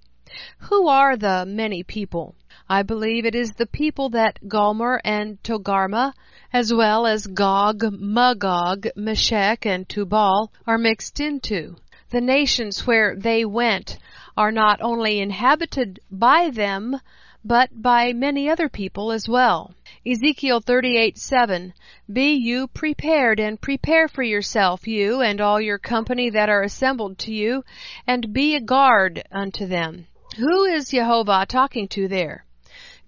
Who 0.58 0.88
are 0.88 1.16
the 1.16 1.44
many 1.46 1.84
people? 1.84 2.34
I 2.68 2.82
believe 2.82 3.24
it 3.24 3.34
is 3.34 3.52
the 3.52 3.66
people 3.66 4.08
that 4.10 4.48
Gomer 4.48 5.00
and 5.04 5.40
Togarmah, 5.44 6.14
as 6.52 6.74
well 6.74 7.06
as 7.06 7.28
Gog, 7.28 7.84
Magog, 7.92 8.88
Meshech, 8.96 9.64
and 9.64 9.88
Tubal, 9.88 10.50
are 10.66 10.76
mixed 10.76 11.20
into. 11.20 11.76
The 12.10 12.20
nations 12.20 12.86
where 12.86 13.14
they 13.14 13.44
went 13.44 13.98
are 14.36 14.50
not 14.50 14.80
only 14.80 15.20
inhabited 15.20 16.00
by 16.10 16.50
them, 16.50 17.00
but 17.44 17.70
by 17.80 18.12
many 18.12 18.48
other 18.50 18.68
people 18.68 19.12
as 19.12 19.28
well. 19.28 19.72
Ezekiel 20.04 20.60
38:7 20.60 21.72
Be 22.12 22.32
you 22.32 22.66
prepared 22.66 23.38
and 23.38 23.60
prepare 23.60 24.08
for 24.08 24.24
yourself 24.24 24.88
you 24.88 25.20
and 25.20 25.40
all 25.40 25.60
your 25.60 25.78
company 25.78 26.30
that 26.30 26.48
are 26.48 26.62
assembled 26.62 27.18
to 27.18 27.32
you 27.32 27.64
and 28.08 28.32
be 28.32 28.56
a 28.56 28.60
guard 28.60 29.22
unto 29.30 29.66
them. 29.66 30.08
Who 30.38 30.64
is 30.64 30.90
Jehovah 30.90 31.46
talking 31.48 31.86
to 31.88 32.08
there? 32.08 32.45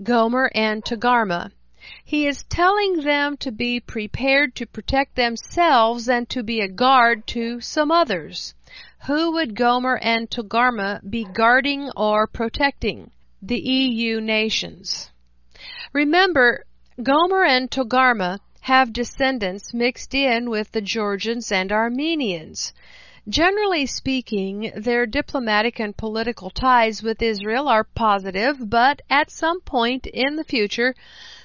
Gomer 0.03 0.51
and 0.55 0.85
Togarmah. 0.85 1.51
He 2.05 2.27
is 2.27 2.45
telling 2.45 3.01
them 3.01 3.37
to 3.39 3.51
be 3.51 3.81
prepared 3.81 4.55
to 4.57 4.67
protect 4.67 5.17
themselves 5.17 6.09
and 6.09 6.29
to 6.29 6.43
be 6.43 6.61
a 6.61 6.69
guard 6.69 7.27
to 7.29 7.61
some 7.61 7.91
others. 7.91 8.55
Who 9.07 9.33
would 9.33 9.57
Gomer 9.57 9.99
and 9.99 10.31
Togarmah 10.31 11.01
be 11.09 11.25
guarding 11.25 11.91
or 11.97 12.27
protecting? 12.27 13.11
The 13.43 13.59
EU 13.59 14.21
nations. 14.21 15.11
Remember, 15.93 16.65
Gomer 17.03 17.45
and 17.45 17.71
Togarmah 17.71 18.39
have 18.61 18.93
descendants 18.93 19.73
mixed 19.73 20.15
in 20.15 20.51
with 20.51 20.71
the 20.73 20.83
Georgians 20.83 21.51
and 21.51 21.73
Armenians. 21.73 22.73
Generally 23.29 23.85
speaking, 23.85 24.73
their 24.75 25.05
diplomatic 25.05 25.79
and 25.79 25.95
political 25.95 26.49
ties 26.49 27.03
with 27.03 27.21
Israel 27.21 27.69
are 27.69 27.85
positive, 27.85 28.71
but 28.71 29.03
at 29.11 29.31
some 29.31 29.61
point 29.61 30.07
in 30.07 30.37
the 30.37 30.45
future, 30.45 30.95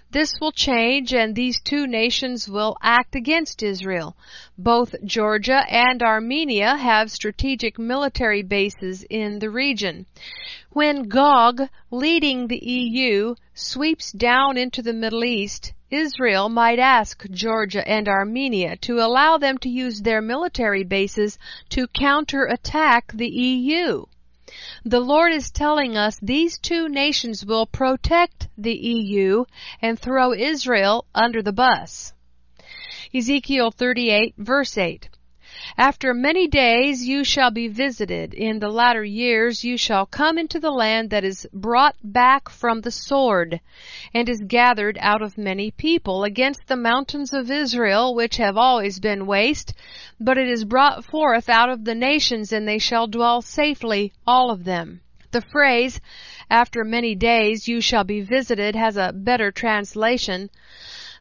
this 0.09 0.39
will 0.39 0.53
change 0.53 1.13
and 1.13 1.35
these 1.35 1.59
two 1.59 1.85
nations 1.85 2.47
will 2.47 2.77
act 2.81 3.15
against 3.15 3.61
Israel. 3.61 4.15
Both 4.57 4.95
Georgia 5.03 5.65
and 5.67 6.01
Armenia 6.01 6.77
have 6.77 7.11
strategic 7.11 7.77
military 7.77 8.43
bases 8.43 9.03
in 9.09 9.39
the 9.39 9.49
region. 9.49 10.05
When 10.69 11.09
Gog, 11.09 11.63
leading 11.91 12.47
the 12.47 12.63
EU, 12.63 13.35
sweeps 13.53 14.13
down 14.13 14.55
into 14.55 14.81
the 14.81 14.93
Middle 14.93 15.25
East, 15.25 15.73
Israel 15.93 16.49
might 16.49 16.79
ask 16.79 17.23
Georgia 17.29 17.87
and 17.87 18.09
Armenia 18.09 18.75
to 18.77 18.99
allow 18.99 19.37
them 19.37 19.59
to 19.59 19.69
use 19.69 20.01
their 20.01 20.21
military 20.21 20.83
bases 20.83 21.37
to 21.69 21.87
counterattack 21.87 23.11
the 23.13 23.29
EU. 23.29 24.05
The 24.83 24.99
Lord 24.99 25.31
is 25.31 25.51
telling 25.51 25.95
us 25.95 26.17
these 26.19 26.57
two 26.57 26.89
nations 26.89 27.45
will 27.45 27.67
protect 27.67 28.47
the 28.57 28.73
EU 28.75 29.45
and 29.81 29.99
throw 29.99 30.33
Israel 30.33 31.05
under 31.13 31.41
the 31.41 31.53
bus. 31.53 32.13
Ezekiel 33.13 33.69
38 33.69 34.33
verse 34.37 34.77
8. 34.77 35.09
After 35.77 36.13
many 36.13 36.47
days 36.47 37.07
you 37.07 37.23
shall 37.23 37.49
be 37.49 37.69
visited. 37.69 38.33
In 38.33 38.59
the 38.59 38.67
latter 38.67 39.05
years 39.05 39.63
you 39.63 39.77
shall 39.77 40.05
come 40.05 40.37
into 40.37 40.59
the 40.59 40.71
land 40.71 41.09
that 41.11 41.23
is 41.23 41.47
brought 41.53 41.95
back 42.03 42.49
from 42.49 42.81
the 42.81 42.91
sword, 42.91 43.61
and 44.13 44.27
is 44.27 44.41
gathered 44.45 44.97
out 44.99 45.21
of 45.21 45.37
many 45.37 45.71
people, 45.71 46.25
against 46.25 46.67
the 46.67 46.75
mountains 46.75 47.31
of 47.31 47.49
Israel, 47.49 48.13
which 48.13 48.35
have 48.35 48.57
always 48.57 48.99
been 48.99 49.25
waste, 49.25 49.73
but 50.19 50.37
it 50.37 50.49
is 50.49 50.65
brought 50.65 51.05
forth 51.05 51.47
out 51.47 51.69
of 51.69 51.85
the 51.85 51.95
nations, 51.95 52.51
and 52.51 52.67
they 52.67 52.77
shall 52.77 53.07
dwell 53.07 53.41
safely, 53.41 54.11
all 54.27 54.51
of 54.51 54.65
them. 54.65 54.99
The 55.31 55.39
phrase, 55.39 56.01
after 56.49 56.83
many 56.83 57.15
days 57.15 57.69
you 57.69 57.79
shall 57.79 58.03
be 58.03 58.19
visited, 58.19 58.75
has 58.75 58.97
a 58.97 59.13
better 59.13 59.49
translation. 59.49 60.49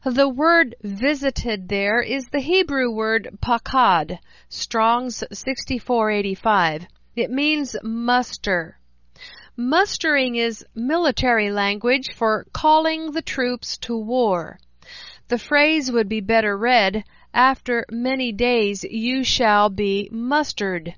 The 0.05 0.27
word 0.27 0.75
visited 0.83 1.69
there 1.69 2.01
is 2.01 2.25
the 2.25 2.41
Hebrew 2.41 2.91
word 2.91 3.37
pakad, 3.41 4.19
Strong's 4.49 5.23
6485. 5.31 6.87
It 7.15 7.31
means 7.31 7.77
muster. 7.81 8.79
Mustering 9.55 10.35
is 10.35 10.65
military 10.75 11.51
language 11.51 12.13
for 12.13 12.45
calling 12.51 13.11
the 13.11 13.21
troops 13.21 13.77
to 13.77 13.95
war. 13.95 14.59
The 15.29 15.37
phrase 15.37 15.89
would 15.89 16.09
be 16.09 16.19
better 16.19 16.57
read, 16.57 17.05
after 17.33 17.85
many 17.89 18.31
days 18.31 18.83
you 18.83 19.23
shall 19.23 19.69
be 19.69 20.07
mustered. 20.11 20.93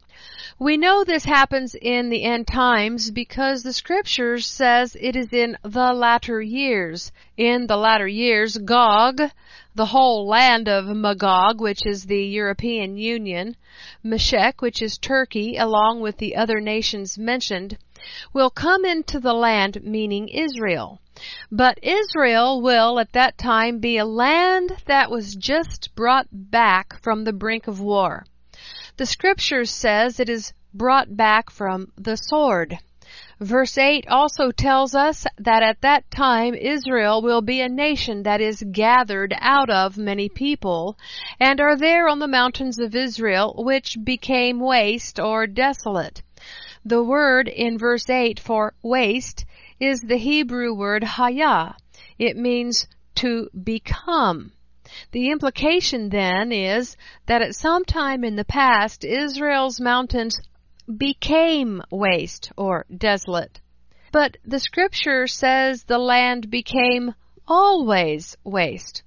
We 0.60 0.78
know 0.78 1.04
this 1.04 1.26
happens 1.26 1.76
in 1.76 2.10
the 2.10 2.24
end 2.24 2.48
times 2.48 3.12
because 3.12 3.64
the 3.64 3.74
scripture 3.74 4.40
says 4.40 4.96
it 5.00 5.16
is 5.16 5.34
in 5.34 5.58
the 5.64 5.92
latter 5.92 6.42
years. 6.42 7.12
In 7.36 7.68
the 7.68 7.76
latter 7.76 8.08
years, 8.08 8.58
Gog, 8.58 9.22
the 9.76 9.88
whole 9.88 10.26
land 10.26 10.70
of 10.70 10.86
Magog, 10.86 11.60
which 11.60 11.86
is 11.86 12.06
the 12.06 12.24
European 12.24 12.98
Union, 12.98 13.58
Meshech, 14.02 14.62
which 14.62 14.82
is 14.82 14.98
Turkey, 14.98 15.58
along 15.58 16.00
with 16.00 16.18
the 16.18 16.38
other 16.38 16.62
nations 16.62 17.18
mentioned, 17.18 17.78
will 18.32 18.50
come 18.50 18.86
into 18.86 19.20
the 19.20 19.34
land, 19.34 19.84
meaning 19.84 20.30
Israel. 20.30 21.02
But 21.52 21.80
Israel 21.82 22.62
will 22.62 23.00
at 23.00 23.14
that 23.14 23.38
time 23.38 23.80
be 23.80 23.98
a 23.98 24.06
land 24.06 24.78
that 24.86 25.10
was 25.10 25.34
just 25.36 25.96
brought 25.96 26.28
back 26.32 27.02
from 27.02 27.24
the 27.24 27.34
brink 27.34 27.68
of 27.68 27.80
war. 27.80 28.26
The 28.98 29.06
scripture 29.06 29.66
says 29.66 30.20
it 30.20 30.30
is 30.30 30.54
brought 30.74 31.18
back 31.18 31.50
from 31.50 31.92
the 31.98 32.16
sword. 32.16 32.78
Verse 33.40 33.78
8 33.78 34.08
also 34.08 34.52
tells 34.52 34.96
us 34.96 35.26
that 35.38 35.62
at 35.62 35.82
that 35.82 36.10
time 36.10 36.54
Israel 36.54 37.22
will 37.22 37.42
be 37.42 37.60
a 37.60 37.68
nation 37.68 38.24
that 38.24 38.40
is 38.40 38.64
gathered 38.72 39.36
out 39.40 39.70
of 39.70 39.98
many 39.98 40.30
people, 40.30 40.98
and 41.40 41.60
are 41.60 41.76
there 41.76 42.08
on 42.08 42.20
the 42.20 42.28
mountains 42.28 42.80
of 42.80 42.96
Israel, 42.96 43.54
which 43.58 43.98
became 44.04 44.60
waste 44.60 45.20
or 45.20 45.48
desolate. 45.48 46.22
The 46.86 47.04
word 47.04 47.48
in 47.48 47.78
verse 47.78 48.10
8 48.10 48.40
for 48.40 48.74
waste 48.82 49.44
is 49.80 50.02
the 50.02 50.18
Hebrew 50.18 50.74
word 50.74 51.04
hayah. 51.04 51.76
It 52.18 52.38
means 52.38 52.88
to 53.16 53.50
become. 53.64 54.52
The 55.12 55.32
implication 55.32 56.10
then 56.10 56.52
is 56.52 56.96
that 57.26 57.42
at 57.42 57.56
some 57.56 57.86
time 57.86 58.24
in 58.24 58.36
the 58.36 58.46
past, 58.46 59.04
Israel's 59.04 59.80
mountains 59.82 60.40
became 60.98 61.82
waste 61.90 62.52
or 62.56 62.86
desolate. 62.96 63.60
But 64.12 64.38
the 64.46 64.60
scripture 64.60 65.28
says 65.28 65.84
the 65.84 65.98
land 65.98 66.50
became 66.50 67.16
always 67.48 68.38
waste. 68.44 69.04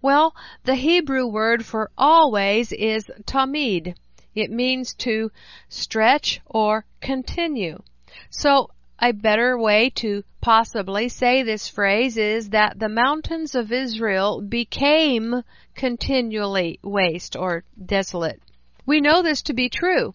Well, 0.00 0.34
the 0.64 0.76
Hebrew 0.76 1.26
word 1.26 1.66
for 1.66 1.90
always 1.98 2.72
is 2.72 3.04
tamid. 3.26 3.94
It 4.34 4.50
means 4.50 4.94
to 4.94 5.30
stretch 5.68 6.40
or 6.46 6.86
continue. 7.00 7.82
So 8.30 8.70
a 8.98 9.12
better 9.12 9.58
way 9.58 9.90
to 9.90 10.24
possibly 10.40 11.08
say 11.08 11.42
this 11.42 11.68
phrase 11.68 12.16
is 12.16 12.50
that 12.50 12.78
the 12.78 12.88
mountains 12.88 13.54
of 13.54 13.70
Israel 13.70 14.40
became 14.40 15.42
continually 15.74 16.78
waste 16.82 17.36
or 17.36 17.64
desolate. 17.84 18.40
We 18.86 19.00
know 19.00 19.22
this 19.22 19.42
to 19.42 19.52
be 19.52 19.68
true. 19.68 20.12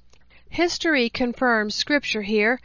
History 0.50 1.10
confirms 1.10 1.76
scripture 1.76 2.24
here. 2.24 2.60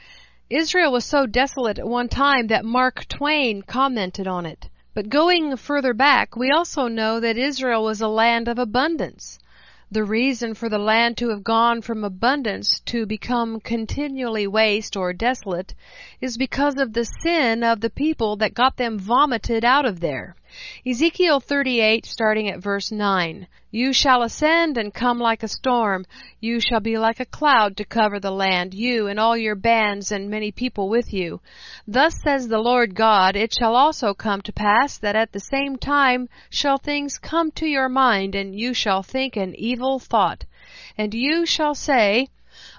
Israel 0.49 0.93
was 0.93 1.05
so 1.05 1.27
desolate 1.27 1.79
at 1.79 1.87
one 1.87 2.09
time 2.09 2.47
that 2.47 2.65
Mark 2.65 3.07
Twain 3.09 3.63
commented 3.63 4.27
on 4.27 4.47
it. 4.47 4.69
But 4.95 5.11
going 5.11 5.57
further 5.57 5.93
back, 5.93 6.37
we 6.37 6.51
also 6.51 6.89
know 6.89 7.21
that 7.21 7.37
Israel 7.37 7.85
was 7.85 8.01
a 8.01 8.09
land 8.09 8.49
of 8.49 8.59
abundance. 8.59 9.39
The 9.89 10.03
reason 10.03 10.55
for 10.55 10.69
the 10.69 10.79
land 10.81 11.17
to 11.19 11.29
have 11.29 11.45
gone 11.45 11.81
from 11.81 12.03
abundance 12.03 12.81
to 12.87 13.07
become 13.07 13.61
continually 13.61 14.49
waste 14.49 14.97
or 14.97 15.13
desolate 15.13 15.75
is 16.21 16.37
because 16.37 16.77
of 16.77 16.93
the 16.93 17.05
sin 17.05 17.63
of 17.63 17.81
the 17.81 17.91
people 17.91 18.35
that 18.37 18.53
got 18.53 18.77
them 18.77 18.99
vomited 18.99 19.65
out 19.65 19.87
of 19.87 20.01
there. 20.01 20.35
Ezekiel 20.87 21.41
38 21.41 22.07
starting 22.07 22.49
at 22.49 22.61
verse 22.61 22.91
9. 22.93 23.47
You 23.73 23.93
shall 23.93 24.23
ascend 24.23 24.79
and 24.79 24.95
come 24.95 25.19
like 25.19 25.43
a 25.43 25.49
storm. 25.49 26.07
You 26.41 26.61
shall 26.61 26.81
be 26.81 26.97
like 26.97 27.21
a 27.21 27.27
cloud 27.27 27.77
to 27.77 27.85
cover 27.85 28.19
the 28.19 28.31
land, 28.31 28.73
you 28.73 29.07
and 29.07 29.21
all 29.21 29.37
your 29.37 29.55
bands 29.55 30.11
and 30.11 30.31
many 30.31 30.53
people 30.53 30.89
with 30.89 31.13
you. 31.13 31.41
Thus 31.87 32.23
says 32.23 32.49
the 32.49 32.59
Lord 32.59 32.95
God, 32.95 33.37
it 33.37 33.53
shall 33.53 33.77
also 33.77 34.15
come 34.15 34.41
to 34.43 34.53
pass 34.53 34.97
that 34.99 35.15
at 35.15 35.33
the 35.33 35.41
same 35.41 35.77
time 35.77 36.29
shall 36.49 36.79
things 36.79 37.19
come 37.19 37.51
to 37.51 37.67
your 37.67 37.89
mind 37.89 38.35
and 38.35 38.59
you 38.59 38.73
shall 38.73 39.03
think 39.03 39.37
an 39.37 39.55
evil 39.57 39.99
thought. 39.99 40.47
And 40.97 41.13
you 41.13 41.45
shall 41.45 41.75
say, 41.75 42.29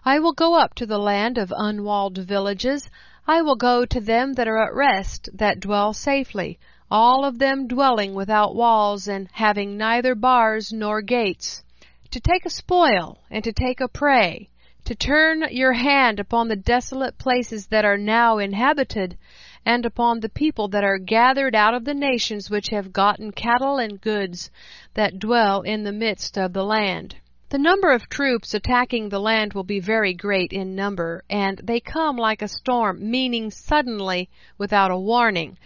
I 0.03 0.17
will 0.17 0.33
go 0.33 0.55
up 0.55 0.73
to 0.75 0.85
the 0.85 0.97
land 0.97 1.37
of 1.37 1.53
unwalled 1.55 2.17
villages. 2.17 2.89
I 3.27 3.41
will 3.43 3.55
go 3.57 3.85
to 3.85 3.99
them 3.99 4.33
that 4.33 4.47
are 4.47 4.63
at 4.63 4.73
rest, 4.73 5.29
that 5.33 5.59
dwell 5.59 5.93
safely 5.93 6.57
all 6.89 7.25
of 7.25 7.39
them 7.39 7.67
dwelling 7.67 8.13
without 8.13 8.55
walls 8.55 9.07
and 9.07 9.27
having 9.33 9.77
neither 9.77 10.15
bars 10.15 10.71
nor 10.71 11.01
gates. 11.01 11.63
To 12.11 12.19
take 12.19 12.45
a 12.45 12.49
spoil 12.49 13.17
and 13.29 13.43
to 13.43 13.51
take 13.51 13.81
a 13.81 13.87
prey, 13.87 14.49
to 14.85 14.95
turn 14.95 15.43
your 15.51 15.73
hand 15.73 16.17
upon 16.19 16.47
the 16.47 16.55
desolate 16.55 17.17
places 17.17 17.67
that 17.67 17.83
are 17.83 17.97
now 17.97 18.37
inhabited, 18.37 19.17
and 19.65 19.85
upon 19.85 20.21
the 20.21 20.29
people 20.29 20.69
that 20.69 20.85
are 20.85 20.97
gathered 20.97 21.53
out 21.53 21.73
of 21.73 21.83
the 21.83 21.93
nations 21.93 22.49
which 22.49 22.69
have 22.69 22.93
gotten 22.93 23.33
cattle 23.33 23.79
and 23.79 23.99
goods 23.99 24.49
that 24.93 25.19
dwell 25.19 25.61
in 25.61 25.83
the 25.83 25.91
midst 25.91 26.37
of 26.37 26.53
the 26.53 26.63
land. 26.63 27.15
The 27.49 27.57
number 27.57 27.91
of 27.91 28.07
troops 28.07 28.53
attacking 28.53 29.09
the 29.09 29.19
land 29.19 29.53
will 29.53 29.63
be 29.63 29.79
very 29.79 30.13
great 30.13 30.53
in 30.53 30.75
number, 30.75 31.23
and 31.29 31.59
they 31.63 31.79
come 31.81 32.15
like 32.15 32.41
a 32.41 32.47
storm, 32.47 33.11
meaning 33.11 33.51
suddenly, 33.51 34.29
without 34.57 34.91
a 34.91 34.97
warning. 34.97 35.57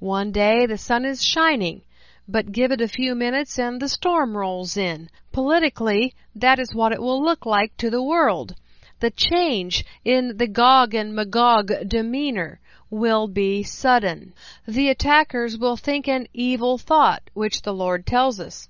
One 0.00 0.32
day 0.32 0.66
the 0.66 0.76
sun 0.76 1.04
is 1.04 1.24
shining, 1.24 1.82
but 2.26 2.52
give 2.52 2.72
it 2.72 2.80
a 2.80 2.88
few 2.88 3.14
minutes 3.14 3.58
and 3.58 3.80
the 3.80 3.88
storm 3.88 4.36
rolls 4.36 4.76
in. 4.76 5.08
Politically, 5.30 6.14
that 6.34 6.58
is 6.58 6.74
what 6.74 6.92
it 6.92 7.00
will 7.00 7.22
look 7.22 7.46
like 7.46 7.76
to 7.76 7.90
the 7.90 8.02
world. 8.02 8.54
The 9.00 9.10
change 9.10 9.84
in 10.04 10.36
the 10.36 10.48
Gog 10.48 10.94
and 10.94 11.14
Magog 11.14 11.72
demeanor 11.86 12.60
will 12.90 13.28
be 13.28 13.62
sudden. 13.62 14.34
The 14.66 14.88
attackers 14.88 15.58
will 15.58 15.76
think 15.76 16.08
an 16.08 16.26
evil 16.32 16.78
thought, 16.78 17.22
which 17.34 17.62
the 17.62 17.74
Lord 17.74 18.06
tells 18.06 18.40
us. 18.40 18.68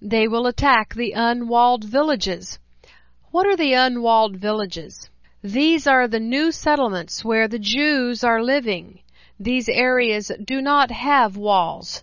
They 0.00 0.28
will 0.28 0.46
attack 0.46 0.94
the 0.94 1.12
unwalled 1.12 1.84
villages. 1.84 2.58
What 3.30 3.46
are 3.46 3.56
the 3.56 3.74
unwalled 3.74 4.36
villages? 4.36 5.10
These 5.42 5.86
are 5.86 6.08
the 6.08 6.20
new 6.20 6.52
settlements 6.52 7.24
where 7.24 7.48
the 7.48 7.58
Jews 7.58 8.24
are 8.24 8.42
living. 8.42 9.00
These 9.38 9.68
areas 9.68 10.32
do 10.42 10.62
not 10.62 10.90
have 10.90 11.36
walls. 11.36 12.02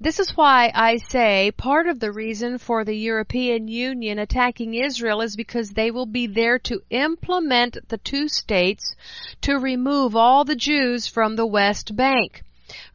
This 0.00 0.18
is 0.18 0.36
why 0.36 0.72
I 0.74 0.96
say 0.96 1.52
part 1.56 1.86
of 1.86 2.00
the 2.00 2.10
reason 2.10 2.58
for 2.58 2.84
the 2.84 2.96
European 2.96 3.68
Union 3.68 4.18
attacking 4.18 4.74
Israel 4.74 5.20
is 5.20 5.36
because 5.36 5.70
they 5.70 5.92
will 5.92 6.06
be 6.06 6.26
there 6.26 6.58
to 6.60 6.82
implement 6.90 7.76
the 7.88 7.98
two 7.98 8.26
states 8.26 8.96
to 9.42 9.58
remove 9.58 10.16
all 10.16 10.44
the 10.44 10.56
Jews 10.56 11.06
from 11.06 11.36
the 11.36 11.46
West 11.46 11.94
Bank. 11.94 12.42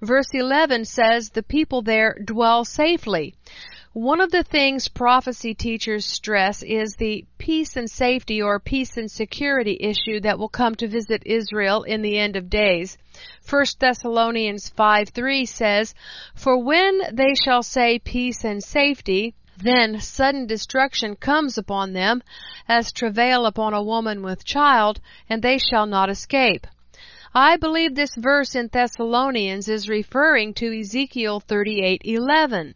Verse 0.02 0.34
11 0.34 0.86
says 0.86 1.30
the 1.30 1.44
people 1.44 1.82
there 1.82 2.18
dwell 2.26 2.66
safely. 2.66 3.36
One 4.00 4.22
of 4.22 4.30
the 4.30 4.44
things 4.44 4.90
prophecy 4.90 5.56
teachers 5.56 6.06
stress 6.06 6.62
is 6.62 6.98
the 6.98 7.26
peace 7.40 7.76
and 7.76 7.90
safety 7.90 8.40
or 8.40 8.60
peace 8.60 8.96
and 8.96 9.10
security 9.10 9.76
issue 9.80 10.20
that 10.20 10.38
will 10.38 10.50
come 10.50 10.76
to 10.76 10.88
visit 10.88 11.24
Israel 11.26 11.82
in 11.82 12.04
the 12.04 12.20
end 12.20 12.36
of 12.36 12.48
days. 12.48 13.00
1 13.50 13.66
Thessalonians 13.80 14.72
5:3 14.78 15.48
says, 15.48 15.96
For 16.36 16.64
when 16.64 17.02
they 17.12 17.34
shall 17.34 17.64
say 17.64 17.98
peace 17.98 18.46
and 18.46 18.64
safety, 18.64 19.34
then 19.58 20.00
sudden 20.00 20.46
destruction 20.46 21.16
comes 21.16 21.58
upon 21.58 21.94
them, 21.94 22.22
as 22.70 22.92
travail 22.92 23.48
upon 23.48 23.74
a 23.74 23.82
woman 23.82 24.22
with 24.22 24.46
child, 24.46 25.02
and 25.28 25.42
they 25.42 25.58
shall 25.58 25.88
not 25.88 26.12
escape. 26.12 26.68
I 27.34 27.58
believe 27.58 27.96
this 27.96 28.14
verse 28.16 28.54
in 28.54 28.68
Thessalonians 28.72 29.68
is 29.68 29.90
referring 29.90 30.54
to 30.54 30.82
Ezekiel 30.82 31.42
38:11. 31.42 32.76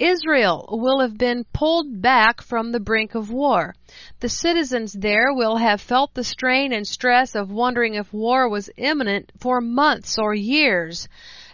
Israel 0.00 0.66
will 0.72 1.00
have 1.00 1.18
been 1.18 1.44
pulled 1.52 2.00
back 2.00 2.40
from 2.40 2.72
the 2.72 2.80
brink 2.80 3.14
of 3.14 3.30
war. 3.30 3.74
The 4.20 4.30
citizens 4.30 4.94
there 4.94 5.34
will 5.34 5.58
have 5.58 5.78
felt 5.82 6.14
the 6.14 6.24
strain 6.24 6.72
and 6.72 6.86
stress 6.86 7.34
of 7.34 7.50
wondering 7.50 7.96
if 7.96 8.10
war 8.10 8.48
was 8.48 8.70
imminent 8.78 9.30
for 9.38 9.60
months 9.60 10.16
or 10.18 10.34
years. 10.34 11.06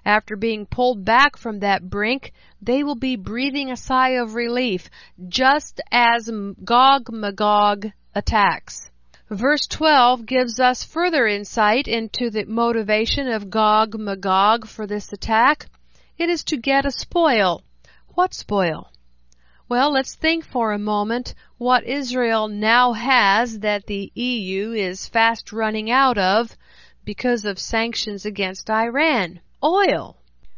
After 0.04 0.36
being 0.36 0.64
pulled 0.64 1.04
back 1.04 1.36
from 1.36 1.58
that 1.58 1.90
brink, 1.90 2.32
they 2.62 2.84
will 2.84 2.94
be 2.94 3.16
breathing 3.16 3.72
a 3.72 3.76
sigh 3.76 4.10
of 4.10 4.36
relief, 4.36 4.88
just 5.28 5.80
as 5.90 6.30
Gog 6.62 7.10
Magog 7.10 7.90
attacks. 8.14 8.92
Verse 9.28 9.66
12 9.66 10.24
gives 10.24 10.60
us 10.60 10.84
further 10.84 11.26
insight 11.26 11.88
into 11.88 12.30
the 12.30 12.44
motivation 12.44 13.26
of 13.26 13.50
Gog 13.50 13.98
Magog 13.98 14.68
for 14.68 14.86
this 14.86 15.12
attack. 15.12 15.66
It 16.16 16.30
is 16.30 16.44
to 16.44 16.56
get 16.56 16.86
a 16.86 16.92
spoil. 16.92 17.64
What 18.16 18.32
spoil? 18.32 18.90
Well, 19.68 19.92
let's 19.92 20.14
think 20.14 20.46
for 20.46 20.72
a 20.72 20.78
moment 20.78 21.34
what 21.58 21.84
Israel 21.84 22.48
now 22.48 22.94
has 22.94 23.58
that 23.58 23.84
the 23.84 24.10
EU 24.14 24.72
is 24.72 25.06
fast 25.06 25.52
running 25.52 25.90
out 25.90 26.16
of 26.16 26.56
because 27.04 27.44
of 27.44 27.58
sanctions 27.58 28.24
against 28.24 28.70
Iran 28.70 29.40
oil. 29.62 30.16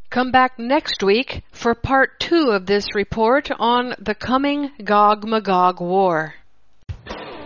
Come 0.08 0.30
back 0.30 0.56
next 0.60 1.02
week 1.02 1.42
for 1.50 1.74
part 1.74 2.20
two 2.20 2.50
of 2.52 2.66
this 2.66 2.94
report 2.94 3.50
on 3.58 3.96
the 3.98 4.14
coming 4.14 4.70
Gog 4.84 5.26
Magog 5.26 5.80
War. 5.80 6.34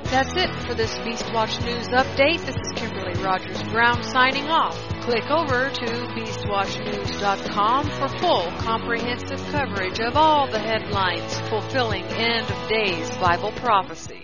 That's 0.05 0.37
it 0.37 0.55
for 0.67 0.75
this 0.75 0.95
Beastwatch 0.99 1.65
News 1.65 1.89
Update. 1.89 2.45
This 2.45 2.57
is 2.57 2.73
Kimberly 2.77 3.19
Rogers 3.25 3.63
Brown 3.63 4.03
signing 4.03 4.49
off. 4.49 4.92
Click 5.03 5.29
over 5.33 5.69
to 5.69 5.87
BeastWatchNews.com 6.15 7.91
for 7.91 8.09
full 8.21 8.53
comprehensive 8.59 9.45
coverage 9.51 9.99
of 9.99 10.17
all 10.17 10.49
the 10.49 10.61
headlines 10.61 11.41
fulfilling 11.49 12.05
end 12.05 12.49
of 12.49 12.69
days 12.69 13.11
Bible 13.17 13.51
prophecy. 13.57 14.23